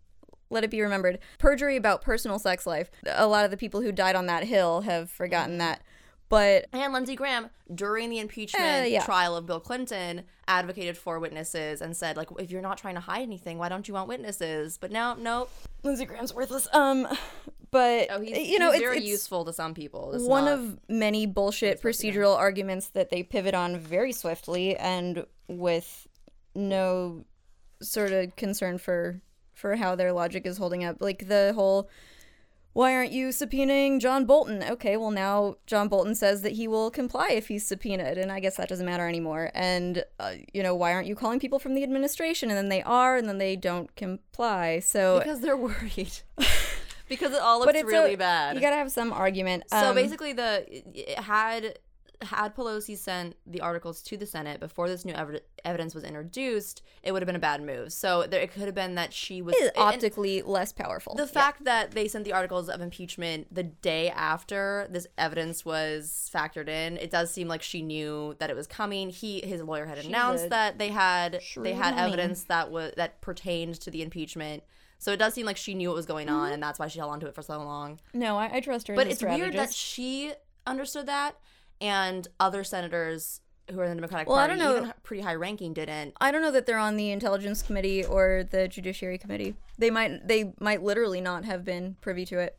Let 0.51 0.65
it 0.65 0.71
be 0.71 0.81
remembered. 0.81 1.19
Perjury 1.39 1.77
about 1.77 2.01
personal 2.03 2.39
sex 2.39 2.67
life. 2.67 2.91
A 3.07 3.27
lot 3.27 3.45
of 3.45 3.51
the 3.51 3.57
people 3.57 3.83
who 3.83 3.93
died 3.93 4.17
on 4.17 4.27
that 4.27 4.45
hill 4.45 4.83
have 4.83 5.11
forgotten 5.11 5.59
that. 5.59 5.83
But 6.29 6.67
And 6.73 6.93
Lindsey 6.93 7.17
Graham, 7.17 7.49
during 7.75 8.11
the 8.11 8.19
impeachment 8.19 8.85
Uh, 8.85 8.87
yeah. 8.87 9.05
trial 9.05 9.37
of 9.37 9.47
Bill 9.47 9.61
Clinton, 9.61 10.25
advocated 10.47 10.99
for 10.99 11.19
witnesses 11.19 11.81
and 11.81 11.97
said, 11.97 12.17
like, 12.17 12.29
if 12.39 12.51
you're 12.51 12.63
not 12.63 12.77
trying 12.79 12.95
to 12.97 13.01
hide 13.01 13.23
anything, 13.23 13.57
why 13.59 13.69
don't 13.69 13.89
you 13.89 13.95
want 13.95 14.09
witnesses? 14.09 14.77
But 14.79 14.91
now, 14.91 15.15
nope. 15.15 15.51
Lindsey 15.83 16.05
Graham's 16.05 16.35
worthless. 16.35 16.69
Um, 16.75 17.09
but 17.71 18.09
Oh, 18.11 18.21
you 18.21 18.59
know, 18.59 18.71
it's, 18.71 18.81
very 18.81 18.99
it's 18.99 19.07
useful 19.07 19.45
to 19.47 19.53
some 19.53 19.75
people. 19.75 20.13
It's 20.15 20.25
one 20.25 20.49
of 20.49 20.79
many 20.89 21.27
bullshit 21.27 21.81
procedural 21.83 22.37
arguments 22.37 22.89
that 22.91 23.11
they 23.11 23.23
pivot 23.23 23.55
on 23.55 23.79
very 23.79 24.13
swiftly 24.13 24.77
and 24.77 25.25
with 25.49 26.07
no 26.55 27.25
sort 27.81 28.13
of 28.13 28.35
concern 28.37 28.77
for 28.79 29.21
for 29.55 29.77
how 29.77 29.95
their 29.97 30.13
logic 30.13 30.47
is 30.47 30.57
holding 30.57 30.85
up. 30.85 30.97
Like 31.01 31.27
the 31.29 31.53
whole 31.55 31.89
why 32.79 32.95
aren't 32.95 33.11
you 33.11 33.31
subpoenaing 33.31 33.99
John 33.99 34.25
Bolton? 34.25 34.63
Okay, 34.63 34.97
well 34.97 35.11
now 35.11 35.57
John 35.67 35.89
Bolton 35.89 36.15
says 36.15 36.43
that 36.43 36.53
he 36.53 36.69
will 36.69 36.93
comply 36.93 37.31
if 37.33 37.49
he's 37.49 37.67
subpoenaed, 37.67 38.17
and 38.17 38.31
I 38.31 38.39
guess 38.39 38.57
that 38.57 38.69
doesn't 38.69 38.87
matter 38.87 39.09
anymore. 39.09 39.51
And 39.53 40.05
uh, 40.21 40.35
you 40.55 40.63
know, 40.63 40.77
why 40.77 40.93
aren't 40.93 41.09
you 41.09 41.17
calling 41.17 41.41
people 41.41 41.59
from 41.59 41.75
the 41.75 41.83
administration? 41.83 42.51
And 42.51 42.57
then 42.57 42.69
they 42.69 42.85
are, 42.85 43.17
and 43.17 43.29
then 43.29 43.39
they 43.39 43.57
don't 43.57 43.93
comply. 43.97 44.79
So, 44.79 45.19
because 45.19 45.41
they're 45.41 45.57
worried. 45.57 46.21
because 47.09 47.33
it 47.33 47.41
all 47.41 47.59
looks 47.59 47.75
it's 47.75 47.83
really 47.83 48.15
a- 48.15 48.19
bad. 48.19 48.55
You 48.55 48.61
gotta 48.61 48.77
have 48.77 48.93
some 48.93 49.13
argument. 49.13 49.65
So 49.71 49.89
Um, 49.89 49.97
basically, 49.97 50.33
the 50.33 50.65
it 50.95 51.19
had 51.19 51.81
had 52.23 52.55
Pelosi 52.55 52.97
sent 52.97 53.37
the 53.47 53.61
articles 53.61 54.03
to 54.03 54.17
the 54.17 54.27
Senate 54.27 54.61
before 54.61 54.89
this 54.89 55.05
new 55.05 55.15
ev- 55.15 55.41
evidence 55.65 55.95
was 55.95 56.05
introduced, 56.05 56.83
it 57.03 57.13
would 57.13 57.23
have 57.23 57.27
been 57.27 57.37
a 57.37 57.41
bad 57.41 57.63
move. 57.63 57.93
So 57.93 58.27
there, 58.27 58.41
it 58.41 58.53
could 58.53 58.65
have 58.65 58.75
been 58.75 58.97
that 58.97 59.13
she 59.13 59.41
was 59.41 59.55
and- 59.57 59.71
optically 59.77 60.43
less 60.43 60.73
powerful. 60.73 61.15
The 61.15 61.27
fact 61.27 61.65
that 61.65 61.93
they 61.93 62.09
sent 62.09 62.25
the 62.25 62.33
articles 62.33 62.69
of 62.69 62.81
impeachment 62.81 63.55
the 63.55 63.63
day 63.63 64.11
after 64.11 64.89
this 64.91 65.07
evidence 65.17 65.65
was 65.65 66.31
factored 66.33 66.69
in, 66.69 66.97
it 66.97 67.11
does 67.11 67.31
seem 67.31 67.47
like 67.47 67.63
she 67.63 67.83
knew 67.83 68.35
that 68.41 68.51
it 68.51 68.57
was 68.57 68.67
coming. 68.67 69.11
He 69.11 69.41
his 69.41 69.63
lawyer 69.63 69.87
had 69.87 69.99
announced 69.99 70.51
that 70.51 70.79
they 70.79 70.89
had 70.89 71.41
they 71.57 71.75
had 71.75 71.95
money. 71.95 72.09
evidence 72.09 72.45
that 72.45 72.71
was 72.71 72.93
that 72.97 73.21
pertained 73.21 73.81
to 73.81 73.91
the 73.91 74.03
impeachment. 74.03 74.65
So 74.99 75.13
it 75.13 75.19
does 75.19 75.35
seem 75.35 75.47
like 75.47 75.57
she 75.57 75.75
knew 75.75 75.91
what 75.91 75.95
was 75.95 76.07
going 76.07 76.29
on, 76.29 76.47
mm-hmm. 76.47 76.55
and 76.55 76.63
that's 76.63 76.81
why 76.81 76.89
she 76.89 76.99
held 76.99 77.13
on 77.13 77.21
to 77.21 77.29
it 77.29 77.35
for 77.35 77.43
so 77.43 77.59
long. 77.59 78.01
no, 78.13 78.37
I, 78.37 78.57
I 78.57 78.61
trust 78.61 78.89
her. 78.89 78.97
But 78.97 79.07
it's 79.07 79.23
weird 79.23 79.55
that 79.55 79.73
she 79.73 80.33
understood 80.67 81.07
that, 81.07 81.37
and 81.81 82.27
other 82.41 82.65
senators 82.65 83.41
who 83.71 83.79
are 83.81 83.85
in 83.85 83.91
the 83.91 83.97
Democratic 83.97 84.29
Well, 84.29 84.39
I 84.39 84.47
Party, 84.47 84.61
don't 84.61 84.73
know. 84.73 84.79
even 84.79 84.95
pretty 85.03 85.23
high 85.23 85.35
ranking, 85.35 85.75
didn't. 85.75 86.15
I 86.21 86.31
don't 86.31 86.41
know 86.43 86.51
that 86.53 86.65
they're 86.67 86.79
on 86.79 86.97
the 86.97 87.11
intelligence 87.11 87.61
committee 87.63 88.05
or 88.05 88.45
the 88.51 88.67
judiciary 88.69 89.19
committee. 89.19 89.55
They 89.77 89.91
might 89.91 90.27
they 90.27 90.55
might 90.59 90.83
literally 90.83 91.21
not 91.21 91.45
have 91.45 91.65
been 91.65 91.97
privy 92.01 92.25
to 92.27 92.39
it. 92.39 92.59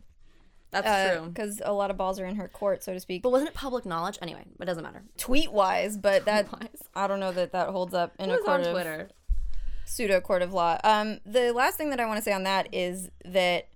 That's 0.71 1.17
true. 1.17 1.29
because 1.29 1.61
a 1.65 1.73
lot 1.73 1.89
of 1.89 1.97
balls 1.97 2.19
are 2.19 2.25
in 2.27 2.35
her 2.35 2.47
court, 2.47 2.83
so 2.83 2.93
to 2.93 2.99
speak. 2.99 3.23
But 3.23 3.31
wasn't 3.31 3.49
it 3.49 3.55
public 3.55 3.87
knowledge? 3.87 4.19
Anyway, 4.21 4.43
it 4.61 4.65
doesn't 4.65 4.83
matter. 4.83 5.01
Tweet 5.17 5.51
wise, 5.51 5.97
but 5.97 6.25
that 6.25 6.47
Tweet-wise. 6.49 6.83
I 6.93 7.07
don't 7.07 7.19
know 7.19 7.31
that 7.31 7.53
that 7.53 7.69
holds 7.69 7.95
up 7.95 8.13
in 8.19 8.29
It 8.29 8.35
a 8.35 8.37
court 8.37 8.61
on 8.61 8.67
of 8.67 8.71
Twitter. 8.73 9.09
pseudo 9.85 10.21
court 10.21 10.43
of 10.43 10.53
law. 10.53 10.77
Um, 10.83 11.21
the 11.25 11.51
last 11.53 11.75
thing 11.77 11.89
that 11.89 11.99
I 11.99 12.05
want 12.05 12.17
to 12.19 12.23
say 12.23 12.33
on 12.33 12.43
that 12.43 12.69
is 12.71 13.09
that 13.25 13.67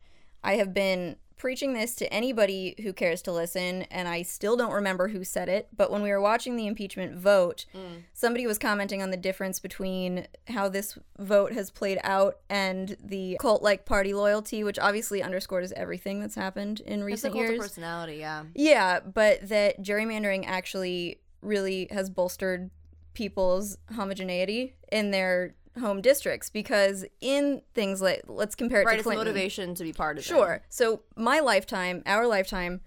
I 0.43 0.57
have 0.57 0.71
been 0.75 1.15
preaching 1.37 1.73
this 1.73 1.95
to 1.95 2.13
anybody 2.13 2.75
who 2.83 2.93
cares 2.93 3.21
to 3.23 3.31
listen, 3.31 3.83
and 3.83 4.07
I 4.07 4.21
still 4.21 4.55
don't 4.55 4.71
remember 4.71 5.09
who 5.09 5.23
said 5.23 5.49
it. 5.49 5.67
But 5.75 5.91
when 5.91 6.01
we 6.01 6.09
were 6.09 6.21
watching 6.21 6.55
the 6.55 6.67
impeachment 6.67 7.15
vote, 7.15 7.65
somebody 8.13 8.47
was 8.47 8.57
commenting 8.57 9.01
on 9.01 9.11
the 9.11 9.17
difference 9.17 9.59
between 9.59 10.27
how 10.47 10.69
this 10.69 10.97
vote 11.19 11.53
has 11.53 11.71
played 11.71 11.99
out 12.03 12.39
and 12.49 12.95
the 13.03 13.37
cult 13.39 13.61
like 13.61 13.85
party 13.85 14.13
loyalty, 14.13 14.63
which 14.63 14.79
obviously 14.79 15.21
underscores 15.21 15.71
everything 15.73 16.19
that's 16.19 16.35
happened 16.35 16.79
in 16.81 17.03
recent 17.03 17.35
years. 17.35 17.59
personality, 17.59 18.17
yeah. 18.17 18.43
Yeah, 18.55 18.99
but 18.99 19.49
that 19.49 19.81
gerrymandering 19.81 20.45
actually 20.47 21.19
really 21.41 21.87
has 21.91 22.09
bolstered 22.09 22.69
people's 23.13 23.77
homogeneity 23.95 24.75
in 24.91 25.11
their 25.11 25.55
home 25.79 26.01
districts 26.01 26.49
because 26.49 27.03
in 27.21 27.61
things 27.73 28.01
like 28.01 28.21
let's 28.27 28.55
compare 28.55 28.81
it 28.81 28.85
Right, 28.85 28.93
to 28.93 28.97
it's 28.99 29.03
Clinton. 29.03 29.25
motivation 29.25 29.75
to 29.75 29.83
be 29.83 29.93
part 29.93 30.17
of 30.17 30.23
it. 30.23 30.27
Sure. 30.27 30.61
So 30.69 31.01
my 31.15 31.39
lifetime, 31.39 32.03
our 32.05 32.27
lifetime 32.27 32.81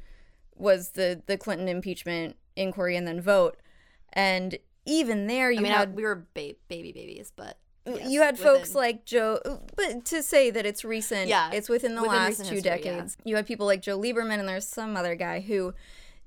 was 0.55 0.91
the 0.91 1.23
the 1.27 1.37
Clinton 1.37 1.69
impeachment 1.69 2.37
inquiry 2.55 2.97
and 2.97 3.07
then 3.07 3.21
vote. 3.21 3.57
And 4.13 4.57
even 4.87 5.27
there 5.27 5.51
you 5.51 5.59
I 5.59 5.63
mean, 5.63 5.73
had 5.73 5.89
I, 5.89 5.93
we 5.93 6.03
were 6.05 6.27
ba- 6.35 6.55
baby 6.69 6.93
babies, 6.93 7.33
but 7.35 7.59
mm, 7.87 7.99
yes, 7.99 8.09
you 8.11 8.23
had 8.23 8.39
folks 8.39 8.69
within- 8.69 8.75
like 8.77 9.05
Joe, 9.05 9.41
but 9.77 10.05
to 10.07 10.23
say 10.23 10.51
that 10.51 10.65
it's 10.65 10.85
recent, 10.85 11.29
Yeah, 11.29 11.51
it's 11.53 11.69
within 11.69 11.95
the 11.97 12.03
within 12.03 12.17
last 12.17 12.37
two 12.39 12.55
history, 12.55 12.57
yeah. 12.59 12.77
decades. 12.77 13.17
You 13.25 13.37
had 13.37 13.47
people 13.47 13.67
like 13.67 13.83
Joe 13.83 13.99
Lieberman, 13.99 14.39
and 14.39 14.49
there's 14.49 14.67
some 14.67 14.97
other 14.97 15.15
guy 15.17 15.41
who 15.41 15.75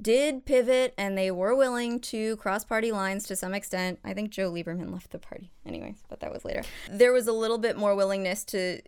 did 0.01 0.45
pivot 0.45 0.93
and 0.97 1.17
they 1.17 1.31
were 1.31 1.55
willing 1.55 1.99
to 1.99 2.37
cross 2.37 2.63
party 2.63 2.91
lines 2.91 3.25
to 3.27 3.35
some 3.35 3.53
extent. 3.53 3.99
I 4.03 4.13
think 4.13 4.31
Joe 4.31 4.51
Lieberman 4.51 4.91
left 4.91 5.11
the 5.11 5.19
party, 5.19 5.51
anyways, 5.65 6.03
but 6.07 6.19
that 6.21 6.31
was 6.31 6.45
later. 6.45 6.63
There 6.89 7.11
was 7.11 7.27
a 7.27 7.33
little 7.33 7.57
bit 7.57 7.77
more 7.77 7.95
willingness 7.95 8.43
to 8.45 8.81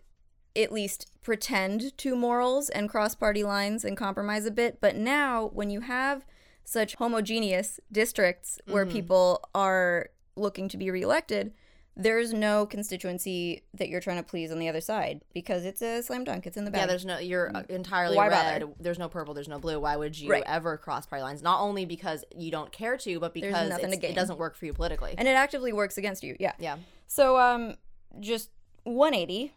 at 0.54 0.72
least 0.72 1.10
pretend 1.22 1.96
to 1.98 2.14
morals 2.14 2.68
and 2.68 2.88
cross 2.88 3.14
party 3.14 3.42
lines 3.42 3.84
and 3.84 3.96
compromise 3.96 4.46
a 4.46 4.50
bit. 4.50 4.78
But 4.80 4.96
now, 4.96 5.50
when 5.52 5.70
you 5.70 5.80
have 5.80 6.24
such 6.64 6.94
homogeneous 6.96 7.80
districts 7.90 8.60
where 8.66 8.84
mm-hmm. 8.84 8.92
people 8.92 9.48
are 9.54 10.10
looking 10.36 10.68
to 10.68 10.76
be 10.76 10.90
reelected, 10.90 11.52
there's 11.94 12.32
no 12.32 12.64
constituency 12.64 13.62
that 13.74 13.88
you're 13.90 14.00
trying 14.00 14.16
to 14.16 14.22
please 14.22 14.50
on 14.50 14.58
the 14.58 14.68
other 14.68 14.80
side 14.80 15.20
because 15.34 15.64
it's 15.66 15.82
a 15.82 16.02
slam 16.02 16.24
dunk. 16.24 16.46
It's 16.46 16.56
in 16.56 16.64
the 16.64 16.70
bag. 16.70 16.80
Yeah, 16.80 16.86
there's 16.86 17.04
no. 17.04 17.18
You're 17.18 17.54
uh, 17.54 17.62
entirely 17.68 18.16
Why 18.16 18.28
red. 18.28 18.60
bother? 18.62 18.72
There's 18.80 18.98
no 18.98 19.08
purple. 19.08 19.34
There's 19.34 19.48
no 19.48 19.58
blue. 19.58 19.78
Why 19.78 19.96
would 19.96 20.18
you 20.18 20.30
Right. 20.30 20.42
ever 20.46 20.78
cross 20.78 21.04
party 21.04 21.22
lines? 21.22 21.42
Not 21.42 21.60
only 21.60 21.84
because 21.84 22.24
you 22.34 22.50
don't 22.50 22.72
care 22.72 22.96
to, 22.96 23.20
but 23.20 23.34
because 23.34 23.68
to 23.68 24.08
it 24.08 24.14
doesn't 24.14 24.38
work 24.38 24.56
for 24.56 24.64
you 24.64 24.72
politically. 24.72 25.14
and 25.18 25.28
it 25.28 25.32
actively 25.32 25.72
works 25.72 25.98
against 25.98 26.22
you. 26.22 26.34
Yeah. 26.40 26.52
yeah, 26.58 26.76
So, 27.08 27.38
um, 27.38 27.74
just 28.20 28.48
180, 28.84 29.52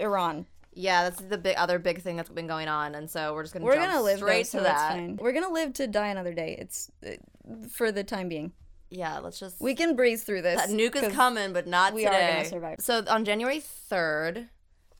Iran. 0.00 0.46
yeah. 0.74 1.04
That's 1.08 1.20
the 1.20 1.38
big 1.38 1.56
other 1.56 1.78
big 1.78 2.00
thing 2.02 2.16
that's 2.16 2.28
been 2.28 2.46
going 2.48 2.68
on, 2.68 2.94
and 2.96 3.08
so 3.08 3.34
we're 3.34 3.42
just 3.44 3.54
gonna 3.54 3.64
We're 3.64 3.74
gonna 3.76 4.02
live 4.02 4.18
though, 4.20 4.26
straight 4.26 4.46
so 4.48 4.58
to 4.58 4.64
that. 4.64 5.16
We're 5.20 5.32
gonna 5.32 5.52
live 5.52 5.72
to 5.74 5.86
die 5.86 6.08
another 6.08 6.34
day. 6.34 6.56
It's 6.58 6.90
uh, 7.06 7.10
for 7.70 7.92
the 7.92 8.02
time 8.04 8.28
being. 8.28 8.52
Yeah, 8.92 9.18
let's 9.20 9.38
just. 9.38 9.60
We 9.60 9.74
can 9.74 9.96
breeze 9.96 10.22
through 10.22 10.42
this. 10.42 10.60
that 10.60 10.68
nuke 10.68 10.96
is 10.96 11.12
coming, 11.14 11.52
but 11.52 11.66
not 11.66 11.94
we 11.94 12.06
are 12.06 12.10
gonna 12.10 12.44
survive. 12.44 12.76
So 12.80 13.02
on 13.08 13.24
January 13.24 13.58
third, 13.60 14.48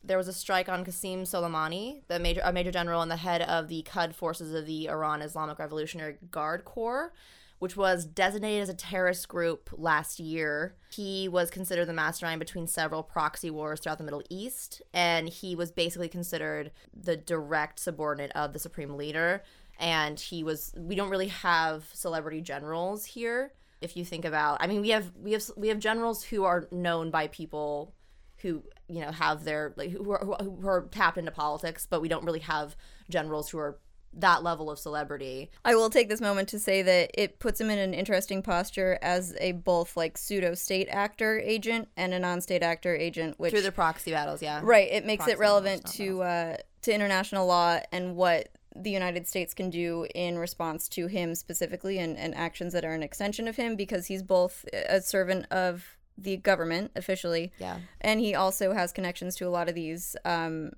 there 0.02 0.16
was 0.16 0.28
a 0.28 0.32
strike 0.32 0.68
on 0.68 0.84
Qasim 0.84 1.22
Soleimani, 1.22 2.02
the 2.08 2.18
major 2.18 2.40
a 2.42 2.52
major 2.52 2.70
general 2.72 3.02
and 3.02 3.10
the 3.10 3.16
head 3.16 3.42
of 3.42 3.68
the 3.68 3.82
Quds 3.82 4.14
forces 4.14 4.54
of 4.54 4.66
the 4.66 4.88
Iran 4.88 5.20
Islamic 5.20 5.58
Revolutionary 5.58 6.16
Guard 6.30 6.64
Corps, 6.64 7.12
which 7.58 7.76
was 7.76 8.06
designated 8.06 8.62
as 8.62 8.68
a 8.70 8.74
terrorist 8.74 9.28
group 9.28 9.68
last 9.76 10.18
year. 10.18 10.74
He 10.90 11.28
was 11.28 11.50
considered 11.50 11.86
the 11.86 11.92
mastermind 11.92 12.38
between 12.38 12.66
several 12.66 13.02
proxy 13.02 13.50
wars 13.50 13.80
throughout 13.80 13.98
the 13.98 14.04
Middle 14.04 14.22
East, 14.30 14.80
and 14.94 15.28
he 15.28 15.54
was 15.54 15.70
basically 15.70 16.08
considered 16.08 16.70
the 16.98 17.16
direct 17.16 17.78
subordinate 17.78 18.32
of 18.34 18.54
the 18.54 18.58
supreme 18.58 18.96
leader. 18.96 19.42
And 19.78 20.18
he 20.18 20.44
was. 20.44 20.72
We 20.76 20.94
don't 20.94 21.10
really 21.10 21.28
have 21.28 21.84
celebrity 21.92 22.40
generals 22.40 23.04
here. 23.04 23.52
If 23.82 23.96
you 23.96 24.04
think 24.04 24.24
about, 24.24 24.58
I 24.60 24.66
mean, 24.66 24.80
we 24.80 24.90
have 24.90 25.12
we 25.16 25.32
have 25.32 25.44
we 25.56 25.68
have 25.68 25.78
generals 25.78 26.22
who 26.24 26.44
are 26.44 26.68
known 26.70 27.10
by 27.10 27.28
people 27.28 27.94
who 28.38 28.62
you 28.88 29.00
know 29.00 29.12
have 29.12 29.44
their 29.44 29.72
like 29.76 29.90
who 29.90 30.10
are, 30.10 30.24
who 30.24 30.66
are 30.66 30.88
tapped 30.90 31.18
into 31.18 31.30
politics, 31.30 31.86
but 31.88 32.00
we 32.00 32.08
don't 32.08 32.24
really 32.24 32.40
have 32.40 32.76
generals 33.08 33.50
who 33.50 33.58
are 33.58 33.78
that 34.14 34.42
level 34.42 34.70
of 34.70 34.78
celebrity. 34.78 35.50
I 35.64 35.74
will 35.74 35.90
take 35.90 36.08
this 36.08 36.20
moment 36.20 36.48
to 36.50 36.58
say 36.58 36.82
that 36.82 37.10
it 37.14 37.38
puts 37.38 37.60
him 37.60 37.70
in 37.70 37.78
an 37.78 37.94
interesting 37.94 38.42
posture 38.42 38.98
as 39.00 39.34
a 39.40 39.52
both 39.52 39.96
like 39.96 40.18
pseudo 40.18 40.54
state 40.54 40.88
actor 40.90 41.40
agent 41.40 41.88
and 41.96 42.12
a 42.12 42.18
non-state 42.18 42.62
actor 42.62 42.94
agent, 42.94 43.38
which 43.38 43.52
through 43.52 43.62
the 43.62 43.72
proxy 43.72 44.10
battles. 44.10 44.42
Yeah, 44.42 44.60
right 44.62 44.88
it 44.90 45.06
makes 45.06 45.24
Proxy 45.24 45.32
it 45.32 45.38
relevant 45.38 45.84
not 45.84 45.94
to 45.94 46.22
uh, 46.22 46.56
to 46.82 46.92
international 46.92 47.46
law 47.46 47.80
and 47.90 48.16
what 48.16 48.48
the 48.74 48.90
United 48.90 49.26
States 49.28 49.52
can 49.54 49.70
do 49.70 50.06
in 50.14 50.38
response 50.38 50.88
to 50.88 51.06
him 51.06 51.34
specifically 51.34 51.98
and, 51.98 52.16
and 52.16 52.34
actions 52.34 52.72
that 52.72 52.84
are 52.84 52.94
an 52.94 53.02
extension 53.02 53.46
of 53.48 53.56
him 53.56 53.76
because 53.76 54.06
he's 54.06 54.22
both 54.22 54.64
a 54.72 55.00
servant 55.00 55.46
of 55.50 55.96
the 56.16 56.36
government 56.36 56.90
officially 56.96 57.52
Yeah. 57.58 57.78
and 58.00 58.20
he 58.20 58.34
also 58.34 58.72
has 58.72 58.92
connections 58.92 59.34
to 59.36 59.46
a 59.46 59.50
lot 59.50 59.68
of 59.68 59.74
these 59.74 60.14
um, 60.24 60.72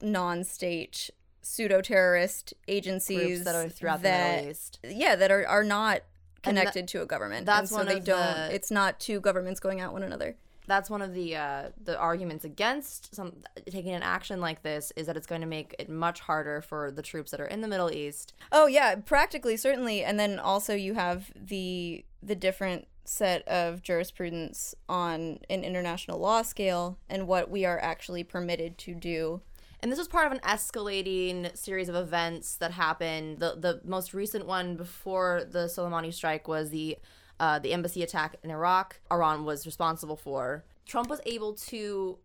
non-state 0.00 1.10
pseudo-terrorist 1.42 2.54
agencies 2.68 3.18
Groups 3.18 3.44
that 3.44 3.54
are 3.54 3.68
throughout 3.68 4.02
that- 4.02 4.30
the 4.30 4.36
Middle 4.36 4.50
East. 4.50 4.78
yeah 4.84 5.16
that 5.16 5.30
are, 5.30 5.46
are 5.46 5.64
not 5.64 6.02
connected 6.42 6.88
to 6.88 7.02
a 7.02 7.06
government 7.06 7.44
that's 7.46 7.60
and 7.60 7.68
so 7.70 7.76
one 7.76 7.86
they 7.86 7.96
of 7.98 8.04
don't 8.04 8.18
the- 8.48 8.54
it's 8.54 8.70
not 8.70 8.98
two 9.00 9.20
governments 9.20 9.60
going 9.60 9.80
at 9.80 9.92
one 9.92 10.02
another 10.02 10.36
That's 10.70 10.88
one 10.88 11.02
of 11.02 11.12
the 11.14 11.28
uh, 11.34 11.62
the 11.82 11.98
arguments 11.98 12.44
against 12.44 13.12
some 13.12 13.32
taking 13.68 13.92
an 13.92 14.04
action 14.04 14.40
like 14.40 14.62
this 14.62 14.92
is 14.94 15.06
that 15.08 15.16
it's 15.16 15.26
going 15.26 15.40
to 15.40 15.46
make 15.58 15.74
it 15.80 15.88
much 15.88 16.20
harder 16.20 16.62
for 16.62 16.92
the 16.92 17.02
troops 17.02 17.32
that 17.32 17.40
are 17.40 17.46
in 17.54 17.60
the 17.60 17.66
Middle 17.68 17.90
East. 17.90 18.34
oh 18.52 18.66
yeah 18.68 18.94
practically 18.94 19.56
certainly 19.56 20.04
and 20.04 20.16
then 20.20 20.38
also 20.38 20.72
you 20.74 20.94
have 20.94 21.32
the 21.34 22.04
the 22.22 22.36
different 22.36 22.86
set 23.04 23.40
of 23.48 23.82
jurisprudence 23.82 24.76
on 24.88 25.40
an 25.48 25.64
international 25.64 26.20
law 26.20 26.42
scale 26.42 26.98
and 27.08 27.26
what 27.26 27.50
we 27.50 27.64
are 27.64 27.80
actually 27.80 28.22
permitted 28.22 28.78
to 28.78 28.94
do 28.94 29.40
And 29.82 29.90
this 29.90 29.98
was 29.98 30.08
part 30.08 30.26
of 30.26 30.32
an 30.32 30.40
escalating 30.40 31.56
series 31.56 31.88
of 31.88 31.94
events 31.96 32.56
that 32.56 32.72
happened. 32.72 33.40
The 33.40 33.50
the 33.66 33.80
most 33.84 34.14
recent 34.14 34.44
one 34.46 34.76
before 34.76 35.32
the 35.50 35.64
Soleimani 35.74 36.12
strike 36.12 36.46
was 36.46 36.70
the 36.70 36.98
uh, 37.40 37.58
the 37.58 37.72
embassy 37.72 38.02
attack 38.04 38.36
in 38.44 38.50
Iraq. 38.52 39.00
Iran 39.10 39.44
was 39.44 39.66
responsible 39.66 40.16
for. 40.16 40.64
Trump 40.86 41.08
was 41.10 41.20
able 41.26 41.54
to 41.54 42.18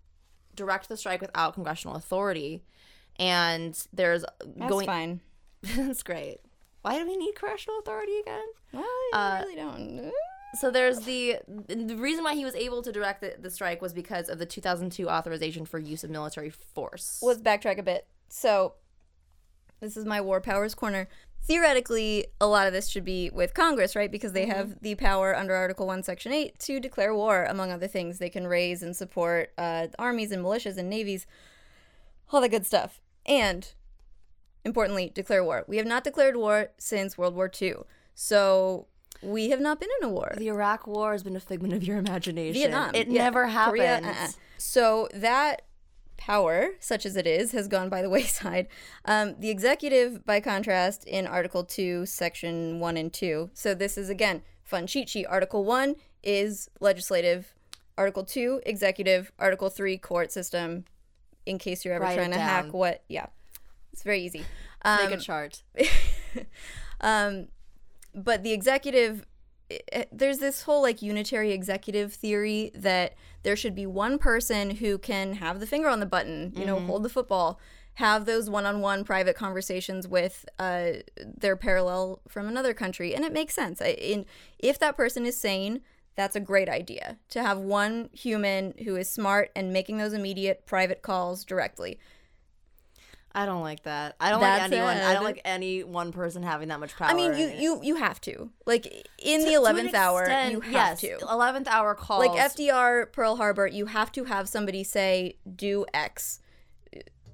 direct 0.55 0.88
the 0.89 0.97
strike 0.97 1.22
without 1.22 1.53
congressional 1.55 1.95
authority, 1.95 2.63
and 3.18 3.76
there's 3.93 4.24
that's 4.57 4.70
going. 4.70 4.86
fine 4.86 5.20
That's 5.76 6.03
great. 6.03 6.39
Why 6.84 6.99
do 6.99 7.07
we 7.07 7.18
need 7.18 7.34
congressional 7.36 7.80
authority 7.80 8.20
again? 8.20 8.45
well 8.72 8.84
I 8.84 9.09
Uh, 9.13 9.41
really 9.43 9.55
don't 9.55 10.11
So 10.59 10.70
there's 10.72 10.99
the 11.01 11.38
the 11.68 11.95
reason 11.95 12.24
why 12.24 12.36
he 12.36 12.45
was 12.45 12.55
able 12.55 12.82
to 12.84 12.91
direct 12.91 13.22
the, 13.22 13.36
the 13.39 13.49
strike 13.49 13.82
was 13.82 13.93
because 13.93 14.30
of 14.30 14.38
the 14.38 14.45
2002 14.45 15.09
authorization 15.09 15.66
for 15.66 15.80
use 15.80 16.03
of 16.03 16.09
military 16.11 16.49
force. 16.51 17.20
let's 17.24 17.41
backtrack 17.41 17.78
a 17.80 17.84
bit. 17.84 18.07
So, 18.30 18.74
this 19.80 19.97
is 19.97 20.05
my 20.05 20.22
war 20.22 20.39
powers 20.41 20.74
corner. 20.76 21.07
Theoretically, 21.45 22.25
a 22.41 22.47
lot 22.47 22.65
of 22.65 22.73
this 22.73 22.89
should 22.89 23.05
be 23.05 23.29
with 23.29 23.53
Congress, 23.53 23.95
right? 23.95 24.11
Because 24.11 24.31
they 24.31 24.47
have 24.47 24.81
the 24.81 24.95
power 24.95 25.35
under 25.35 25.53
Article 25.53 25.85
1, 25.85 26.01
Section 26.01 26.31
8 26.31 26.57
to 26.59 26.79
declare 26.79 27.13
war, 27.13 27.43
among 27.43 27.71
other 27.71 27.87
things. 27.87 28.17
They 28.17 28.31
can 28.31 28.47
raise 28.47 28.81
and 28.81 28.95
support 28.95 29.51
uh, 29.57 29.87
armies 29.99 30.31
and 30.31 30.43
militias 30.43 30.77
and 30.77 30.89
navies, 30.89 31.27
all 32.31 32.41
that 32.41 32.49
good 32.49 32.65
stuff. 32.65 32.99
And, 33.27 33.71
importantly, 34.63 35.11
declare 35.13 35.43
war. 35.43 35.65
We 35.67 35.77
have 35.77 35.85
not 35.85 36.03
declared 36.03 36.35
war 36.35 36.69
since 36.79 37.15
World 37.15 37.35
War 37.35 37.51
II. 37.61 37.75
So, 38.15 38.87
we 39.21 39.49
have 39.49 39.59
not 39.59 39.79
been 39.79 39.89
in 40.01 40.07
a 40.07 40.09
war. 40.09 40.33
The 40.37 40.47
Iraq 40.47 40.87
War 40.87 41.11
has 41.11 41.23
been 41.23 41.35
a 41.35 41.39
figment 41.39 41.73
of 41.73 41.83
your 41.83 41.97
imagination. 41.97 42.53
Vietnam. 42.53 42.91
It 42.93 43.07
yeah. 43.07 43.23
never 43.23 43.47
happened. 43.47 44.05
Uh-uh. 44.05 44.27
So 44.57 45.09
that 45.13 45.63
power, 46.18 46.70
such 46.80 47.05
as 47.05 47.16
it 47.16 47.28
is, 47.28 47.51
has 47.51 47.68
gone 47.68 47.89
by 47.89 48.01
the 48.01 48.09
wayside. 48.18 48.68
Um, 49.05 49.36
the 49.39 49.49
executive, 49.49 50.26
by 50.26 50.39
contrast, 50.39 51.05
in 51.05 51.28
Article 51.28 51.63
2, 51.63 52.05
Section 52.05 52.80
1 52.80 52.97
and 52.97 53.11
2. 53.11 53.51
So 53.53 53.74
this 53.74 53.97
is, 53.97 54.09
again, 54.09 54.41
fun 54.63 54.88
cheat 54.88 55.09
sheet. 55.09 55.26
Article 55.26 55.63
1 55.66 55.95
is 56.24 56.70
legislative. 56.80 57.53
Article 57.97 58.24
2, 58.24 58.61
executive. 58.66 59.32
Article 59.39 59.70
3, 59.70 59.97
court 59.97 60.32
system. 60.32 60.86
In 61.45 61.57
case 61.59 61.86
you're 61.86 61.93
ever 61.93 62.05
Write 62.05 62.16
trying 62.16 62.32
to 62.32 62.39
hack 62.39 62.74
what. 62.74 63.03
Yeah. 63.07 63.28
It's 63.93 64.03
very 64.03 64.22
easy. 64.22 64.43
Um, 64.84 64.97
Make 65.05 65.20
a 65.20 65.22
chart. 65.22 65.63
um, 67.01 67.47
but 68.13 68.43
the 68.43 68.51
executive, 68.51 69.26
i- 69.72 69.80
i- 69.93 70.07
there's 70.11 70.39
this 70.39 70.63
whole 70.63 70.82
like 70.82 71.01
unitary 71.01 71.51
executive 71.51 72.13
theory 72.13 72.72
that 72.74 73.13
there 73.43 73.55
should 73.55 73.76
be 73.76 73.86
one 73.86 74.18
person 74.18 74.72
who 74.72 74.97
can 74.97 75.34
have 75.34 75.59
the 75.59 75.68
finger 75.68 75.88
on 75.89 75.99
the 75.99 76.05
button, 76.05 76.53
you 76.55 76.66
know, 76.66 76.78
mm-hmm. 76.78 76.88
hold 76.88 77.03
the 77.03 77.09
football, 77.09 77.59
have 77.95 78.26
those 78.26 78.49
one-on-one 78.49 79.03
private 79.03 79.36
conversations 79.36 80.07
with 80.07 80.45
uh, 80.59 80.91
their 81.18 81.55
parallel 81.55 82.22
from 82.28 82.47
another 82.47 82.74
country, 82.74 83.16
and 83.16 83.24
it 83.24 83.32
makes 83.32 83.53
sense. 83.53 83.82
I, 83.82 83.89
in 83.89 84.26
if 84.59 84.80
that 84.80 84.95
person 84.97 85.26
is 85.26 85.39
sane. 85.39 85.82
That's 86.18 86.38
a 86.38 86.39
great 86.39 86.70
idea 86.70 87.18
to 87.28 87.41
have 87.41 87.57
one 87.57 88.07
human 88.13 88.74
who 88.86 88.95
is 88.95 89.09
smart 89.09 89.51
and 89.53 89.74
making 89.74 89.97
those 89.97 90.13
immediate 90.13 90.66
private 90.66 91.01
calls 91.01 91.43
directly. 91.43 91.99
I 93.36 93.45
don't 93.45 93.61
like 93.61 93.83
that. 93.83 94.15
I 94.19 94.29
don't 94.29 94.39
That's 94.39 94.71
like 94.71 94.71
anyone. 94.71 94.97
I 94.97 95.13
don't 95.13 95.25
like 95.25 95.41
any 95.43 95.83
one 95.83 96.13
person 96.13 96.41
having 96.41 96.69
that 96.69 96.79
much 96.79 96.95
power. 96.95 97.09
I 97.09 97.13
mean, 97.13 97.38
you 97.38 97.47
you 97.49 97.79
you 97.83 97.95
have 97.97 98.21
to 98.21 98.49
like 98.65 98.86
in 99.19 99.41
To- 99.41 99.45
the 99.45 99.53
eleventh 99.53 99.93
hour, 99.93 100.21
extent, 100.21 100.53
you 100.53 100.61
have 100.61 100.73
yes, 100.73 101.01
to. 101.01 101.17
Eleventh 101.29 101.67
hour 101.67 101.93
calls. 101.95 102.25
like 102.25 102.39
FDR 102.51 103.11
Pearl 103.11 103.36
Harbor, 103.36 103.67
you 103.67 103.88
have 103.88 104.11
to 104.13 104.23
have 104.23 104.47
somebody 104.47 104.83
say 104.86 105.36
do 105.55 105.86
X. 105.93 106.39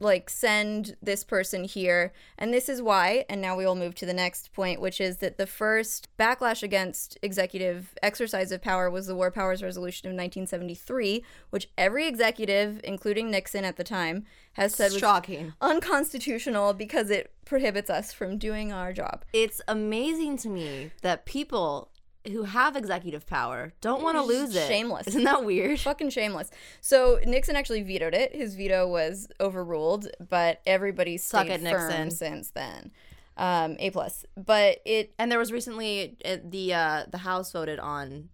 Like 0.02 0.30
send 0.30 0.98
this 1.02 1.24
person 1.24 1.64
here. 1.64 2.12
And 2.38 2.54
this 2.54 2.68
is 2.68 2.82
why, 2.82 3.24
and 3.30 3.40
now 3.40 3.56
we 3.56 3.66
will 3.66 3.76
move 3.76 3.96
to 3.96 4.06
the 4.06 4.14
next 4.14 4.52
point, 4.52 4.82
which 4.82 5.00
is 5.00 5.18
that 5.18 5.38
the 5.38 5.46
first 5.46 6.10
backlash 6.18 6.64
against 6.64 7.18
executive 7.22 7.94
exercise 8.02 8.52
of 8.52 8.62
power 8.62 8.90
was 8.90 9.06
the 9.06 9.16
War 9.16 9.30
Powers 9.30 9.62
Resolution 9.62 10.08
of 10.08 10.14
1973, 10.14 11.24
which 11.52 11.70
every 11.78 12.08
executive, 12.08 12.82
including 12.84 13.30
Nixon 13.30 13.64
at 13.64 13.78
the 13.78 13.84
time, 13.84 14.26
has 14.54 14.74
said 14.74 14.92
was 14.92 15.00
shocking. 15.00 15.54
unconstitutional 15.62 16.74
because 16.74 17.10
it 17.10 17.32
prohibits 17.46 17.90
us 17.90 18.12
from 18.12 18.38
doing 18.38 18.74
our 18.74 18.92
job. 18.92 19.24
It's 19.34 19.62
amazing 19.68 20.38
to 20.38 20.50
me 20.50 20.92
that 21.04 21.26
people 21.26 21.91
who 22.28 22.44
have 22.44 22.76
executive 22.76 23.26
power 23.26 23.74
don't 23.82 24.04
want 24.04 24.16
to 24.18 24.22
lose 24.24 24.56
it. 24.56 24.68
shameless. 24.68 25.08
Isn't 25.08 25.24
that 25.24 25.44
weird? 25.44 25.80
fucking 25.90 26.10
shameless. 26.12 26.52
So 26.82 27.20
Nixon 27.26 27.56
actually 27.56 27.82
vetoed 27.84 28.14
it. 28.14 28.36
His 28.36 28.56
veto 28.56 28.88
was 28.88 29.28
overruled, 29.40 30.08
but 30.30 30.62
everybody's 30.66 31.24
Suck 31.24 31.46
stayed 31.48 31.62
it, 31.64 31.70
firm 31.72 31.88
Nixon. 31.90 32.12
since 32.12 32.52
then. 32.52 32.92
um, 33.38 33.76
A 33.80 33.90
plus. 33.90 34.26
But 34.38 34.80
it 34.86 35.14
And 35.18 35.32
there 35.32 35.40
was 35.40 35.52
recently 35.52 36.18
uh, 36.24 36.38
the 36.44 36.74
uh, 36.74 37.04
the 37.10 37.18
House 37.20 37.52
voted 37.52 37.80
on 37.80 38.30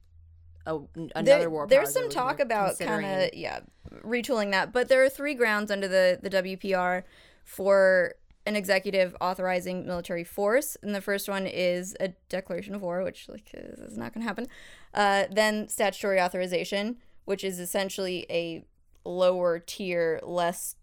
a, 0.65 0.79
another 1.15 1.23
there- 1.23 1.49
war. 1.49 1.65
There's 1.67 1.93
some 1.93 2.09
talk 2.09 2.39
about 2.41 2.77
kind 2.79 3.05
of 3.23 3.33
yeah 3.33 3.61
retooling 4.03 4.51
that, 4.51 4.73
but 4.73 4.89
there 4.89 5.01
are 5.03 5.09
three 5.09 5.33
grounds 5.33 5.71
under 5.71 5.87
the 5.87 6.19
the 6.21 6.29
WPR 6.29 7.03
for 7.45 8.15
an 8.47 8.55
executive 8.55 9.15
authorizing 9.19 9.85
military 9.85 10.23
force, 10.23 10.77
and 10.81 10.95
the 10.95 11.01
first 11.01 11.27
one 11.27 11.45
is 11.45 11.95
a 11.99 12.09
declaration 12.29 12.73
of 12.73 12.81
war, 12.81 13.03
which 13.03 13.27
like 13.27 13.51
is 13.53 13.97
not 13.97 14.13
going 14.13 14.21
to 14.23 14.27
happen. 14.27 14.47
Uh, 14.93 15.25
then 15.29 15.67
statutory 15.67 16.19
authorization, 16.19 16.97
which 17.25 17.43
is 17.43 17.59
essentially 17.59 18.25
a 18.29 18.65
lower 19.03 19.59
tier, 19.59 20.21
less 20.23 20.75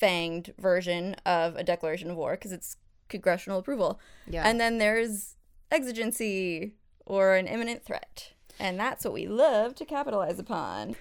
fanged 0.00 0.52
version 0.58 1.14
of 1.26 1.54
a 1.56 1.62
declaration 1.62 2.10
of 2.10 2.16
war 2.16 2.32
because 2.32 2.50
it's 2.50 2.76
congressional 3.08 3.58
approval. 3.58 4.00
Yeah. 4.26 4.42
And 4.48 4.58
then 4.58 4.78
there's 4.78 5.36
exigency 5.70 6.74
or 7.04 7.34
an 7.34 7.46
imminent 7.46 7.84
threat. 7.84 8.32
And 8.58 8.80
that's 8.80 9.04
what 9.04 9.12
we 9.12 9.26
love 9.26 9.74
to 9.76 9.84
capitalize 9.84 10.38
upon. 10.38 10.96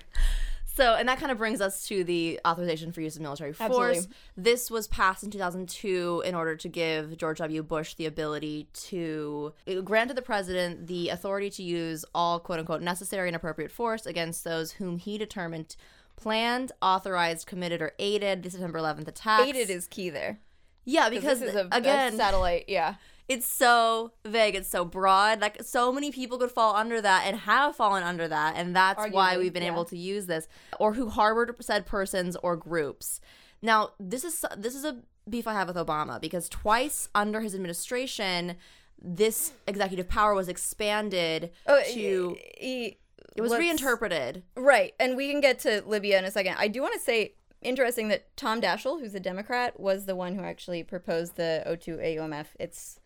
So, 0.73 0.95
and 0.95 1.09
that 1.09 1.19
kind 1.19 1.31
of 1.31 1.37
brings 1.37 1.59
us 1.59 1.85
to 1.87 2.03
the 2.03 2.39
authorization 2.47 2.91
for 2.91 3.01
use 3.01 3.15
of 3.17 3.21
military 3.21 3.51
force. 3.51 3.97
Absolutely. 3.97 4.15
This 4.37 4.71
was 4.71 4.87
passed 4.87 5.23
in 5.23 5.29
2002 5.29 6.23
in 6.25 6.33
order 6.33 6.55
to 6.55 6.67
give 6.69 7.17
George 7.17 7.39
W. 7.39 7.61
Bush 7.61 7.95
the 7.95 8.05
ability 8.05 8.67
to 8.73 9.53
it 9.65 9.83
granted 9.83 10.15
the 10.15 10.21
president 10.21 10.87
the 10.87 11.09
authority 11.09 11.49
to 11.51 11.63
use 11.63 12.05
all 12.15 12.39
quote 12.39 12.59
unquote 12.59 12.81
necessary 12.81 13.27
and 13.27 13.35
appropriate 13.35 13.71
force 13.71 14.05
against 14.05 14.43
those 14.43 14.73
whom 14.73 14.97
he 14.97 15.17
determined 15.17 15.75
planned, 16.15 16.71
authorized, 16.81 17.47
committed, 17.47 17.81
or 17.81 17.91
aided 17.99 18.43
the 18.43 18.49
September 18.49 18.79
11th 18.79 19.07
attacks. 19.07 19.47
Aided 19.47 19.69
is 19.69 19.87
key 19.87 20.09
there. 20.09 20.39
yeah, 20.85 21.09
because 21.09 21.39
this 21.39 21.49
is 21.49 21.55
a, 21.55 21.67
again, 21.71 22.13
a 22.13 22.17
satellite. 22.17 22.65
Yeah. 22.67 22.95
It's 23.27 23.45
so 23.45 24.11
vague 24.25 24.55
it's 24.55 24.69
so 24.69 24.83
broad 24.83 25.39
like 25.41 25.61
so 25.63 25.91
many 25.91 26.11
people 26.11 26.37
could 26.37 26.51
fall 26.51 26.75
under 26.75 27.01
that 27.01 27.23
and 27.25 27.37
have 27.37 27.75
fallen 27.75 28.03
under 28.03 28.27
that 28.27 28.55
and 28.55 28.75
that's 28.75 29.09
why 29.11 29.37
we've 29.37 29.53
been 29.53 29.63
yeah. 29.63 29.71
able 29.71 29.85
to 29.85 29.97
use 29.97 30.25
this 30.25 30.47
or 30.79 30.93
who 30.93 31.09
harbored 31.09 31.55
said 31.61 31.85
persons 31.85 32.35
or 32.37 32.55
groups 32.55 33.19
now 33.61 33.91
this 33.99 34.23
is 34.23 34.45
this 34.57 34.75
is 34.75 34.83
a 34.83 34.97
beef 35.29 35.47
i 35.47 35.53
have 35.53 35.67
with 35.67 35.77
obama 35.77 36.19
because 36.19 36.49
twice 36.49 37.07
under 37.15 37.41
his 37.41 37.55
administration 37.55 38.55
this 39.01 39.53
executive 39.67 40.07
power 40.07 40.33
was 40.33 40.47
expanded 40.47 41.51
Oh, 41.67 41.81
to 41.93 42.37
e- 42.59 42.97
it 43.35 43.41
was 43.41 43.55
reinterpreted 43.55 44.43
Right. 44.55 44.93
And 44.99 45.15
we 45.15 45.31
can 45.31 45.41
get 45.41 45.59
to 45.59 45.83
Libya 45.85 46.19
in 46.19 46.25
a 46.25 46.31
second. 46.31 46.55
I 46.57 46.67
do 46.67 46.81
want 46.81 46.93
to 46.95 46.99
say, 46.99 47.35
interesting 47.61 48.09
that 48.09 48.35
Tom 48.35 48.61
Daschle, 48.61 48.99
who's 48.99 49.15
a 49.15 49.19
Democrat, 49.19 49.79
was 49.79 50.05
the 50.05 50.15
one 50.15 50.35
who 50.35 50.43
actually 50.43 50.83
proposed 50.83 51.35
the 51.37 51.63
O2 51.65 52.17
AUMF. 52.17 52.47
It's 52.59 52.99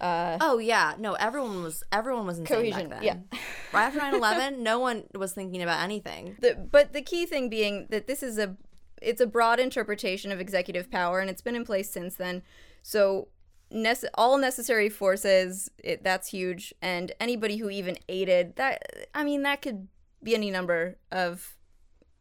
oh 0.00 0.58
yeah. 0.58 0.94
No 0.98 1.14
everyone 1.14 1.62
was 1.62 1.82
everyone 1.90 2.26
was 2.26 2.38
insane 2.38 2.56
Cohesion, 2.58 2.88
back 2.88 3.02
then. 3.02 3.26
yeah. 3.32 3.38
right 3.72 3.84
after 3.86 4.00
9-11 4.00 4.58
no 4.58 4.78
one 4.78 5.04
was 5.14 5.32
thinking 5.32 5.62
about 5.62 5.82
anything. 5.82 6.36
The 6.40 6.54
but 6.54 6.92
the 6.92 7.02
key 7.02 7.26
thing 7.26 7.48
being 7.48 7.88
that 7.90 8.06
this 8.06 8.22
is 8.22 8.38
a 8.38 8.56
it's 9.00 9.20
a 9.20 9.26
broad 9.26 9.60
interpretation 9.60 10.32
of 10.32 10.40
executive 10.40 10.90
power 10.90 11.20
and 11.20 11.30
it's 11.30 11.42
been 11.42 11.54
in 11.56 11.64
place 11.64 11.90
since 11.90 12.16
then. 12.16 12.42
So 12.82 13.28
nece- 13.72 14.08
all 14.14 14.38
necessary 14.38 14.88
forces 14.88 15.70
it, 15.82 16.02
that's 16.04 16.28
huge. 16.28 16.72
And 16.80 17.12
anybody 17.20 17.56
who 17.58 17.70
even 17.70 17.96
aided 18.08 18.56
that 18.56 19.08
i 19.14 19.24
mean 19.24 19.42
that 19.42 19.62
could 19.62 19.88
be 20.22 20.34
any 20.34 20.50
number 20.50 20.98
of 21.12 21.56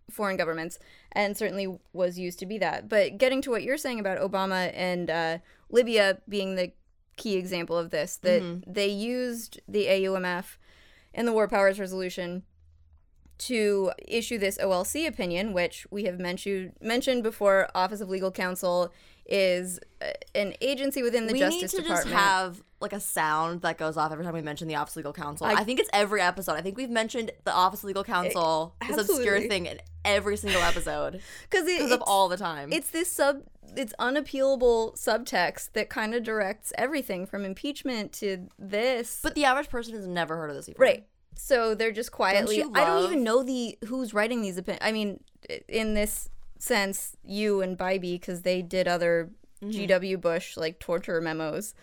foreign 0.09 0.37
governments 0.37 0.79
and 1.11 1.35
certainly 1.35 1.79
was 1.93 2.17
used 2.17 2.39
to 2.39 2.45
be 2.45 2.57
that. 2.59 2.87
But 2.87 3.17
getting 3.17 3.41
to 3.43 3.51
what 3.51 3.63
you're 3.63 3.77
saying 3.77 3.99
about 3.99 4.19
obama 4.19 4.71
and 4.73 5.09
uh, 5.09 5.37
libya 5.69 6.19
being 6.29 6.55
the 6.55 6.71
key 7.17 7.35
example 7.35 7.77
of 7.77 7.89
this 7.89 8.15
that 8.17 8.63
they 8.65 8.87
used 8.87 9.59
the 9.67 9.85
aumf 9.87 10.57
in 11.13 11.25
the 11.25 11.33
war 11.33 11.47
powers 11.47 11.79
resolution 11.79 12.43
to 13.39 13.91
issue 14.07 14.37
this 14.37 14.57
OLC 14.57 15.07
opinion, 15.07 15.53
which 15.53 15.85
we 15.91 16.05
have 16.05 16.19
mentioned 16.19 16.73
mentioned 16.81 17.23
before. 17.23 17.69
Office 17.75 18.01
of 18.01 18.09
Legal 18.09 18.31
Counsel 18.31 18.91
is 19.25 19.79
uh, 20.01 20.07
an 20.35 20.53
agency 20.61 21.03
within 21.03 21.27
the 21.27 21.33
we 21.33 21.39
Justice 21.39 21.73
need 21.73 21.77
to 21.77 21.83
Department. 21.83 22.15
just 22.15 22.25
have 22.25 22.63
like 22.79 22.93
a 22.93 22.99
sound 22.99 23.61
that 23.61 23.77
goes 23.77 23.97
off 23.97 24.11
every 24.11 24.23
time 24.23 24.33
we 24.33 24.41
mention 24.41 24.67
the 24.67 24.75
Office 24.75 24.93
of 24.93 24.97
Legal 24.97 25.13
Counsel. 25.13 25.47
I, 25.47 25.63
think 25.63 25.79
it's 25.79 25.89
every 25.91 26.21
episode. 26.21 26.53
I 26.53 26.61
think 26.61 26.77
we've 26.77 26.89
mentioned 26.89 27.31
the 27.43 27.53
Office 27.53 27.81
of 27.81 27.85
Legal 27.85 28.03
Counsel, 28.03 28.75
this 28.87 28.97
obscure 28.97 29.41
thing, 29.41 29.65
in 29.65 29.79
every 30.05 30.37
single 30.37 30.61
episode 30.61 31.21
because 31.49 31.67
it, 31.67 31.79
because 31.79 31.91
of 31.91 32.01
all 32.03 32.29
the 32.29 32.37
time. 32.37 32.71
It's 32.71 32.91
this 32.91 33.11
sub, 33.11 33.41
it's 33.75 33.93
unappealable 33.99 34.97
subtext 34.97 35.71
that 35.73 35.89
kind 35.89 36.13
of 36.15 36.23
directs 36.23 36.71
everything 36.77 37.25
from 37.25 37.45
impeachment 37.45 38.11
to 38.13 38.47
this. 38.57 39.19
but 39.21 39.35
the 39.35 39.45
average 39.45 39.69
person 39.69 39.93
has 39.95 40.07
never 40.07 40.37
heard 40.37 40.49
of 40.49 40.55
this 40.55 40.67
before. 40.67 40.85
right, 40.85 41.05
so 41.35 41.75
they're 41.75 41.91
just 41.91 42.11
quietly. 42.11 42.57
you 42.57 42.71
I 42.73 42.85
don't 42.85 43.03
even 43.03 43.23
know 43.23 43.43
the 43.43 43.77
who's 43.85 44.13
writing 44.13 44.41
these 44.41 44.57
opinions. 44.57 44.83
I 44.83 44.91
mean, 44.91 45.19
in 45.67 45.93
this 45.93 46.29
sense, 46.59 47.15
Yoo 47.23 47.61
and 47.61 47.77
Bybee 47.77 48.19
because 48.19 48.41
they 48.43 48.61
did 48.61 48.87
other 48.87 49.31
Mm-hmm. 49.59 49.91
GW 49.91 50.21
Bush 50.21 50.55
like 50.55 50.79
torture 50.79 51.19
memos, 51.19 51.73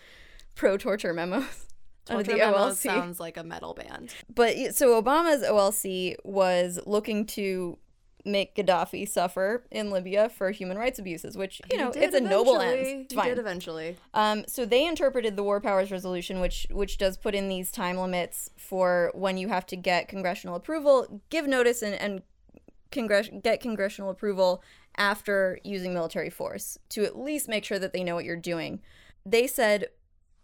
pro 0.54 0.76
torture 0.76 1.12
memos. 1.12 1.44
Torture 2.06 2.32
the 2.32 2.36
Memos 2.36 2.74
OLC. 2.76 2.82
sounds 2.82 3.18
like 3.18 3.38
a 3.38 3.42
metal 3.42 3.72
band. 3.72 4.14
But 4.32 4.74
so 4.76 5.02
Obama's 5.02 5.42
OLC 5.42 6.16
was 6.22 6.78
looking 6.84 7.24
to 7.28 7.78
make 8.24 8.54
Gaddafi 8.54 9.08
suffer 9.08 9.64
in 9.70 9.90
Libya 9.90 10.28
for 10.28 10.50
human 10.50 10.78
rights 10.78 10.98
abuses, 10.98 11.36
which 11.36 11.60
you 11.70 11.78
know 11.78 11.92
it's 11.94 12.14
a 12.14 12.20
noble 12.20 12.60
end. 12.60 13.06
He 13.10 13.16
did 13.16 13.38
eventually. 13.38 13.96
Um, 14.14 14.44
so 14.46 14.64
they 14.64 14.86
interpreted 14.86 15.36
the 15.36 15.42
War 15.42 15.60
Powers 15.60 15.90
Resolution, 15.90 16.40
which 16.40 16.66
which 16.70 16.98
does 16.98 17.16
put 17.16 17.34
in 17.34 17.48
these 17.48 17.70
time 17.70 17.96
limits 17.98 18.50
for 18.56 19.10
when 19.14 19.36
you 19.36 19.48
have 19.48 19.66
to 19.66 19.76
get 19.76 20.08
congressional 20.08 20.56
approval, 20.56 21.22
give 21.30 21.46
notice, 21.46 21.82
and, 21.82 21.94
and 21.94 22.22
congress- 22.90 23.30
get 23.42 23.60
congressional 23.60 24.10
approval 24.10 24.62
after 24.96 25.58
using 25.64 25.92
military 25.92 26.30
force 26.30 26.78
to 26.88 27.04
at 27.04 27.18
least 27.18 27.48
make 27.48 27.64
sure 27.64 27.78
that 27.78 27.92
they 27.92 28.04
know 28.04 28.14
what 28.14 28.24
you're 28.24 28.36
doing. 28.36 28.80
They 29.26 29.46
said 29.46 29.86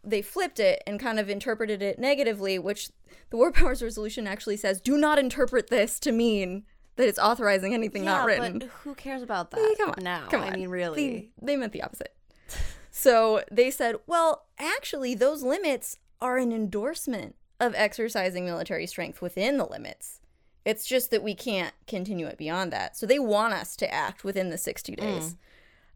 they 0.03 0.22
flipped 0.22 0.59
it 0.59 0.83
and 0.87 0.99
kind 0.99 1.20
of 1.20 1.28
interpreted 1.28 1.83
it 1.83 1.99
negatively, 1.99 2.59
which 2.59 2.91
the 3.31 3.37
War 3.37 3.53
Powers 3.53 3.83
Resolution 3.83 4.26
actually 4.26 4.57
says, 4.57 4.81
do 4.81 4.97
not 4.97 5.18
interpret 5.18 5.68
this 5.68 6.01
to 6.01 6.12
mean 6.12 6.64
that 7.01 7.09
it's 7.09 7.19
authorizing 7.19 7.75
anything 7.75 8.05
not 8.05 8.27
written. 8.27 8.59
but 8.59 8.69
who 8.69 8.95
cares 8.95 9.23
about 9.23 9.51
that 9.51 9.75
come 9.79 9.91
on, 9.91 10.05
now? 10.05 10.27
come 10.31 10.43
I 10.43 10.51
mean, 10.51 10.69
really. 10.69 11.33
They, 11.41 11.47
they 11.47 11.57
meant 11.57 11.73
the 11.73 11.83
opposite. 11.83 12.15
so 12.91 13.43
they 13.51 13.71
said, 13.71 13.97
well, 14.07 14.47
actually, 14.59 15.15
those 15.15 15.43
limits 15.43 15.97
are 16.21 16.37
an 16.37 16.53
endorsement 16.53 17.37
of 17.59 17.75
exercising 17.75 18.45
military 18.45 18.87
strength 18.87 19.23
within 19.23 19.57
the 19.57 19.65
limits. 19.65 20.21
It's 20.65 20.87
just 20.87 21.11
that 21.11 21.23
we 21.23 21.35
can't 21.35 21.75
continue 21.87 22.27
it 22.27 22.37
beyond 22.37 22.73
that. 22.73 22.97
So 22.97 23.07
they 23.07 23.19
want 23.19 23.55
us 23.55 23.77
to 23.77 23.93
act 23.93 24.23
within 24.23 24.51
the 24.51 24.59
60 24.59 24.95
days. 24.95 25.33
Mm. 25.33 25.37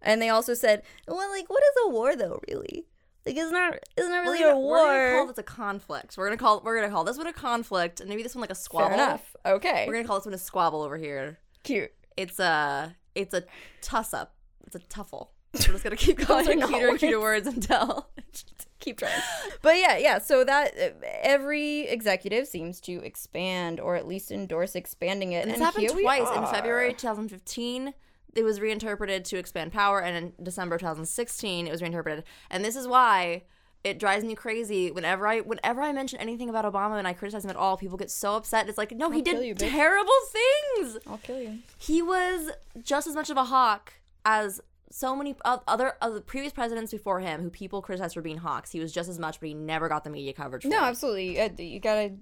And 0.01 0.23
they 0.23 0.31
also 0.31 0.55
said, 0.55 0.83
well, 1.07 1.31
like, 1.31 1.51
what 1.51 1.63
is 1.63 1.85
a 1.85 1.91
war, 1.91 2.17
though, 2.17 2.41
really? 2.49 2.87
Like, 3.27 3.37
it's 3.37 3.51
not, 3.51 3.75
it's 3.97 4.07
not 4.09 4.23
really 4.23 4.41
gonna, 4.41 4.55
a 4.55 4.59
we're 4.59 4.77
gonna 4.77 5.11
call 5.11 5.19
war. 5.25 5.27
this 5.29 5.39
a 5.39 5.43
conflict. 5.43 6.17
We're 6.19 6.27
gonna 6.27 6.37
call 6.37 6.61
we're 6.65 6.77
gonna 6.79 6.93
call 6.93 7.05
this 7.05 7.17
one 7.17 7.27
a 7.27 7.33
conflict, 7.33 8.01
and 8.01 8.09
maybe 8.11 8.23
this 8.23 8.35
one 8.35 8.41
like 8.43 8.51
a 8.51 8.55
squabble. 8.55 8.89
Fair 8.97 9.07
enough. 9.07 9.37
Okay. 9.47 9.85
We're 9.87 9.95
gonna 9.95 10.07
call 10.07 10.19
this 10.19 10.27
one 10.27 10.35
a 10.35 10.39
squabble 10.39 10.83
over 10.83 10.99
here. 10.99 11.39
Cute. 11.63 11.91
It's 12.17 12.39
a 12.39 12.95
it's 13.15 13.33
a 13.33 13.45
tuss 13.81 14.13
up. 14.13 14.35
It's 14.67 14.77
a 14.77 14.81
tuffle. 14.81 15.29
We're 15.55 15.61
just 15.61 15.85
gonna 15.85 15.97
keep 15.97 16.19
calling 16.27 16.61
it 16.61 16.67
cuter 16.67 16.89
and 16.89 16.99
cuter 16.99 17.21
words. 17.21 17.47
until 17.47 18.09
keep 18.81 18.99
trying. 18.99 19.13
But 19.63 19.77
yeah, 19.79 19.97
yeah. 19.97 20.19
So 20.19 20.45
that 20.45 20.75
every 21.23 21.83
executive 21.89 22.47
seems 22.47 22.81
to 22.83 23.03
expand 23.05 23.81
or 23.81 23.95
at 23.97 24.07
least 24.07 24.33
endorse 24.33 24.75
expanding 24.75 25.33
it. 25.33 25.43
And 25.45 25.53
And, 25.53 25.61
this 25.61 25.65
happened 25.65 25.89
twice 25.89 26.29
in. 26.37 26.47
February 26.47 26.93
2015. 26.93 27.95
It 28.35 28.43
was 28.43 28.61
reinterpreted 28.61 29.25
to 29.27 29.37
expand 29.39 29.73
power, 29.73 30.01
and 30.01 30.17
in 30.17 30.45
December 30.45 30.79
2016, 30.79 31.67
it 31.67 31.71
was 31.71 31.81
reinterpreted. 31.83 32.25
And 32.51 32.65
this 32.65 32.77
is 32.77 32.87
why 32.89 33.43
it 33.85 33.99
drives 33.99 34.25
me 34.25 34.35
crazy 34.35 34.91
whenever 34.91 35.27
I 35.27 35.41
whenever 35.41 35.83
I 35.83 35.93
mention 35.93 36.19
anything 36.19 36.49
about 36.49 36.65
Obama 36.65 36.99
and 36.99 37.07
I 37.07 37.13
criticize 37.13 37.45
him 37.45 37.51
at 37.51 37.57
all. 37.57 37.77
People 37.77 37.99
get 37.99 38.11
so 38.11 38.35
upset. 38.37 38.69
It's 38.69 38.79
like, 38.79 38.93
no, 38.93 39.11
he 39.11 39.21
did 39.23 39.45
you, 39.45 39.55
terrible 39.55 40.13
things. 40.31 40.97
I'll 41.07 41.19
kill 41.19 41.41
you. 41.41 41.59
He 41.79 42.01
was 42.01 42.51
just 42.83 43.07
as 43.07 43.15
much 43.15 43.29
of 43.31 43.37
a 43.37 43.45
hawk 43.45 43.93
as 44.25 44.61
so 44.91 45.15
many 45.15 45.35
other 45.45 45.95
other 46.01 46.21
previous 46.21 46.53
presidents 46.53 46.93
before 46.93 47.21
him, 47.21 47.43
who 47.43 47.51
people 47.51 47.83
criticize 47.83 48.15
for 48.15 48.23
being 48.23 48.39
hawks. 48.39 48.71
He 48.71 48.81
was 48.81 48.91
just 48.93 49.09
as 49.11 49.19
much, 49.19 49.39
but 49.41 49.49
he 49.49 49.55
never 49.55 49.89
got 49.89 50.05
the 50.05 50.11
media 50.11 50.33
coverage. 50.33 50.63
For 50.63 50.69
No, 50.69 50.79
it. 50.79 50.89
absolutely. 50.89 51.63
You 51.63 51.79
gotta. 51.81 52.15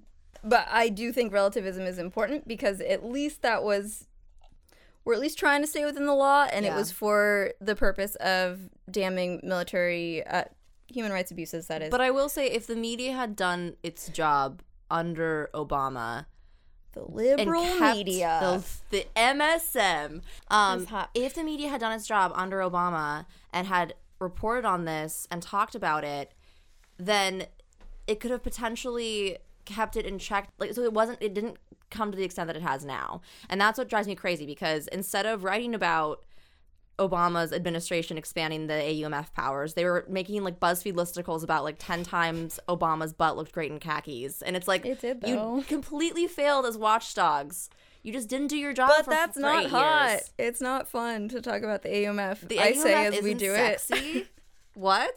But 0.43 0.67
I 0.69 0.89
do 0.89 1.13
think 1.13 1.31
relativism 1.31 1.83
is 1.83 1.97
important 1.97 2.45
because 2.47 2.81
at 2.81 3.05
least 3.05 3.41
that 3.43 3.63
was. 3.63 4.07
We're 5.05 5.13
at 5.13 5.19
least 5.19 5.37
trying 5.37 5.61
to 5.61 5.67
stay 5.67 5.83
within 5.85 6.05
the 6.05 6.15
law, 6.15 6.47
and 6.51 6.65
it 6.65 6.73
was 6.73 6.91
for 6.91 7.51
the 7.59 7.75
purpose 7.75 8.15
of 8.15 8.69
damning 8.89 9.41
military 9.43 10.25
uh, 10.25 10.45
human 10.87 11.11
rights 11.11 11.31
abuses. 11.31 11.67
That 11.67 11.81
is. 11.81 11.89
But 11.89 12.01
I 12.01 12.11
will 12.11 12.29
say, 12.29 12.47
if 12.47 12.67
the 12.67 12.75
media 12.75 13.13
had 13.13 13.35
done 13.35 13.75
its 13.83 14.07
job 14.07 14.61
under 14.89 15.49
Obama 15.53 16.25
the 16.93 17.03
liberal 17.03 17.63
media. 17.79 18.61
the, 18.89 18.97
the 18.97 19.07
MSM, 19.15 20.21
um, 20.49 20.87
if 21.13 21.33
the 21.33 21.43
media 21.43 21.69
had 21.69 21.81
done 21.81 21.91
its 21.91 22.07
job 22.07 22.31
under 22.35 22.59
Obama 22.59 23.25
and 23.51 23.67
had 23.67 23.95
reported 24.19 24.65
on 24.65 24.85
this 24.85 25.27
and 25.29 25.41
talked 25.41 25.75
about 25.75 26.03
it, 26.03 26.33
then 26.97 27.47
it 28.07 28.19
could 28.19 28.31
have 28.31 28.43
potentially 28.43 29.37
kept 29.65 29.95
it 29.95 30.05
in 30.05 30.19
check. 30.19 30.49
Like, 30.59 30.73
so 30.73 30.83
it 30.83 30.93
wasn't, 30.93 31.17
it 31.21 31.33
didn't 31.33 31.57
come 31.93 32.11
to 32.11 32.17
the 32.17 32.23
extent 32.23 32.47
that 32.47 32.55
it 32.57 32.61
has 32.63 32.83
now. 32.83 33.21
And 33.49 33.61
that's 33.61 33.77
what 33.77 33.87
drives 33.87 34.07
me 34.07 34.15
crazy 34.15 34.45
because 34.45 34.87
instead 34.87 35.25
of 35.25 35.43
writing 35.43 35.73
about 35.75 36.23
Obama's 36.99 37.51
administration 37.51 38.17
expanding 38.19 38.67
the 38.67 38.73
AUMF 38.75 39.33
powers. 39.33 39.73
They 39.73 39.83
were 39.83 40.05
making 40.07 40.43
like 40.43 40.59
BuzzFeed 40.59 40.93
listicles 40.93 41.43
about 41.43 41.63
like 41.63 41.77
10 41.79 42.03
times 42.03 42.59
Obama's 42.69 43.13
butt 43.13 43.35
looked 43.35 43.51
great 43.51 43.71
in 43.71 43.79
khakis. 43.79 44.43
And 44.43 44.55
it's 44.55 44.67
like 44.67 44.85
It 44.85 45.01
did, 45.01 45.23
you 45.25 45.63
completely 45.67 46.27
failed 46.27 46.65
as 46.67 46.77
watchdogs. 46.77 47.69
You 48.03 48.13
just 48.13 48.29
didn't 48.29 48.47
do 48.47 48.57
your 48.57 48.73
job 48.73 48.91
But 48.95 49.07
that's 49.07 49.37
not 49.37 49.65
hot. 49.71 50.09
years. 50.11 50.31
It's 50.37 50.61
not 50.61 50.87
fun 50.87 51.29
to 51.29 51.41
talk 51.41 51.63
about 51.63 51.81
the 51.81 51.89
AUMF. 51.89 52.47
The 52.47 52.59
I 52.59 52.73
say 52.73 52.93
AUMF 52.93 53.17
as 53.17 53.23
we 53.23 53.33
do 53.33 53.53
it. 53.53 53.79
sexy. 53.79 54.27
what? 54.75 55.15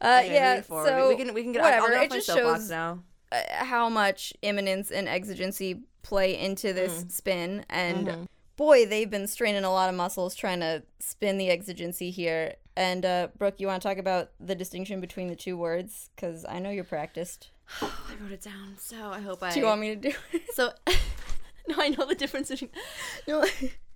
Uh, 0.00 0.20
Okay, 0.24 0.34
yeah, 0.34 0.60
so 0.60 1.08
we 1.08 1.16
can 1.16 1.32
we 1.32 1.42
can 1.42 1.52
get 1.52 1.62
whatever. 1.62 1.86
I'll, 1.86 1.96
I'll 2.00 2.04
it 2.04 2.10
just 2.10 2.26
shows 2.26 2.68
now. 2.68 2.98
uh, 3.32 3.36
how 3.64 3.88
much 3.88 4.34
imminence 4.42 4.90
and 4.90 5.08
exigency 5.08 5.84
play 6.04 6.38
into 6.38 6.72
this 6.72 7.02
Mm. 7.02 7.10
spin, 7.10 7.64
and 7.68 8.06
Mm-hmm. 8.06 8.24
boy, 8.56 8.86
they've 8.86 9.10
been 9.10 9.26
straining 9.26 9.64
a 9.64 9.72
lot 9.72 9.88
of 9.88 9.96
muscles 9.96 10.36
trying 10.36 10.60
to 10.60 10.84
spin 11.00 11.36
the 11.38 11.50
exigency 11.50 12.10
here. 12.12 12.54
And 12.76 13.04
uh, 13.04 13.28
Brooke, 13.38 13.58
you 13.58 13.66
want 13.66 13.82
to 13.82 13.88
talk 13.88 13.98
about 13.98 14.30
the 14.40 14.54
distinction 14.54 15.00
between 15.00 15.28
the 15.28 15.36
two 15.36 15.56
words? 15.56 16.10
Because 16.14 16.44
I 16.48 16.58
know 16.60 16.70
you're 16.70 16.84
practiced. 16.84 17.50
Oh, 17.82 18.04
I 18.10 18.22
wrote 18.22 18.32
it 18.32 18.42
down, 18.42 18.76
so 18.78 19.10
I 19.10 19.20
hope 19.20 19.42
I. 19.42 19.52
Do 19.52 19.60
you 19.60 19.66
want 19.66 19.80
me 19.80 19.88
to 19.94 19.96
do 19.96 20.12
it? 20.32 20.42
So, 20.54 20.72
no, 21.68 21.76
I 21.78 21.88
know 21.88 22.04
the 22.06 22.14
difference 22.14 22.48
between. 22.50 22.70
no. 23.26 23.44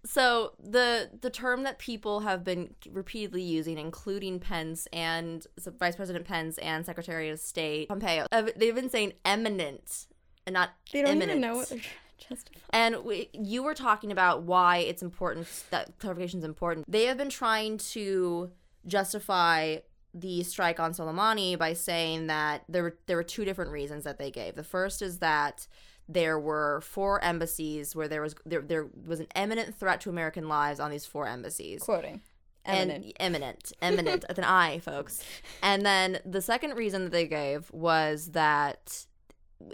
So 0.04 0.52
the 0.62 1.10
the 1.20 1.28
term 1.28 1.64
that 1.64 1.78
people 1.80 2.20
have 2.20 2.44
been 2.44 2.74
repeatedly 2.88 3.42
using, 3.42 3.76
including 3.78 4.38
Pence 4.38 4.86
and 4.92 5.44
so 5.58 5.72
Vice 5.72 5.96
President 5.96 6.24
Pence 6.24 6.56
and 6.58 6.86
Secretary 6.86 7.28
of 7.30 7.40
State 7.40 7.88
Pompeo, 7.88 8.26
they've 8.56 8.74
been 8.76 8.88
saying 8.88 9.14
eminent 9.24 10.06
and 10.48 10.54
not 10.54 10.70
They 10.92 11.02
don't 11.02 11.10
imminent. 11.12 11.30
even 11.38 11.40
know 11.42 11.56
what 11.56 11.68
they're 11.68 11.78
trying 11.78 12.18
to 12.18 12.28
justify. 12.28 12.58
And 12.70 13.04
we, 13.04 13.28
you 13.32 13.62
were 13.62 13.74
talking 13.74 14.10
about 14.10 14.42
why 14.42 14.78
it's 14.78 15.02
important 15.02 15.46
that 15.70 15.98
clarification 15.98 16.38
is 16.40 16.44
important. 16.44 16.90
They 16.90 17.04
have 17.04 17.18
been 17.18 17.28
trying 17.30 17.78
to 17.78 18.50
justify 18.86 19.78
the 20.14 20.42
strike 20.42 20.80
on 20.80 20.92
Soleimani 20.92 21.58
by 21.58 21.74
saying 21.74 22.28
that 22.28 22.64
there 22.68 22.82
were 22.82 22.98
there 23.06 23.16
were 23.16 23.22
two 23.22 23.44
different 23.44 23.70
reasons 23.70 24.04
that 24.04 24.18
they 24.18 24.30
gave. 24.30 24.54
The 24.56 24.64
first 24.64 25.02
is 25.02 25.18
that 25.18 25.66
there 26.08 26.38
were 26.38 26.80
four 26.80 27.22
embassies 27.22 27.94
where 27.94 28.08
there 28.08 28.22
was 28.22 28.34
there, 28.46 28.62
there 28.62 28.88
was 29.06 29.20
an 29.20 29.26
imminent 29.36 29.74
threat 29.74 30.00
to 30.00 30.10
American 30.10 30.48
lives 30.48 30.80
on 30.80 30.90
these 30.90 31.04
four 31.06 31.26
embassies 31.28 31.82
Quoting. 31.82 32.22
Eminent. 32.64 33.04
and 33.04 33.14
eminent, 33.20 33.72
eminent 33.80 34.24
with 34.28 34.38
an 34.38 34.44
I, 34.44 34.78
folks. 34.80 35.22
And 35.62 35.86
then 35.86 36.18
the 36.26 36.42
second 36.42 36.74
reason 36.74 37.04
that 37.04 37.12
they 37.12 37.26
gave 37.26 37.70
was 37.72 38.32
that 38.32 39.06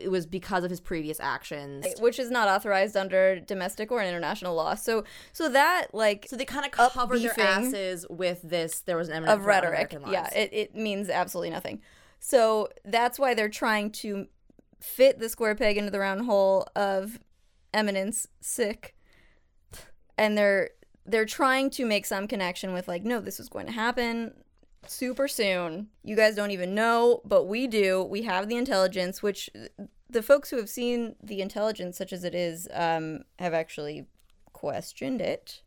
it 0.01 0.09
was 0.09 0.26
because 0.26 0.64
of 0.64 0.70
his 0.70 0.80
previous 0.80 1.20
actions. 1.20 1.87
which 2.01 2.18
is 2.18 2.30
not 2.30 2.49
authorized 2.49 2.97
under 2.97 3.39
domestic 3.41 3.93
or 3.93 4.03
international 4.03 4.55
law. 4.55 4.74
So, 4.74 5.05
so 5.32 5.49
that 5.51 5.89
like 5.93 6.26
So 6.28 6.37
they 6.37 6.45
kind 6.45 6.64
of 6.64 6.72
covered 6.72 7.20
their 7.20 7.39
asses 7.39 8.07
with 8.09 8.41
this. 8.43 8.80
There 8.80 8.97
was 8.97 9.09
an 9.09 9.14
eminent 9.16 9.41
of 9.41 9.47
rhetoric. 9.47 9.97
Yeah, 10.09 10.28
it, 10.35 10.51
it 10.53 10.74
means 10.74 11.11
absolutely 11.11 11.51
nothing. 11.51 11.82
So 12.18 12.68
that's 12.85 13.18
why 13.18 13.35
they're 13.35 13.49
trying 13.51 13.91
to 13.91 14.26
fit 14.80 15.18
the 15.18 15.28
square 15.28 15.55
peg 15.55 15.76
into 15.76 15.91
the 15.91 15.99
round 15.99 16.24
hole 16.26 16.66
of 16.74 17.18
eminence 17.72 18.26
sick. 18.41 18.95
And 20.16 20.39
they're 20.39 20.70
they're 21.07 21.26
trying 21.26 21.68
to 21.68 21.85
make 21.85 22.07
some 22.07 22.26
connection 22.26 22.72
with 22.72 22.89
like, 22.89 23.05
no, 23.05 23.20
this 23.20 23.39
is 23.39 23.51
going 23.51 23.66
to 23.66 23.72
happen 23.72 24.32
super 24.91 25.28
soon. 25.28 25.89
You 26.03 26.16
guys 26.16 26.35
don't 26.35 26.51
even 26.51 26.74
know, 26.74 27.20
but 27.24 27.45
we 27.45 27.66
do. 27.66 28.03
We 28.03 28.22
have 28.22 28.49
the 28.49 28.57
intelligence, 28.57 29.22
which 29.22 29.51
the 30.09 30.22
folks 30.22 30.51
who 30.51 30.57
have 30.57 30.68
seen 30.68 31.16
the 31.22 31.41
intelligence, 31.41 31.99
such 31.99 32.12
as 32.12 32.24
it 32.24 32.35
is, 32.35 32.68
um, 32.72 33.20
have 33.39 33.55
actually 33.55 34.07
questioned 34.53 35.20
it. 35.20 35.62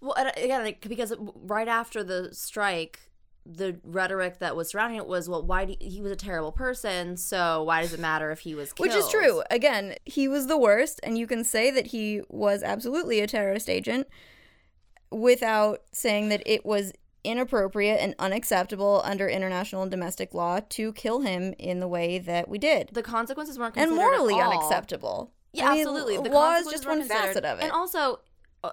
Well, 0.00 0.14
again, 0.36 0.64
like, 0.64 0.86
because 0.88 1.14
right 1.18 1.68
after 1.68 2.02
the 2.02 2.30
strike, 2.32 3.00
the 3.46 3.80
rhetoric 3.84 4.38
that 4.38 4.56
was 4.56 4.70
surrounding 4.70 4.98
it 4.98 5.06
was, 5.06 5.28
well, 5.28 5.44
why 5.44 5.64
do, 5.64 5.74
he 5.80 6.00
was 6.00 6.12
a 6.12 6.16
terrible 6.16 6.52
person, 6.52 7.16
so 7.16 7.62
why 7.62 7.82
does 7.82 7.92
it 7.92 8.00
matter 8.00 8.30
if 8.30 8.40
he 8.40 8.54
was 8.54 8.72
killed? 8.72 8.88
Which 8.88 8.96
is 8.96 9.08
true. 9.08 9.42
Again, 9.50 9.94
he 10.04 10.28
was 10.28 10.46
the 10.46 10.58
worst, 10.58 11.00
and 11.02 11.16
you 11.16 11.26
can 11.26 11.44
say 11.44 11.70
that 11.70 11.88
he 11.88 12.20
was 12.28 12.62
absolutely 12.62 13.20
a 13.20 13.26
terrorist 13.26 13.70
agent 13.70 14.08
without 15.10 15.82
saying 15.92 16.30
that 16.30 16.42
it 16.46 16.64
was 16.64 16.92
inappropriate 17.24 18.00
and 18.00 18.14
unacceptable 18.18 19.00
under 19.04 19.28
international 19.28 19.82
and 19.82 19.90
domestic 19.90 20.34
law 20.34 20.60
to 20.70 20.92
kill 20.92 21.20
him 21.20 21.54
in 21.58 21.80
the 21.80 21.88
way 21.88 22.18
that 22.18 22.48
we 22.48 22.58
did. 22.58 22.90
The 22.92 23.02
consequences 23.02 23.58
weren't 23.58 23.76
And 23.76 23.94
morally 23.94 24.34
all. 24.34 24.50
unacceptable. 24.52 25.32
Yeah, 25.52 25.68
I 25.68 25.72
mean, 25.74 25.80
absolutely. 25.80 26.16
The 26.16 26.22
law 26.30 26.54
is 26.54 26.64
consequences 26.64 26.72
just 26.72 26.86
one 26.88 27.02
facet 27.08 27.44
of 27.44 27.58
it. 27.60 27.62
And 27.64 27.72
also, 27.72 28.20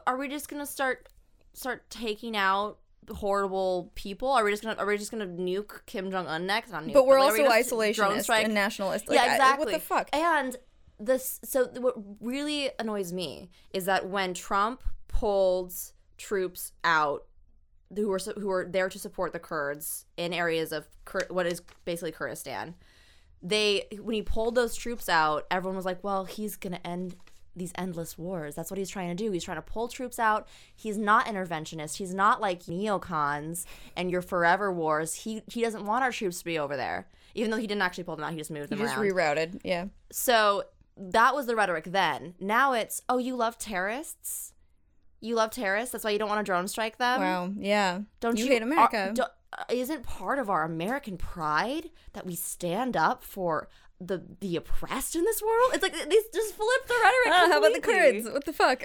are 0.07 0.17
we 0.17 0.27
just 0.27 0.47
gonna 0.49 0.65
start 0.65 1.09
start 1.53 1.89
taking 1.89 2.37
out 2.37 2.79
horrible 3.09 3.91
people? 3.95 4.29
Are 4.29 4.43
we 4.43 4.51
just 4.51 4.63
gonna 4.63 4.75
are 4.79 4.85
we 4.85 4.97
just 4.97 5.11
gonna 5.11 5.27
nuke 5.27 5.85
Kim 5.85 6.09
Jong 6.11 6.27
Un 6.27 6.45
next? 6.45 6.71
Not 6.71 6.83
nuke, 6.85 6.93
but 6.93 7.05
we're 7.05 7.19
like, 7.19 7.33
we 7.33 7.45
also 7.45 7.69
drone 7.91 8.17
isolationist 8.17 8.43
and 8.45 8.53
nationalist. 8.53 9.07
Like, 9.09 9.15
yeah, 9.17 9.23
I- 9.23 9.31
exactly. 9.35 9.65
what 9.65 9.73
the 9.73 9.79
fuck? 9.79 10.09
And 10.13 10.55
this, 11.01 11.39
so 11.45 11.65
what 11.79 11.95
really 12.19 12.71
annoys 12.77 13.13
me 13.13 13.49
is 13.73 13.85
that 13.85 14.07
when 14.09 14.33
Trump 14.33 14.83
pulled 15.07 15.73
troops 16.17 16.73
out 16.83 17.25
who 17.95 18.07
were 18.07 18.19
who 18.19 18.47
were 18.47 18.67
there 18.69 18.89
to 18.89 18.99
support 18.99 19.33
the 19.33 19.39
Kurds 19.39 20.05
in 20.17 20.33
areas 20.33 20.71
of 20.71 20.87
Kur- 21.05 21.27
what 21.29 21.45
is 21.45 21.61
basically 21.85 22.11
Kurdistan, 22.11 22.75
they 23.41 23.87
when 24.01 24.15
he 24.15 24.21
pulled 24.21 24.55
those 24.55 24.75
troops 24.75 25.09
out, 25.09 25.45
everyone 25.49 25.75
was 25.75 25.85
like, 25.85 26.03
"Well, 26.03 26.25
he's 26.25 26.55
gonna 26.55 26.79
end." 26.83 27.15
These 27.55 27.73
endless 27.75 28.17
wars. 28.17 28.55
That's 28.55 28.71
what 28.71 28.77
he's 28.77 28.89
trying 28.89 29.09
to 29.09 29.21
do. 29.21 29.31
He's 29.31 29.43
trying 29.43 29.57
to 29.57 29.61
pull 29.63 29.89
troops 29.89 30.17
out. 30.17 30.47
He's 30.73 30.97
not 30.97 31.25
interventionist. 31.25 31.97
He's 31.97 32.13
not 32.13 32.39
like 32.39 32.63
neocons 32.65 33.65
and 33.97 34.09
your 34.09 34.21
forever 34.21 34.71
wars. 34.71 35.13
He 35.13 35.41
he 35.47 35.61
doesn't 35.61 35.83
want 35.85 36.03
our 36.03 36.11
troops 36.11 36.39
to 36.39 36.45
be 36.45 36.57
over 36.57 36.77
there. 36.77 37.09
Even 37.33 37.51
though 37.51 37.57
he 37.57 37.67
didn't 37.67 37.81
actually 37.81 38.05
pull 38.05 38.15
them 38.15 38.23
out, 38.23 38.31
he 38.31 38.37
just 38.37 38.51
moved 38.51 38.69
them 38.69 38.79
just 38.79 38.95
around. 38.95 39.03
rerouted. 39.11 39.59
Yeah. 39.65 39.87
So 40.09 40.63
that 40.95 41.35
was 41.35 41.47
the 41.47 41.55
rhetoric 41.55 41.85
then. 41.85 42.35
Now 42.39 42.73
it's, 42.73 43.01
oh, 43.09 43.17
you 43.17 43.35
love 43.35 43.57
terrorists? 43.57 44.53
You 45.21 45.35
love 45.35 45.51
terrorists? 45.51 45.91
That's 45.91 46.03
why 46.03 46.11
you 46.11 46.19
don't 46.19 46.29
want 46.29 46.39
to 46.39 46.49
drone 46.49 46.67
strike 46.67 46.97
them? 46.97 47.19
Wow. 47.19 47.51
Yeah. 47.57 48.01
Don't 48.19 48.37
you, 48.37 48.45
you, 48.45 48.51
hate 48.51 48.61
America? 48.61 49.13
are- 49.19 49.31
uh, 49.51 49.63
isn't 49.69 50.03
part 50.03 50.37
of 50.37 50.49
our 50.49 50.63
American 50.63 51.17
pride 51.17 51.89
that 52.13 52.25
we 52.25 52.35
stand 52.35 52.95
up 52.95 53.23
for 53.23 53.67
the 53.99 54.23
the 54.39 54.55
oppressed 54.55 55.15
in 55.15 55.23
this 55.25 55.41
world? 55.41 55.71
It's 55.73 55.81
like 55.81 55.93
they 55.93 56.15
just 56.33 56.55
flip 56.55 56.87
the 56.87 56.93
rhetoric. 56.93 57.27
Ah, 57.27 57.47
how 57.51 57.57
about 57.57 57.73
the. 57.73 57.81
Kurds? 57.81 58.29
What 58.29 58.45
the 58.45 58.53
fuck? 58.53 58.83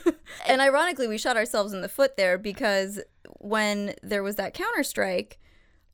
and 0.46 0.60
ironically, 0.62 1.06
we 1.06 1.18
shot 1.18 1.36
ourselves 1.36 1.72
in 1.72 1.82
the 1.82 1.88
foot 1.88 2.16
there 2.16 2.38
because 2.38 3.00
when 3.40 3.94
there 4.02 4.22
was 4.22 4.36
that 4.36 4.54
counterstrike 4.54 5.34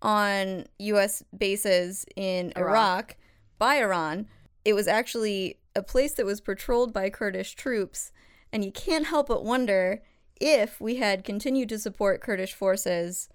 on 0.00 0.66
U.S. 0.78 1.22
bases 1.36 2.06
in 2.16 2.52
Iraq, 2.56 2.66
Iraq. 2.66 3.16
by 3.58 3.76
Iran, 3.76 4.26
it 4.64 4.74
was 4.74 4.86
actually 4.86 5.58
a 5.74 5.82
place 5.82 6.14
that 6.14 6.26
was 6.26 6.40
patrolled 6.40 6.92
by 6.92 7.10
Kurdish 7.10 7.54
troops. 7.54 8.12
And 8.52 8.64
you 8.64 8.70
can't 8.72 9.06
help 9.06 9.28
but 9.28 9.44
wonder 9.44 10.02
if 10.40 10.80
we 10.80 10.96
had 10.96 11.24
continued 11.24 11.68
to 11.70 11.78
support 11.78 12.20
Kurdish 12.20 12.52
forces, 12.52 13.28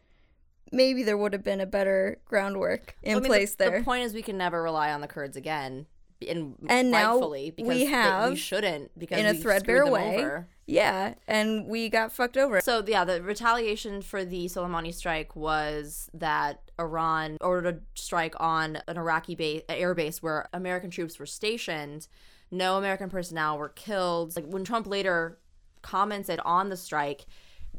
maybe 0.71 1.03
there 1.03 1.17
would 1.17 1.33
have 1.33 1.43
been 1.43 1.61
a 1.61 1.65
better 1.65 2.19
groundwork 2.25 2.95
in 3.01 3.11
I 3.11 3.13
mean, 3.15 3.23
the- 3.23 3.29
place 3.29 3.55
there. 3.55 3.79
The 3.79 3.83
point 3.85 4.03
is, 4.03 4.13
we 4.13 4.21
can 4.21 4.37
never 4.37 4.61
rely 4.61 4.91
on 4.91 5.01
the 5.01 5.07
Kurds 5.07 5.35
again. 5.37 5.87
And, 6.27 6.55
And 6.67 6.89
now 6.89 7.13
rightfully, 7.13 7.51
because 7.51 7.69
we 7.69 7.85
they- 7.87 8.29
we 8.29 8.35
shouldn't 8.35 8.97
because 8.97 9.19
in 9.19 9.27
a 9.27 9.35
threadbare 9.35 9.85
way. 9.85 10.17
over. 10.17 10.47
Yeah, 10.65 11.13
and 11.27 11.67
we 11.67 11.89
got 11.89 12.11
fucked 12.11 12.37
over. 12.37 12.59
So 12.59 12.83
yeah, 12.85 13.05
the 13.05 13.21
retaliation 13.21 14.01
for 14.01 14.25
the 14.25 14.45
Soleimani 14.47 14.93
strike 14.93 15.35
was 15.35 16.09
that 16.15 16.71
Iran 16.79 17.37
ordered 17.39 17.75
a 17.75 17.79
strike 17.99 18.33
on 18.39 18.79
an 18.87 18.97
Iraqi 18.97 19.35
base, 19.35 19.61
air 19.69 19.93
base 19.93 20.21
where 20.21 20.49
American 20.51 20.89
troops 20.89 21.19
were 21.19 21.25
stationed. 21.27 22.07
No 22.51 22.77
American 22.77 23.09
personnel 23.09 23.57
were 23.57 23.69
killed. 23.69 24.35
Like 24.35 24.45
when 24.45 24.63
Trump 24.63 24.87
later 24.87 25.37
commented 25.81 26.39
on 26.45 26.69
the 26.69 26.77
strike, 26.77 27.25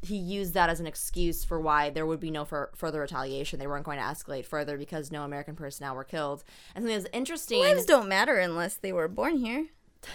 he 0.03 0.16
used 0.16 0.55
that 0.55 0.71
as 0.71 0.81
an 0.81 0.87
excuse 0.87 1.45
for 1.45 1.61
why 1.61 1.91
there 1.91 2.07
would 2.07 2.21
be 2.21 2.31
no 2.31 2.45
fur- 2.45 2.71
further 2.75 3.01
retaliation. 3.01 3.59
They 3.59 3.66
weren't 3.66 3.85
going 3.85 3.99
to 3.99 4.05
escalate 4.05 4.45
further 4.45 4.77
because 4.77 5.11
no 5.11 5.23
American 5.25 5.57
personnel 5.57 5.95
were 5.95 6.05
killed. 6.05 6.45
And 6.75 6.85
something 6.85 7.03
that's 7.03 7.16
interesting. 7.16 7.61
Lives 7.61 7.85
don't 7.85 8.09
matter 8.09 8.39
unless 8.39 8.77
they 8.77 8.93
were 8.93 9.09
born 9.09 9.39
here. 9.39 9.66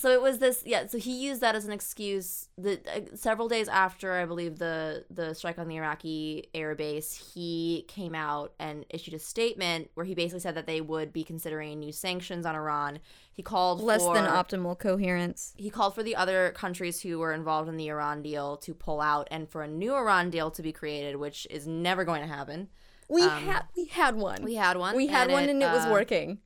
so 0.00 0.08
it 0.10 0.22
was 0.22 0.38
this 0.38 0.62
yeah 0.64 0.86
so 0.86 0.96
he 0.98 1.12
used 1.28 1.40
that 1.42 1.54
as 1.54 1.64
an 1.66 1.72
excuse 1.72 2.48
that 2.56 2.78
uh, 2.88 3.00
several 3.14 3.48
days 3.48 3.68
after 3.68 4.06
i 4.22 4.24
believe 4.24 4.58
the 4.58 5.04
the 5.10 5.34
strike 5.34 5.58
on 5.58 5.68
the 5.68 5.76
iraqi 5.76 6.48
air 6.54 6.74
base 6.74 7.32
he 7.34 7.84
came 7.96 8.14
out 8.14 8.48
and 8.58 8.86
issued 8.88 9.14
a 9.14 9.18
statement 9.18 9.90
where 9.94 10.06
he 10.06 10.14
basically 10.14 10.40
said 10.40 10.54
that 10.54 10.66
they 10.66 10.80
would 10.80 11.12
be 11.12 11.22
considering 11.32 11.78
new 11.78 11.92
sanctions 11.92 12.46
on 12.46 12.54
iran 12.54 12.98
he 13.32 13.42
called 13.42 13.80
Less 13.80 14.02
than 14.16 14.24
optimal 14.26 14.78
coherence. 14.78 15.54
he 15.56 15.70
called 15.70 15.94
for 15.94 16.02
the 16.02 16.16
other 16.16 16.52
countries 16.52 17.00
who 17.02 17.18
were 17.18 17.32
involved 17.32 17.68
in 17.68 17.76
the 17.76 17.88
iran 17.88 18.22
deal 18.22 18.56
to 18.58 18.72
pull 18.74 19.00
out 19.00 19.28
and 19.30 19.48
for 19.50 19.62
a 19.62 19.68
new 19.68 19.94
iran 19.94 20.30
deal 20.30 20.50
to 20.50 20.62
be 20.62 20.72
created 20.72 21.16
which 21.16 21.46
is 21.50 21.66
never 21.66 22.04
going 22.04 22.22
to 22.22 22.28
happen 22.38 22.68
We 23.08 23.22
Um, 23.22 23.42
had 23.50 23.62
we 23.76 23.84
had 24.00 24.14
one. 24.16 24.40
we 24.44 24.54
had 24.54 24.76
one 24.76 24.94
we 24.96 25.06
had 25.08 25.30
one 25.30 25.48
and 25.48 25.60
it 25.62 25.72
was 25.78 25.86
uh, 25.86 25.90
working. 25.98 26.38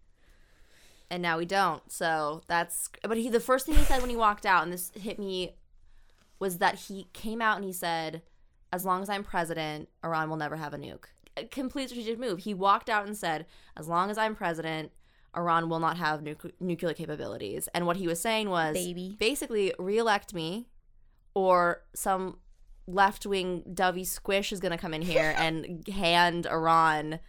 And 1.14 1.22
now 1.22 1.38
we 1.38 1.46
don't. 1.46 1.92
So 1.92 2.42
that's 2.48 2.88
but 3.02 3.16
he 3.16 3.28
the 3.28 3.38
first 3.38 3.66
thing 3.66 3.76
he 3.76 3.84
said 3.84 4.00
when 4.00 4.10
he 4.10 4.16
walked 4.16 4.44
out 4.44 4.64
and 4.64 4.72
this 4.72 4.90
hit 4.96 5.16
me 5.16 5.54
was 6.40 6.58
that 6.58 6.74
he 6.74 7.06
came 7.12 7.40
out 7.40 7.56
and 7.56 7.64
he 7.64 7.72
said 7.72 8.22
as 8.72 8.84
long 8.84 9.00
as 9.00 9.08
I'm 9.08 9.22
president, 9.22 9.88
Iran 10.04 10.28
will 10.28 10.36
never 10.36 10.56
have 10.56 10.74
a 10.74 10.76
nuke. 10.76 11.04
A 11.36 11.44
complete 11.44 11.90
strategic 11.90 12.18
move. 12.18 12.40
He 12.40 12.52
walked 12.52 12.90
out 12.90 13.06
and 13.06 13.16
said 13.16 13.46
as 13.76 13.86
long 13.86 14.10
as 14.10 14.18
I'm 14.18 14.34
president, 14.34 14.90
Iran 15.36 15.68
will 15.68 15.78
not 15.78 15.98
have 15.98 16.20
nuc- 16.20 16.50
nuclear 16.58 16.94
capabilities. 16.94 17.68
And 17.72 17.86
what 17.86 17.96
he 17.96 18.08
was 18.08 18.20
saying 18.20 18.50
was 18.50 18.74
Baby. 18.74 19.16
basically 19.20 19.72
reelect 19.78 20.34
me 20.34 20.66
or 21.32 21.84
some 21.94 22.38
left-wing 22.88 23.62
dovey 23.72 24.04
squish 24.04 24.52
is 24.52 24.58
going 24.58 24.72
to 24.72 24.78
come 24.78 24.94
in 24.94 25.02
here 25.02 25.32
and 25.38 25.86
hand 25.86 26.46
Iran 26.46 27.20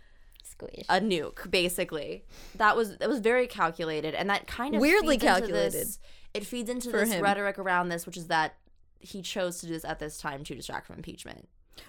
Squish. 0.58 0.86
a 0.90 1.00
nuke 1.02 1.50
basically 1.52 2.24
that 2.56 2.76
was 2.78 2.98
that 2.98 3.10
was 3.10 3.20
very 3.20 3.48
calculated 3.48 4.14
and 4.16 4.30
that 4.30 4.48
kind 4.48 4.74
of 4.76 4.82
Weirdly 4.82 5.16
feeds 5.16 5.24
into 5.24 5.40
calculated 5.40 5.74
this- 5.74 6.00
it 6.34 6.46
feeds 6.46 6.70
into 6.70 6.92
this 6.92 7.12
him. 7.12 7.22
rhetoric 7.24 7.58
around 7.60 7.90
this 7.90 8.06
which 8.06 8.18
is 8.18 8.28
that 8.28 8.56
he 9.00 9.22
chose 9.22 9.60
to 9.60 9.68
do 9.68 9.74
this 9.74 9.86
at 9.86 10.00
this 10.00 10.18
time 10.18 10.44
to 10.44 10.56
distract 10.56 10.88
from 10.88 10.96
impeachment 10.98 11.48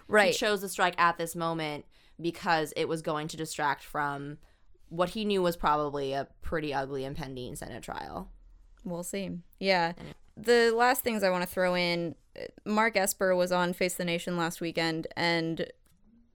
right. 0.09 0.33
he 0.33 0.33
chose 0.39 0.61
the 0.61 0.69
strike 0.69 0.95
at 0.99 1.17
this 1.19 1.35
moment 1.37 1.85
because 2.21 2.73
it 2.77 2.87
was 2.89 3.03
going 3.03 3.29
to 3.29 3.37
distract 3.37 3.85
from 3.85 4.39
what 4.89 5.11
he 5.11 5.25
knew 5.25 5.43
was 5.43 5.57
probably 5.57 6.13
a 6.13 6.27
pretty 6.43 6.73
ugly 6.75 7.05
impending 7.05 7.55
senate 7.57 7.83
trial 7.83 8.31
We'll 8.85 9.03
see. 9.03 9.31
Yeah. 9.59 9.95
The 10.37 10.71
last 10.71 11.03
things 11.03 11.25
I 11.25 11.31
want 11.31 11.43
to 11.43 11.49
throw 11.49 11.75
in 11.75 12.15
Mark 12.65 12.97
Esper 12.97 13.35
was 13.35 13.51
on 13.51 13.73
Face 13.73 13.95
the 13.95 14.05
Nation 14.05 14.37
last 14.37 14.61
weekend 14.61 15.09
and 15.17 15.67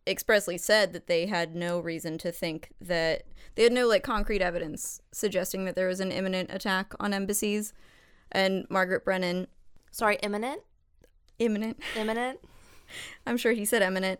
expressly 0.07 0.57
said 0.57 0.93
that 0.93 1.07
they 1.07 1.27
had 1.27 1.55
no 1.55 1.79
reason 1.79 2.17
to 2.19 2.31
think 2.31 2.69
that 2.81 3.23
they 3.55 3.63
had 3.63 3.71
no 3.71 3.87
like 3.87 4.03
concrete 4.03 4.41
evidence 4.41 5.01
suggesting 5.11 5.65
that 5.65 5.75
there 5.75 5.87
was 5.87 5.99
an 5.99 6.11
imminent 6.11 6.49
attack 6.51 6.93
on 6.99 7.13
embassies. 7.13 7.73
And 8.31 8.65
Margaret 8.69 9.03
Brennan, 9.05 9.47
sorry 9.91 10.17
imminent 10.23 10.61
imminent, 11.39 11.79
imminent 11.95 12.39
I'm 13.27 13.37
sure 13.37 13.51
he 13.53 13.65
said 13.65 13.81
imminent. 13.81 14.19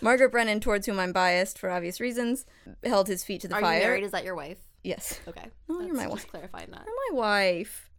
Margaret 0.00 0.30
Brennan, 0.30 0.60
towards 0.60 0.86
whom 0.86 0.98
I'm 1.00 1.12
biased 1.12 1.58
for 1.58 1.70
obvious 1.70 2.00
reasons, 2.00 2.44
held 2.84 3.08
his 3.08 3.24
feet 3.24 3.40
to 3.42 3.48
the 3.48 3.54
are 3.56 3.60
fire. 3.60 3.78
you 3.80 3.84
married 3.86 4.04
is 4.04 4.10
that 4.12 4.24
your 4.24 4.34
wife 4.34 4.58
Yes. 4.84 5.18
okay 5.26 5.50
No, 5.68 5.80
you're 5.80 5.88
That's 5.88 5.96
my 5.96 6.02
just 6.04 6.12
wife. 6.12 6.28
clarifying 6.30 6.70
that 6.70 6.82
You're 6.86 7.14
my 7.14 7.20
wife. 7.20 7.90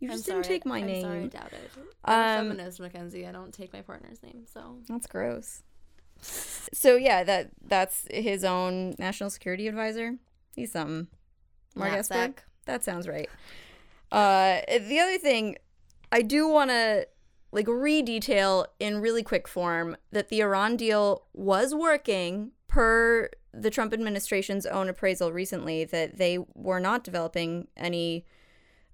You 0.00 0.08
I'm 0.10 0.16
just 0.16 0.26
didn't 0.26 0.42
take 0.44 0.66
my 0.66 0.78
I'm 0.78 0.86
name. 0.86 1.02
sorry, 1.02 1.22
I 1.22 1.26
doubt 1.28 1.52
it. 1.52 1.70
I'm 2.04 2.40
Um, 2.40 2.46
a 2.46 2.50
feminist, 2.50 2.80
Mackenzie. 2.80 3.26
I 3.26 3.30
don't 3.32 3.54
take 3.54 3.72
my 3.72 3.82
partner's 3.82 4.20
name, 4.22 4.44
so 4.52 4.78
That's 4.88 5.06
gross. 5.06 5.62
So 6.22 6.96
yeah, 6.96 7.24
that 7.24 7.50
that's 7.64 8.06
his 8.10 8.44
own 8.44 8.94
national 8.98 9.30
security 9.30 9.68
advisor. 9.68 10.16
He's 10.54 10.72
something. 10.72 11.08
Mark 11.74 11.92
Esper. 11.92 12.34
That 12.66 12.84
sounds 12.84 13.08
right. 13.08 13.28
Uh, 14.10 14.60
the 14.68 15.00
other 15.00 15.18
thing, 15.18 15.56
I 16.10 16.22
do 16.22 16.46
want 16.46 16.70
to 16.70 17.08
like 17.50 17.66
re-detail 17.68 18.66
in 18.78 18.98
really 18.98 19.22
quick 19.22 19.46
form 19.46 19.96
that 20.10 20.28
the 20.28 20.40
Iran 20.40 20.76
deal 20.76 21.24
was 21.34 21.74
working 21.74 22.52
per 22.68 23.28
the 23.52 23.70
Trump 23.70 23.92
administration's 23.92 24.64
own 24.64 24.88
appraisal 24.88 25.32
recently 25.32 25.84
that 25.84 26.16
they 26.16 26.38
were 26.54 26.80
not 26.80 27.04
developing 27.04 27.68
any 27.76 28.24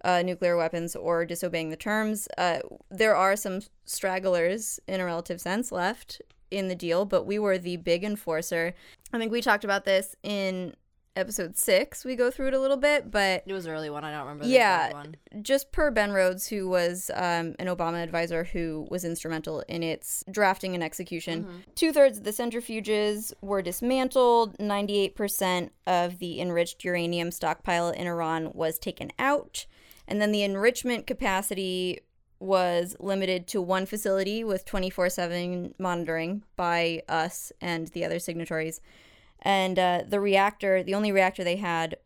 uh, 0.05 0.23
nuclear 0.23 0.57
weapons 0.57 0.97
or 0.97 1.25
disobeying 1.25 1.71
the 1.71 1.77
terms. 1.77 2.27
Uh, 2.37 2.59
there 2.91 3.15
are 3.15 3.37
some 3.37 3.61
stragglers 3.85 4.81
in 4.89 5.01
a 5.01 5.05
relative 5.05 5.41
sense 5.41 5.71
left 5.71 6.21
in 6.51 6.69
the 6.69 6.75
deal, 6.75 7.05
but 7.05 7.25
we 7.25 7.39
were 7.39 7.59
the 7.59 7.77
big 7.77 8.05
enforcer. 8.05 8.75
I 9.13 9.19
think 9.19 9.33
we 9.33 9.41
talked 9.41 9.65
about 9.65 9.85
this 9.85 10.15
in 10.23 10.75
episode 11.17 11.57
six. 11.57 12.05
We 12.05 12.15
go 12.15 12.31
through 12.31 12.49
it 12.49 12.55
a 12.55 12.61
little 12.61 12.77
bit, 12.77 13.11
but 13.11 13.43
It 13.45 13.53
was 13.53 13.67
an 13.67 13.73
early 13.73 13.91
one. 13.91 14.05
I 14.05 14.13
don't 14.13 14.21
remember. 14.27 14.47
Yeah. 14.47 15.03
just 15.43 15.73
per 15.73 15.91
Ben 15.91 16.13
Rhodes, 16.13 16.47
who 16.47 16.69
was 16.69 17.11
um, 17.15 17.57
an 17.59 17.67
Obama 17.67 18.03
advisor 18.03 18.45
who 18.45 18.87
was 18.91 19.05
instrumental 19.05 19.61
in 19.69 19.83
its 19.83 20.23
drafting 20.31 20.75
and 20.75 20.83
execution. 20.85 21.65
Two 21.75 21.93
thirds 21.93 22.19
of 22.19 22.25
the 22.25 22.31
centrifuges 22.31 23.33
were 23.41 23.63
dismantled. 23.63 24.57
98% 24.59 25.71
of 25.87 26.19
the 26.19 26.41
enriched 26.41 26.85
uranium 26.85 27.31
stockpile 27.31 27.91
in 27.91 28.07
Iran 28.07 28.53
was 28.55 28.79
taken 28.79 29.11
out. 29.19 29.67
And 30.07 30.23
then 30.23 30.33
the 30.33 30.43
enrichment 30.43 31.07
capacity 31.07 32.01
was 32.41 32.97
limited 33.01 33.47
to 33.49 33.61
one 33.61 33.87
facility 33.87 34.45
with 34.45 34.65
24 34.65 35.11
7 35.11 35.75
monitoring 35.79 36.45
by 36.57 37.03
us 37.09 37.53
and 37.61 37.89
the 37.89 38.05
other 38.05 38.19
signatories. 38.19 38.81
And 39.43 39.79
uh, 39.79 40.03
the 40.07 40.21
reactor, 40.21 40.83
the 40.83 40.95
only 40.95 41.13
reactor 41.13 41.45
they 41.45 41.57
had, 41.57 41.97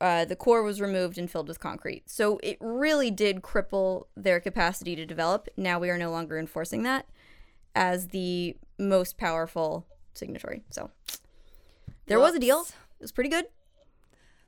uh, 0.00 0.24
the 0.24 0.36
core 0.36 0.62
was 0.62 0.80
removed 0.80 1.16
and 1.16 1.30
filled 1.30 1.48
with 1.48 1.60
concrete. 1.60 2.10
So 2.10 2.38
it 2.42 2.58
really 2.60 3.10
did 3.10 3.42
cripple 3.42 4.06
their 4.16 4.40
capacity 4.40 4.96
to 4.96 5.06
develop. 5.06 5.48
Now 5.56 5.78
we 5.78 5.90
are 5.90 5.98
no 5.98 6.10
longer 6.10 6.38
enforcing 6.38 6.82
that 6.82 7.06
as 7.74 8.08
the 8.08 8.56
most 8.78 9.16
powerful 9.16 9.86
signatory. 10.14 10.64
So 10.70 10.90
there 12.06 12.20
was 12.20 12.34
a 12.34 12.38
deal. 12.38 12.60
It 12.60 13.02
was 13.02 13.12
pretty 13.12 13.30
good, 13.30 13.46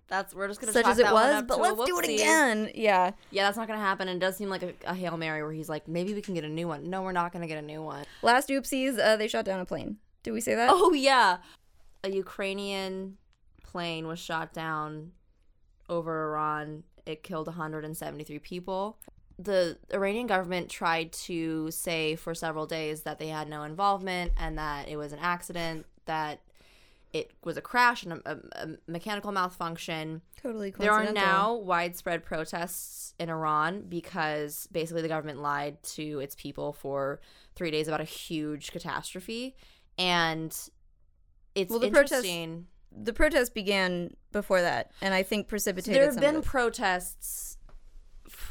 That's 0.09 0.35
we're 0.35 0.49
just 0.49 0.61
gonna 0.61 0.73
such 0.73 0.87
as 0.87 0.99
it 0.99 1.11
was. 1.11 1.45
But 1.47 1.61
let's 1.61 1.85
do 1.85 1.99
it 1.99 2.09
again. 2.09 2.71
Yeah. 2.75 3.13
Yeah, 3.31 3.45
that's 3.45 3.57
not 3.57 3.67
gonna 3.67 3.81
happen. 3.81 4.09
And 4.09 4.23
it 4.23 4.25
does 4.25 4.37
seem 4.37 4.49
like 4.49 4.63
a, 4.63 4.73
a 4.87 4.95
hail 4.95 5.17
mary 5.17 5.43
where 5.43 5.53
he's 5.53 5.69
like, 5.69 5.89
maybe 5.89 6.15
we 6.15 6.21
can 6.21 6.35
get 6.35 6.45
a 6.45 6.49
new 6.49 6.69
one. 6.69 6.91
No, 6.91 7.03
we're 7.03 7.13
not 7.13 7.33
gonna 7.33 7.47
get 7.47 7.59
a 7.59 7.67
new 7.67 7.83
one. 7.83 8.05
Last 8.23 8.49
oopsies, 8.49 8.99
uh, 8.99 9.17
they 9.17 9.29
shot 9.29 9.45
down 9.45 9.61
a 9.61 9.65
plane. 9.65 9.97
Did 10.23 10.33
we 10.33 10.41
say 10.41 10.55
that? 10.55 10.71
Oh 10.73 10.93
yeah, 10.93 11.39
a 12.03 12.11
Ukrainian 12.11 13.17
plane 13.63 14.07
was 14.07 14.19
shot 14.19 14.53
down 14.53 15.13
over 15.89 16.31
Iran. 16.31 16.85
It 17.07 17.23
killed 17.23 17.47
173 17.47 18.39
people. 18.39 18.99
The 19.39 19.79
Iranian 19.93 20.27
government 20.27 20.69
tried 20.71 21.13
to 21.13 21.71
say 21.71 22.15
for 22.15 22.35
several 22.35 22.67
days 22.67 23.03
that 23.03 23.19
they 23.19 23.29
had 23.29 23.49
no 23.49 23.65
involvement 23.65 24.33
and 24.39 24.57
that 24.59 24.89
it 24.89 24.97
was 24.97 25.13
an 25.13 25.19
accident, 25.19 25.87
that 26.07 26.41
it 27.15 27.31
was 27.45 27.57
a 27.57 27.61
crash 27.63 28.03
and 28.03 28.13
a, 28.15 28.21
a, 28.27 28.37
a 28.57 28.69
mechanical 28.89 29.31
malfunction. 29.33 30.21
totally 30.43 30.71
There 30.77 30.93
are 30.93 31.13
now 31.13 31.55
widespread 31.55 32.25
protests 32.25 33.15
in 33.21 33.31
Iran 33.31 33.85
because 33.89 34.67
basically 34.73 35.01
the 35.01 35.09
government 35.09 35.41
lied 35.41 35.81
to 35.95 36.19
its 36.19 36.35
people 36.35 36.73
for 36.73 37.21
three 37.55 37.71
days 37.71 37.87
about 37.87 38.01
a 38.01 38.05
huge 38.05 38.73
catastrophe. 38.73 39.55
And 39.97 40.51
it's 41.55 41.71
Well, 41.71 41.79
the 41.79 41.91
protests- 41.91 42.27
the 42.97 43.13
protest 43.13 43.55
began 43.55 44.15
before 44.33 44.61
that, 44.61 44.93
and 45.01 45.15
I 45.15 45.23
think 45.25 45.49
precipitated. 45.49 46.01
there 46.01 46.11
have 46.11 46.21
been 46.21 46.43
protests 46.43 47.59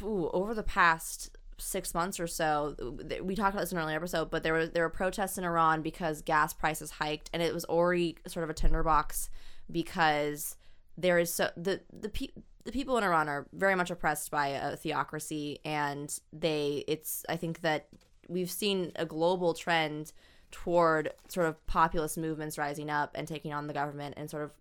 ooh, 0.02 0.30
over 0.34 0.54
the 0.54 0.62
past 0.62 1.36
six 1.58 1.94
months 1.94 2.18
or 2.20 2.26
so. 2.26 2.74
We 3.22 3.34
talked 3.34 3.54
about 3.54 3.60
this 3.62 3.72
in 3.72 3.78
an 3.78 3.84
earlier 3.84 3.96
episode, 3.96 4.30
but 4.30 4.42
there 4.42 4.52
were 4.52 4.66
there 4.66 4.82
were 4.82 4.90
protests 4.90 5.38
in 5.38 5.44
Iran 5.44 5.82
because 5.82 6.22
gas 6.22 6.52
prices 6.52 6.92
hiked, 6.92 7.30
and 7.32 7.42
it 7.42 7.54
was 7.54 7.64
already 7.64 8.16
sort 8.26 8.44
of 8.44 8.50
a 8.50 8.54
tinderbox 8.54 9.30
because 9.70 10.56
there 10.96 11.18
is 11.18 11.32
so 11.32 11.50
the 11.56 11.80
the 11.92 12.08
pe- 12.08 12.28
the 12.64 12.72
people 12.72 12.96
in 12.98 13.04
Iran 13.04 13.28
are 13.28 13.46
very 13.52 13.74
much 13.74 13.90
oppressed 13.90 14.30
by 14.30 14.48
a 14.48 14.76
theocracy, 14.76 15.60
and 15.64 16.16
they 16.32 16.84
it's 16.88 17.24
I 17.28 17.36
think 17.36 17.60
that 17.60 17.88
we've 18.28 18.50
seen 18.50 18.92
a 18.96 19.06
global 19.06 19.54
trend 19.54 20.12
toward 20.50 21.12
sort 21.28 21.46
of 21.46 21.66
populist 21.66 22.16
movements 22.16 22.58
rising 22.58 22.90
up 22.90 23.10
and 23.14 23.26
taking 23.26 23.52
on 23.52 23.66
the 23.66 23.74
government 23.74 24.14
and 24.16 24.30
sort 24.30 24.44
of 24.44 24.52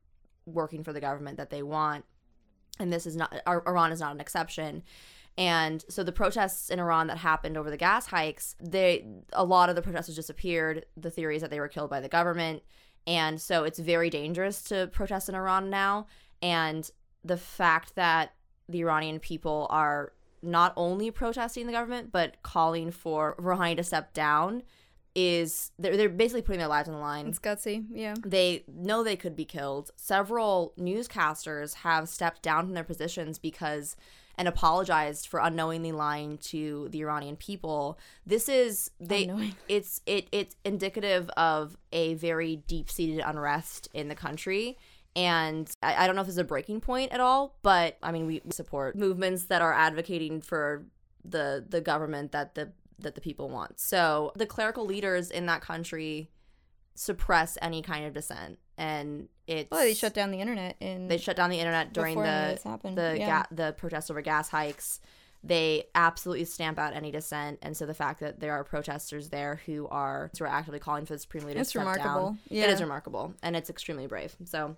working 0.45 0.83
for 0.83 0.91
the 0.91 0.99
government 0.99 1.37
that 1.37 1.49
they 1.49 1.63
want 1.63 2.03
and 2.79 2.91
this 2.91 3.05
is 3.05 3.15
not 3.15 3.33
Iran 3.47 3.91
is 3.91 3.99
not 3.99 4.13
an 4.13 4.19
exception. 4.19 4.83
And 5.37 5.83
so 5.89 6.03
the 6.03 6.11
protests 6.11 6.69
in 6.69 6.79
Iran 6.79 7.07
that 7.07 7.17
happened 7.17 7.57
over 7.57 7.71
the 7.71 7.77
gas 7.77 8.07
hikes, 8.07 8.55
they 8.61 9.05
a 9.31 9.43
lot 9.43 9.69
of 9.69 9.75
the 9.75 9.81
protesters 9.81 10.15
disappeared. 10.15 10.85
The 10.95 11.09
theory 11.09 11.35
is 11.35 11.41
that 11.41 11.49
they 11.49 11.59
were 11.59 11.67
killed 11.67 11.89
by 11.89 12.01
the 12.01 12.09
government, 12.09 12.61
and 13.07 13.41
so 13.41 13.63
it's 13.63 13.79
very 13.79 14.09
dangerous 14.09 14.61
to 14.63 14.87
protest 14.93 15.29
in 15.29 15.35
Iran 15.35 15.69
now. 15.69 16.07
And 16.41 16.89
the 17.23 17.37
fact 17.37 17.95
that 17.95 18.33
the 18.69 18.81
Iranian 18.81 19.19
people 19.19 19.67
are 19.69 20.13
not 20.41 20.73
only 20.75 21.09
protesting 21.09 21.65
the 21.67 21.71
government 21.71 22.11
but 22.11 22.41
calling 22.43 22.91
for 22.91 23.35
Rouhani 23.39 23.77
to 23.77 23.83
step 23.83 24.13
down 24.13 24.61
is 25.15 25.71
they're, 25.79 25.95
they're 25.95 26.09
basically 26.09 26.41
putting 26.41 26.59
their 26.59 26.67
lives 26.67 26.89
on 26.89 26.95
the 26.95 27.01
line 27.01 27.27
It's 27.27 27.39
gutsy, 27.39 27.85
yeah. 27.91 28.15
they 28.25 28.63
know 28.67 29.03
they 29.03 29.15
could 29.15 29.35
be 29.35 29.45
killed. 29.45 29.91
Several 29.95 30.73
newscasters 30.77 31.75
have 31.75 32.09
stepped 32.09 32.41
down 32.41 32.65
from 32.65 32.73
their 32.73 32.83
positions 32.83 33.37
because 33.37 33.95
and 34.37 34.47
apologized 34.47 35.27
for 35.27 35.39
unknowingly 35.39 35.91
lying 35.91 36.37
to 36.39 36.87
the 36.89 37.01
Iranian 37.01 37.35
people. 37.35 37.99
This 38.25 38.49
is 38.49 38.91
they 38.99 39.23
Unknowing. 39.23 39.55
it's 39.67 40.01
it 40.05 40.27
it's 40.31 40.55
indicative 40.63 41.29
of 41.31 41.77
a 41.91 42.15
very 42.15 42.57
deep-seated 42.57 43.21
unrest 43.25 43.87
in 43.93 44.07
the 44.07 44.15
country. 44.15 44.77
And 45.15 45.69
I, 45.83 46.03
I 46.03 46.07
don't 46.07 46.15
know 46.15 46.21
if 46.21 46.27
this 46.27 46.35
is 46.35 46.39
a 46.39 46.43
breaking 46.43 46.81
point 46.81 47.11
at 47.11 47.19
all, 47.19 47.55
but 47.61 47.97
I 48.01 48.11
mean 48.11 48.25
we 48.25 48.41
support 48.49 48.95
movements 48.95 49.45
that 49.45 49.61
are 49.61 49.73
advocating 49.73 50.41
for 50.41 50.85
the 51.23 51.63
the 51.67 51.81
government 51.81 52.31
that 52.31 52.55
the 52.55 52.71
that 52.99 53.15
the 53.15 53.21
people 53.21 53.49
want. 53.49 53.79
So 53.79 54.31
the 54.35 54.45
clerical 54.45 54.85
leaders 54.85 55.29
in 55.29 55.45
that 55.45 55.61
country 55.61 56.29
suppress 56.95 57.57
any 57.61 57.81
kind 57.81 58.05
of 58.05 58.13
dissent, 58.13 58.59
and 58.77 59.29
it's 59.47 59.69
Oh, 59.71 59.77
they 59.79 59.93
shut 59.93 60.13
down 60.13 60.31
the 60.31 60.39
internet 60.39 60.75
in 60.79 61.07
they 61.07 61.17
shut 61.17 61.35
down 61.35 61.49
the 61.49 61.59
internet 61.59 61.93
during 61.93 62.13
Before 62.15 62.25
any 62.25 62.53
of 62.53 62.81
the 62.81 62.89
the 62.91 63.15
yeah. 63.19 63.43
ga- 63.43 63.47
the 63.51 63.73
protests 63.73 64.09
over 64.09 64.21
gas 64.21 64.49
hikes. 64.49 64.99
They 65.45 65.87
absolutely 65.93 66.45
stamp 66.45 66.79
out 66.79 66.93
any 66.93 67.11
dissent, 67.11 67.59
and 67.61 67.75
so 67.75 67.85
the 67.85 67.93
fact 67.93 68.21
that 68.21 68.39
there 68.39 68.53
are 68.53 68.63
protesters 68.63 69.27
there 69.29 69.59
who 69.65 69.87
are 69.89 70.31
who 70.39 70.45
are 70.45 70.47
actively 70.47 70.79
calling 70.79 71.05
for 71.05 71.13
the 71.13 71.19
supreme 71.19 71.43
leader 71.43 71.59
It's 71.59 71.71
to 71.73 71.79
step 71.79 71.87
remarkable. 71.97 72.25
down, 72.29 72.39
Yeah. 72.47 72.63
it 72.63 72.69
is 72.69 72.81
remarkable, 72.81 73.33
and 73.43 73.55
it's 73.57 73.69
extremely 73.69 74.07
brave. 74.07 74.35
So, 74.45 74.77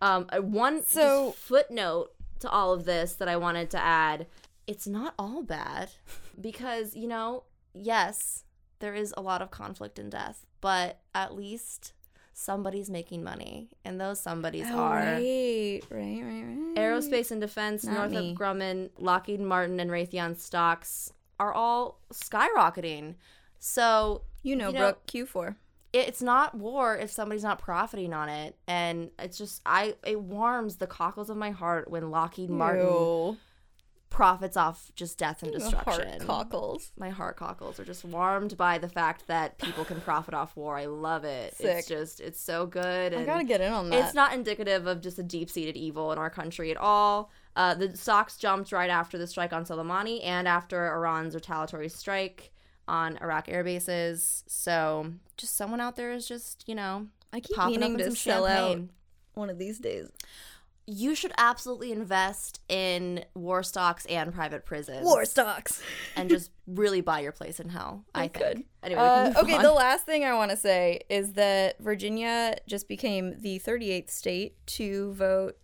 um, 0.00 0.26
uh, 0.30 0.40
one 0.40 0.82
So- 0.84 1.32
footnote 1.32 2.14
to 2.40 2.48
all 2.48 2.72
of 2.72 2.86
this 2.86 3.12
that 3.16 3.28
I 3.28 3.36
wanted 3.36 3.68
to 3.72 3.78
add: 3.78 4.26
it's 4.66 4.86
not 4.86 5.12
all 5.18 5.42
bad, 5.42 5.90
because 6.40 6.96
you 6.96 7.06
know, 7.06 7.44
yes, 7.74 8.44
there 8.78 8.94
is 8.94 9.12
a 9.14 9.20
lot 9.20 9.42
of 9.42 9.50
conflict 9.50 9.98
and 9.98 10.10
death, 10.10 10.46
but 10.62 11.00
at 11.14 11.34
least 11.34 11.92
somebody's 12.40 12.88
making 12.88 13.24
money, 13.24 13.68
and 13.84 14.00
those 14.00 14.20
somebodies 14.20 14.66
Oh, 14.70 14.78
are. 14.78 14.96
right, 14.96 15.80
right, 15.90 16.20
right, 16.22 16.44
right. 16.46 16.74
Aerospace 16.76 17.30
and 17.32 17.40
Defense, 17.40 17.84
Not 17.84 17.94
Northrop 18.12 18.22
me. 18.24 18.34
Grumman, 18.36 18.90
Lockheed 18.98 19.40
Martin, 19.40 19.80
and 19.80 19.90
Raytheon 19.90 20.36
stocks 20.38 21.12
are 21.40 21.52
all 21.52 22.00
skyrocketing. 22.12 23.16
So 23.58 24.22
You 24.42 24.54
know, 24.56 24.68
you 24.68 24.74
know- 24.74 24.78
Brooke 24.92 25.06
Q4. 25.06 25.56
it's 25.92 26.22
not 26.22 26.54
war 26.54 26.96
if 26.96 27.10
somebody's 27.10 27.42
not 27.42 27.58
profiting 27.58 28.12
on 28.12 28.28
it, 28.28 28.56
and 28.68 29.10
it's 29.18 29.36
just 29.38 29.60
I 29.66 29.96
it 30.06 30.20
warms 30.20 30.76
the 30.76 30.86
cockles 30.86 31.30
of 31.30 31.36
my 31.36 31.50
heart 31.50 31.90
when 31.90 32.10
Lockheed 32.10 32.50
Martin 32.50 32.86
profits 34.10 34.56
off 34.56 34.90
just 34.96 35.18
death 35.18 35.42
and 35.42 35.52
destruction. 35.52 36.08
Heart 36.08 36.26
cockles. 36.26 36.92
my 36.98 37.10
heart 37.10 37.36
cockles 37.36 37.78
are 37.78 37.84
just 37.84 38.04
warmed 38.04 38.56
by 38.56 38.78
the 38.78 38.88
fact 38.88 39.26
that 39.26 39.58
people 39.58 39.84
can 39.84 40.00
profit 40.00 40.34
off 40.34 40.56
war. 40.56 40.76
I 40.76 40.86
love 40.86 41.24
it. 41.24 41.54
Sick. 41.54 41.78
It's 41.78 41.88
just 41.88 42.20
it's 42.20 42.40
so 42.40 42.66
good. 42.66 43.14
I 43.14 43.24
gotta 43.24 43.44
get 43.44 43.60
in 43.60 43.72
on 43.72 43.90
that. 43.90 44.04
it's 44.04 44.14
not 44.14 44.32
indicative 44.32 44.86
of 44.86 45.00
just 45.00 45.18
a 45.18 45.22
deep 45.22 45.50
seated 45.50 45.76
evil 45.76 46.10
in 46.12 46.18
our 46.18 46.30
country 46.30 46.70
at 46.70 46.76
all. 46.76 47.30
Uh, 47.54 47.74
the 47.74 47.96
stocks 47.96 48.36
jumped 48.36 48.72
right 48.72 48.90
after 48.90 49.18
the 49.18 49.26
strike 49.26 49.52
on 49.52 49.64
Soleimani 49.64 50.24
and 50.24 50.46
after 50.48 50.86
Iran's 50.86 51.34
retaliatory 51.34 51.88
strike 51.88 52.52
on 52.86 53.18
Iraq 53.20 53.48
air 53.48 53.62
bases. 53.64 54.44
So 54.46 55.12
just 55.36 55.56
someone 55.56 55.80
out 55.80 55.96
there 55.96 56.12
is 56.12 56.26
just, 56.26 56.64
you 56.66 56.74
know, 56.74 57.08
I 57.32 57.40
keep 57.40 57.56
popping 57.56 57.80
meaning 57.80 58.00
in 58.00 58.10
to 58.10 58.16
sell 58.16 58.46
out 58.46 58.80
one 59.34 59.50
of 59.50 59.58
these 59.58 59.78
days. 59.78 60.10
You 60.90 61.14
should 61.14 61.32
absolutely 61.36 61.92
invest 61.92 62.62
in 62.66 63.26
war 63.34 63.62
stocks 63.62 64.06
and 64.06 64.32
private 64.32 64.64
prisons. 64.64 65.04
War 65.04 65.26
stocks. 65.26 65.82
And 66.16 66.30
just 66.30 66.50
really 66.66 67.02
buy 67.02 67.20
your 67.20 67.32
place 67.32 67.60
in 67.60 67.68
hell. 67.68 68.06
I, 68.14 68.28
think. 68.28 68.32
could. 68.32 68.64
Anyway, 68.82 69.00
Uh, 69.00 69.34
okay, 69.36 69.56
on. 69.56 69.62
the 69.62 69.72
last 69.72 70.06
thing 70.06 70.24
I 70.24 70.32
want 70.32 70.50
to 70.50 70.56
say 70.56 71.02
is 71.10 71.34
that 71.34 71.78
Virginia 71.78 72.56
just 72.66 72.88
became 72.88 73.34
the 73.40 73.58
38th 73.58 74.08
state 74.10 74.54
to 74.66 75.12
vote 75.12 75.58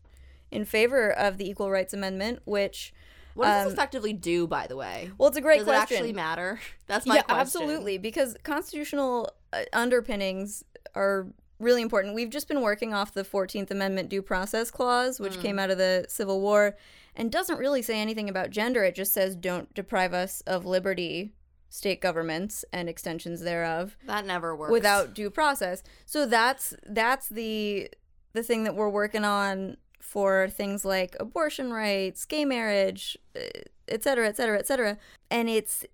in 0.50 0.66
favor 0.66 1.10
of 1.10 1.38
the 1.38 1.48
Equal 1.48 1.70
Rights 1.70 1.94
Amendment, 1.94 2.40
which, 2.44 2.92
what 3.32 3.46
does 3.46 3.62
um, 3.62 3.64
this 3.64 3.72
effectively 3.72 4.12
do, 4.12 4.46
by 4.46 4.66
the 4.66 4.76
way? 4.76 5.10
well, 5.16 5.28
it's 5.28 5.38
a 5.38 5.40
great 5.40 5.60
does 5.60 5.64
question. 5.64 5.96
it 5.96 5.98
actually 6.00 6.12
matter? 6.12 6.60
That's 6.86 7.06
my 7.06 7.16
yeah, 7.16 7.22
question. 7.22 7.40
absolutely, 7.40 7.96
because 7.96 8.36
constitutional 8.42 9.30
uh, 9.54 9.62
underpinnings 9.72 10.64
are 10.94 11.28
really 11.64 11.82
important. 11.82 12.14
We've 12.14 12.30
just 12.30 12.46
been 12.46 12.60
working 12.60 12.92
off 12.94 13.12
the 13.14 13.24
14th 13.24 13.70
Amendment 13.70 14.08
due 14.08 14.22
process 14.22 14.70
clause, 14.70 15.18
which 15.18 15.40
came 15.40 15.58
out 15.58 15.70
of 15.70 15.78
the 15.78 16.04
Civil 16.08 16.40
War 16.40 16.76
and 17.16 17.30
doesn't 17.32 17.58
really 17.58 17.82
say 17.82 18.00
anything 18.00 18.28
about 18.28 18.50
gender. 18.50 18.84
It 18.84 18.94
just 18.94 19.12
says 19.12 19.34
don't 19.34 19.72
deprive 19.74 20.12
us 20.12 20.42
of 20.42 20.64
liberty, 20.66 21.32
state 21.70 22.00
governments 22.00 22.64
and 22.72 22.88
extensions 22.88 23.40
thereof 23.40 23.96
That 24.06 24.26
never 24.26 24.54
works. 24.54 24.70
without 24.70 25.14
due 25.14 25.30
process. 25.30 25.82
So 26.06 26.26
that's 26.26 26.74
that's 26.86 27.28
the 27.28 27.90
the 28.32 28.42
thing 28.42 28.64
that 28.64 28.74
we're 28.74 28.88
working 28.88 29.24
on 29.24 29.76
for 30.00 30.48
things 30.50 30.84
like 30.84 31.16
abortion 31.18 31.72
rights, 31.72 32.24
gay 32.24 32.44
marriage, 32.44 33.16
eh, 33.34 33.48
et 33.88 34.02
cetera, 34.04 34.28
et 34.28 34.36
cetera, 34.36 34.58
et 34.58 34.66
cetera. 34.66 34.98
And 35.30 35.48
it's 35.48 35.84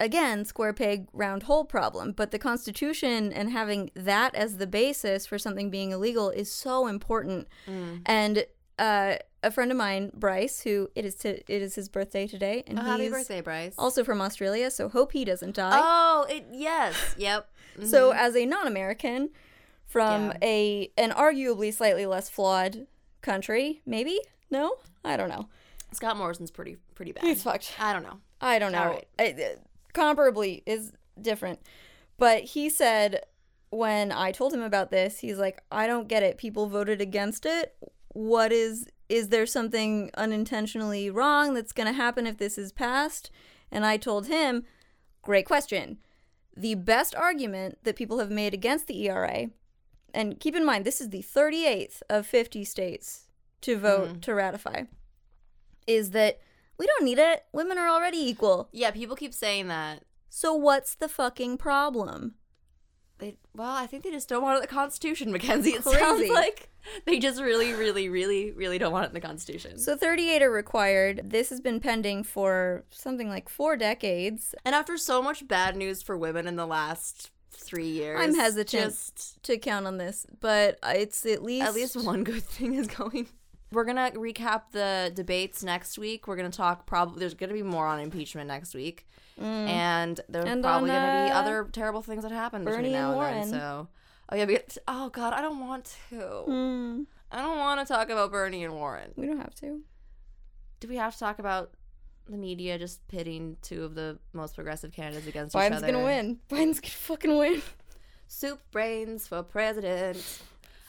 again 0.00 0.44
square 0.44 0.72
peg 0.72 1.08
round 1.12 1.44
hole 1.44 1.64
problem. 1.64 2.12
But 2.12 2.30
the 2.30 2.38
Constitution 2.38 3.32
and 3.32 3.50
having 3.50 3.90
that 3.94 4.34
as 4.34 4.56
the 4.58 4.66
basis 4.66 5.26
for 5.26 5.38
something 5.38 5.70
being 5.70 5.92
illegal 5.92 6.30
is 6.30 6.50
so 6.50 6.86
important. 6.86 7.48
Mm. 7.68 8.02
And 8.06 8.46
uh, 8.78 9.16
a 9.42 9.50
friend 9.50 9.70
of 9.70 9.76
mine, 9.76 10.10
Bryce, 10.14 10.60
who 10.62 10.90
it 10.96 11.04
is 11.04 11.14
to, 11.16 11.38
it 11.52 11.62
is 11.62 11.74
his 11.76 11.88
birthday 11.88 12.26
today, 12.26 12.64
and 12.66 12.78
Oh, 12.78 12.82
happy 12.82 13.04
he's 13.04 13.12
birthday, 13.12 13.40
Bryce. 13.40 13.74
also 13.78 14.02
from 14.02 14.20
Australia. 14.20 14.70
So 14.70 14.88
hope 14.88 15.12
he 15.12 15.24
doesn't 15.24 15.54
die. 15.54 15.78
Oh, 15.80 16.26
it 16.28 16.46
yes, 16.50 17.14
yep. 17.16 17.48
So 17.84 18.10
Mhm. 18.12 18.16
as 18.16 18.36
a 18.36 18.46
non-American 18.46 19.30
from 19.86 20.26
Yeah. 20.30 20.38
a 20.42 20.92
an 20.96 21.10
arguably 21.12 21.72
slightly 21.72 22.06
less 22.06 22.28
flawed 22.28 22.86
country, 23.20 23.80
maybe? 23.86 24.18
No? 24.50 24.76
I 25.04 25.16
don't 25.16 25.28
know. 25.28 25.48
Scott 25.92 26.16
Morrison's 26.16 26.50
pretty 26.50 26.76
pretty 26.96 27.12
bad. 27.12 27.24
He's 27.24 27.42
fucked. 27.44 27.74
I 27.78 27.92
don't 27.92 28.02
know. 28.02 28.18
I 28.40 28.58
don't 28.58 28.72
know. 28.72 28.82
All 28.82 28.88
right. 28.88 29.06
I- 29.18 29.56
comparably 29.94 30.62
is 30.66 30.92
different. 31.20 31.60
But 32.18 32.44
he 32.44 32.68
said 32.68 33.22
when 33.70 34.12
I 34.12 34.30
told 34.30 34.54
him 34.54 34.62
about 34.62 34.90
this, 34.90 35.18
he's 35.18 35.38
like, 35.38 35.60
"I 35.70 35.86
don't 35.86 36.08
get 36.08 36.22
it. 36.22 36.38
People 36.38 36.68
voted 36.68 37.00
against 37.00 37.44
it. 37.44 37.74
What 38.12 38.52
is 38.52 38.86
is 39.08 39.28
there 39.28 39.46
something 39.46 40.10
unintentionally 40.14 41.10
wrong 41.10 41.54
that's 41.54 41.72
going 41.72 41.86
to 41.86 41.92
happen 41.92 42.26
if 42.26 42.38
this 42.38 42.56
is 42.56 42.72
passed?" 42.72 43.30
And 43.70 43.84
I 43.84 43.96
told 43.96 44.26
him, 44.26 44.64
"Great 45.22 45.46
question. 45.46 45.98
The 46.56 46.76
best 46.76 47.16
argument 47.16 47.78
that 47.82 47.96
people 47.96 48.18
have 48.20 48.30
made 48.30 48.54
against 48.54 48.86
the 48.86 49.08
ERA, 49.08 49.50
and 50.12 50.38
keep 50.38 50.54
in 50.54 50.64
mind 50.64 50.84
this 50.84 51.00
is 51.00 51.10
the 51.10 51.22
38th 51.22 52.02
of 52.08 52.26
50 52.26 52.64
states 52.64 53.28
to 53.62 53.76
vote 53.76 54.08
mm-hmm. 54.08 54.20
to 54.20 54.34
ratify, 54.34 54.84
is 55.86 56.10
that 56.10 56.38
we 56.78 56.86
don't 56.86 57.04
need 57.04 57.18
it. 57.18 57.44
Women 57.52 57.78
are 57.78 57.88
already 57.88 58.18
equal. 58.18 58.68
Yeah, 58.72 58.90
people 58.90 59.16
keep 59.16 59.34
saying 59.34 59.68
that. 59.68 60.04
So 60.28 60.54
what's 60.54 60.94
the 60.94 61.08
fucking 61.08 61.58
problem? 61.58 62.34
They 63.18 63.36
well, 63.54 63.70
I 63.70 63.86
think 63.86 64.02
they 64.02 64.10
just 64.10 64.28
don't 64.28 64.42
want 64.42 64.54
it 64.54 64.56
in 64.56 64.62
the 64.62 64.74
Constitution, 64.74 65.30
Mackenzie. 65.32 65.70
It 65.70 65.82
Crazy. 65.84 65.98
sounds 65.98 66.28
like 66.30 66.70
they 67.04 67.18
just 67.18 67.40
really, 67.40 67.72
really, 67.72 68.08
really, 68.08 68.50
really 68.50 68.78
don't 68.78 68.92
want 68.92 69.04
it 69.04 69.08
in 69.08 69.14
the 69.14 69.20
Constitution. 69.20 69.78
So 69.78 69.96
38 69.96 70.42
are 70.42 70.50
required. 70.50 71.20
This 71.24 71.50
has 71.50 71.60
been 71.60 71.78
pending 71.80 72.24
for 72.24 72.84
something 72.90 73.28
like 73.28 73.48
four 73.48 73.76
decades. 73.76 74.54
and 74.64 74.74
after 74.74 74.96
so 74.96 75.22
much 75.22 75.46
bad 75.46 75.76
news 75.76 76.02
for 76.02 76.16
women 76.18 76.48
in 76.48 76.56
the 76.56 76.66
last 76.66 77.30
three 77.52 77.88
years, 77.88 78.18
I'm 78.20 78.34
hesitant 78.34 78.90
Just 78.90 79.42
to 79.44 79.56
count 79.58 79.86
on 79.86 79.98
this, 79.98 80.26
but 80.40 80.78
it's 80.84 81.24
at 81.24 81.42
least 81.44 81.66
at 81.66 81.74
least 81.74 81.96
one 82.04 82.24
good 82.24 82.42
thing 82.42 82.74
is 82.74 82.88
going. 82.88 83.28
We're 83.74 83.84
gonna 83.84 84.10
recap 84.12 84.62
the 84.72 85.12
debates 85.14 85.62
next 85.64 85.98
week. 85.98 86.26
We're 86.26 86.36
gonna 86.36 86.50
talk. 86.50 86.86
Probably 86.86 87.20
there's 87.20 87.34
gonna 87.34 87.52
be 87.52 87.62
more 87.62 87.86
on 87.86 88.00
impeachment 88.00 88.48
next 88.48 88.74
week, 88.74 89.06
and 89.38 90.20
there's 90.28 90.44
Mm. 90.44 90.48
And 90.48 90.62
probably 90.62 90.90
on, 90.90 90.96
gonna 90.96 91.28
be 91.28 91.32
other 91.32 91.68
terrible 91.72 92.02
things 92.02 92.22
that 92.22 92.32
happen 92.32 92.64
between 92.64 92.92
now 92.92 93.08
and 93.10 93.16
Warren. 93.16 93.40
then. 93.40 93.50
So, 93.50 93.88
oh 94.30 94.36
yeah, 94.36 94.44
we 94.44 94.52
get, 94.54 94.78
oh 94.88 95.08
god, 95.10 95.32
I 95.32 95.40
don't 95.42 95.60
want 95.60 95.96
to. 96.10 96.16
Hmm, 96.46 97.02
I 97.32 97.42
don't 97.42 97.58
want 97.58 97.80
to 97.86 97.92
talk 97.92 98.10
about 98.10 98.30
Bernie 98.30 98.64
and 98.64 98.74
Warren. 98.74 99.12
we 99.16 99.26
don't 99.26 99.38
have 99.38 99.54
to. 99.56 99.82
Do 100.80 100.88
we 100.88 100.96
have 100.96 101.12
to 101.14 101.18
talk 101.18 101.38
about 101.38 101.72
the 102.28 102.36
media 102.36 102.78
just 102.78 103.06
pitting 103.08 103.56
two 103.60 103.84
of 103.84 103.94
the 103.94 104.18
most 104.32 104.54
progressive 104.54 104.92
candidates 104.92 105.26
against 105.26 105.54
each 105.54 105.60
other? 105.60 105.76
Biden's 105.76 105.82
gonna 105.82 106.04
win. 106.04 106.38
Biden's 106.48 106.80
gonna 106.80 106.90
fucking 106.92 107.36
win. 107.36 107.62
Soup 108.26 108.60
brains 108.70 109.26
for 109.28 109.42
president. 109.42 110.42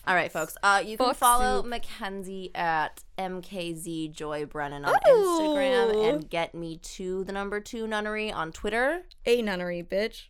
All 0.08 0.14
right, 0.16 0.32
folks. 0.32 0.56
Uh, 0.62 0.84
you 0.86 0.98
can 0.98 1.14
follow 1.16 1.62
soup. 1.62 1.70
Mackenzie 1.70 2.52
at 2.54 3.04
MKZ 3.18 4.12
Joy 4.12 4.46
Brennan 4.46 4.86
on 4.86 4.96
Instagram 5.08 6.10
and 6.14 6.30
get 6.30 6.54
me 6.54 6.78
to 6.78 7.24
the 7.24 7.32
number 7.32 7.60
two 7.60 7.88
nunnery 7.88 8.32
on 8.32 8.52
Twitter. 8.52 9.04
A 9.26 9.42
nunnery, 9.42 9.84
bitch. 9.84 10.26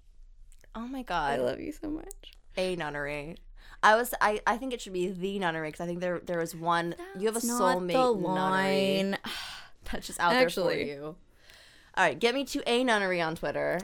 Oh 0.73 0.87
my 0.87 1.03
god. 1.03 1.33
I 1.33 1.37
love 1.37 1.59
you 1.59 1.71
so 1.71 1.89
much. 1.89 2.33
a 2.57 2.75
nunnery. 2.75 3.37
I 3.83 3.95
was 3.95 4.13
I, 4.21 4.41
I 4.47 4.57
think 4.57 4.73
it 4.73 4.81
should 4.81 4.93
be 4.93 5.09
the 5.09 5.39
nunnery 5.39 5.69
because 5.69 5.81
I 5.81 5.85
think 5.85 5.99
there 5.99 6.19
there 6.19 6.41
is 6.41 6.55
one 6.55 6.95
you 7.17 7.27
have 7.27 7.35
a 7.35 7.39
soulmate 7.39 8.21
nunnery 8.21 9.17
that's 9.91 10.07
just 10.07 10.19
out 10.19 10.33
Actually. 10.33 10.85
there 10.85 10.85
for 10.85 10.91
you. 10.91 11.15
All 11.97 12.03
right, 12.03 12.19
get 12.19 12.33
me 12.33 12.43
to 12.45 12.63
a 12.69 12.83
nunnery 12.83 13.21
on 13.21 13.35
Twitter. 13.35 13.79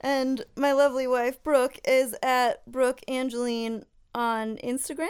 And 0.00 0.44
my 0.56 0.72
lovely 0.72 1.06
wife, 1.06 1.42
Brooke, 1.44 1.78
is 1.86 2.16
at 2.22 2.66
Brooke 2.70 3.00
Angeline 3.06 3.84
on 4.14 4.56
Instagram. 4.58 5.06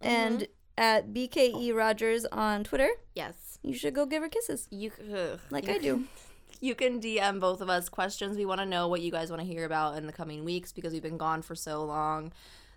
And 0.00 0.46
at 0.78 1.08
BKE 1.14 1.74
Rogers 1.74 2.24
on 2.26 2.64
Twitter. 2.64 2.88
Yes. 3.14 3.58
You 3.62 3.74
should 3.74 3.94
go 3.94 4.06
give 4.06 4.22
her 4.22 4.28
kisses, 4.28 4.68
You 4.70 4.92
ugh, 5.14 5.40
like 5.50 5.66
you 5.66 5.74
I 5.74 5.78
do. 5.78 5.94
can- 5.94 6.08
You 6.60 6.74
can 6.74 7.00
DM 7.02 7.38
both 7.38 7.60
of 7.60 7.68
us 7.68 7.90
questions. 7.90 8.38
We 8.38 8.46
want 8.46 8.60
to 8.60 8.66
know 8.66 8.88
what 8.88 9.02
you 9.02 9.10
guys 9.10 9.28
want 9.30 9.42
to 9.42 9.46
hear 9.46 9.66
about 9.66 9.98
in 9.98 10.06
the 10.06 10.12
coming 10.12 10.42
weeks 10.42 10.72
because 10.72 10.94
we've 10.94 11.02
been 11.02 11.18
gone 11.18 11.42
for 11.42 11.54
so 11.54 11.84
long 11.84 12.32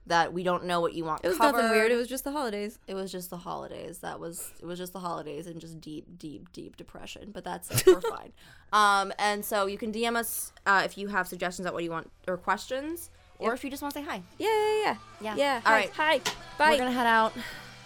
that 0.06 0.34
we 0.34 0.44
don't 0.44 0.66
know 0.66 0.82
what 0.82 0.94
you 0.94 1.06
want. 1.06 1.22
It 1.24 1.30
was 1.30 1.38
covered. 1.38 1.62
nothing 1.62 1.72
weird. 1.72 1.90
It 1.92 1.96
was 1.96 2.10
just 2.10 2.26
the 2.26 2.32
holidays. 2.32 2.78
It 2.88 2.94
was 2.96 3.10
just 3.10 3.30
the 3.30 3.38
holidays. 3.38 4.00
That 4.00 4.20
was 4.20 4.52
it 4.60 4.66
was 4.66 4.80
just 4.80 4.92
the 4.92 5.00
holidays 5.00 5.48
and 5.48 5.62
just 5.62 5.80
deep, 5.80 6.18
deep, 6.18 6.52
deep 6.52 6.76
depression. 6.76 7.32
But 7.32 7.46
that's 7.46 7.72
it. 7.72 7.86
We're 7.88 8.02
fine. 8.18 8.34
Um, 8.74 9.14
and 9.18 9.46
so 9.46 9.66
you 9.68 9.78
can 9.78 9.94
DM 9.94 10.18
us 10.18 10.52
uh, 10.66 10.82
if 10.84 10.98
you 10.98 11.08
have 11.08 11.28
suggestions 11.30 11.66
about 11.66 11.74
what 11.74 11.84
you 11.86 11.92
want 11.92 12.12
or 12.28 12.36
questions, 12.38 13.10
or 13.40 13.54
if 13.54 13.64
you 13.64 13.70
just 13.70 13.82
want 13.82 13.94
to 13.96 14.00
say 14.02 14.06
hi. 14.06 14.22
Yeah, 14.38 14.48
yeah, 14.50 14.82
yeah. 14.84 14.96
Yeah. 15.22 15.36
Yeah. 15.36 15.54
All 15.66 15.72
hi, 15.72 15.78
right. 15.80 15.90
Hi. 15.96 16.20
Bye. 16.58 16.72
We're 16.72 16.78
gonna 16.78 16.92
head 16.92 17.08
out. 17.08 17.34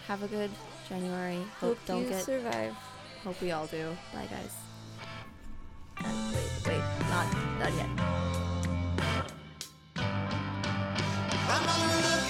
Have 0.07 0.21
a 0.23 0.27
good 0.27 0.51
January. 0.89 1.37
Hope, 1.59 1.77
Hope 1.77 1.79
don't 1.85 2.03
you 2.03 2.09
get. 2.09 2.23
survive. 2.23 2.73
Hope 3.23 3.39
we 3.41 3.51
all 3.51 3.67
do. 3.67 3.95
Bye, 4.13 4.25
guys. 4.29 4.53
And 6.03 6.35
wait, 6.35 6.49
wait, 6.67 6.81
not 7.09 7.31
done 7.59 7.77
yet. 7.77 7.89
I'm 11.45 11.69
on 11.69 11.87
the 12.01 12.22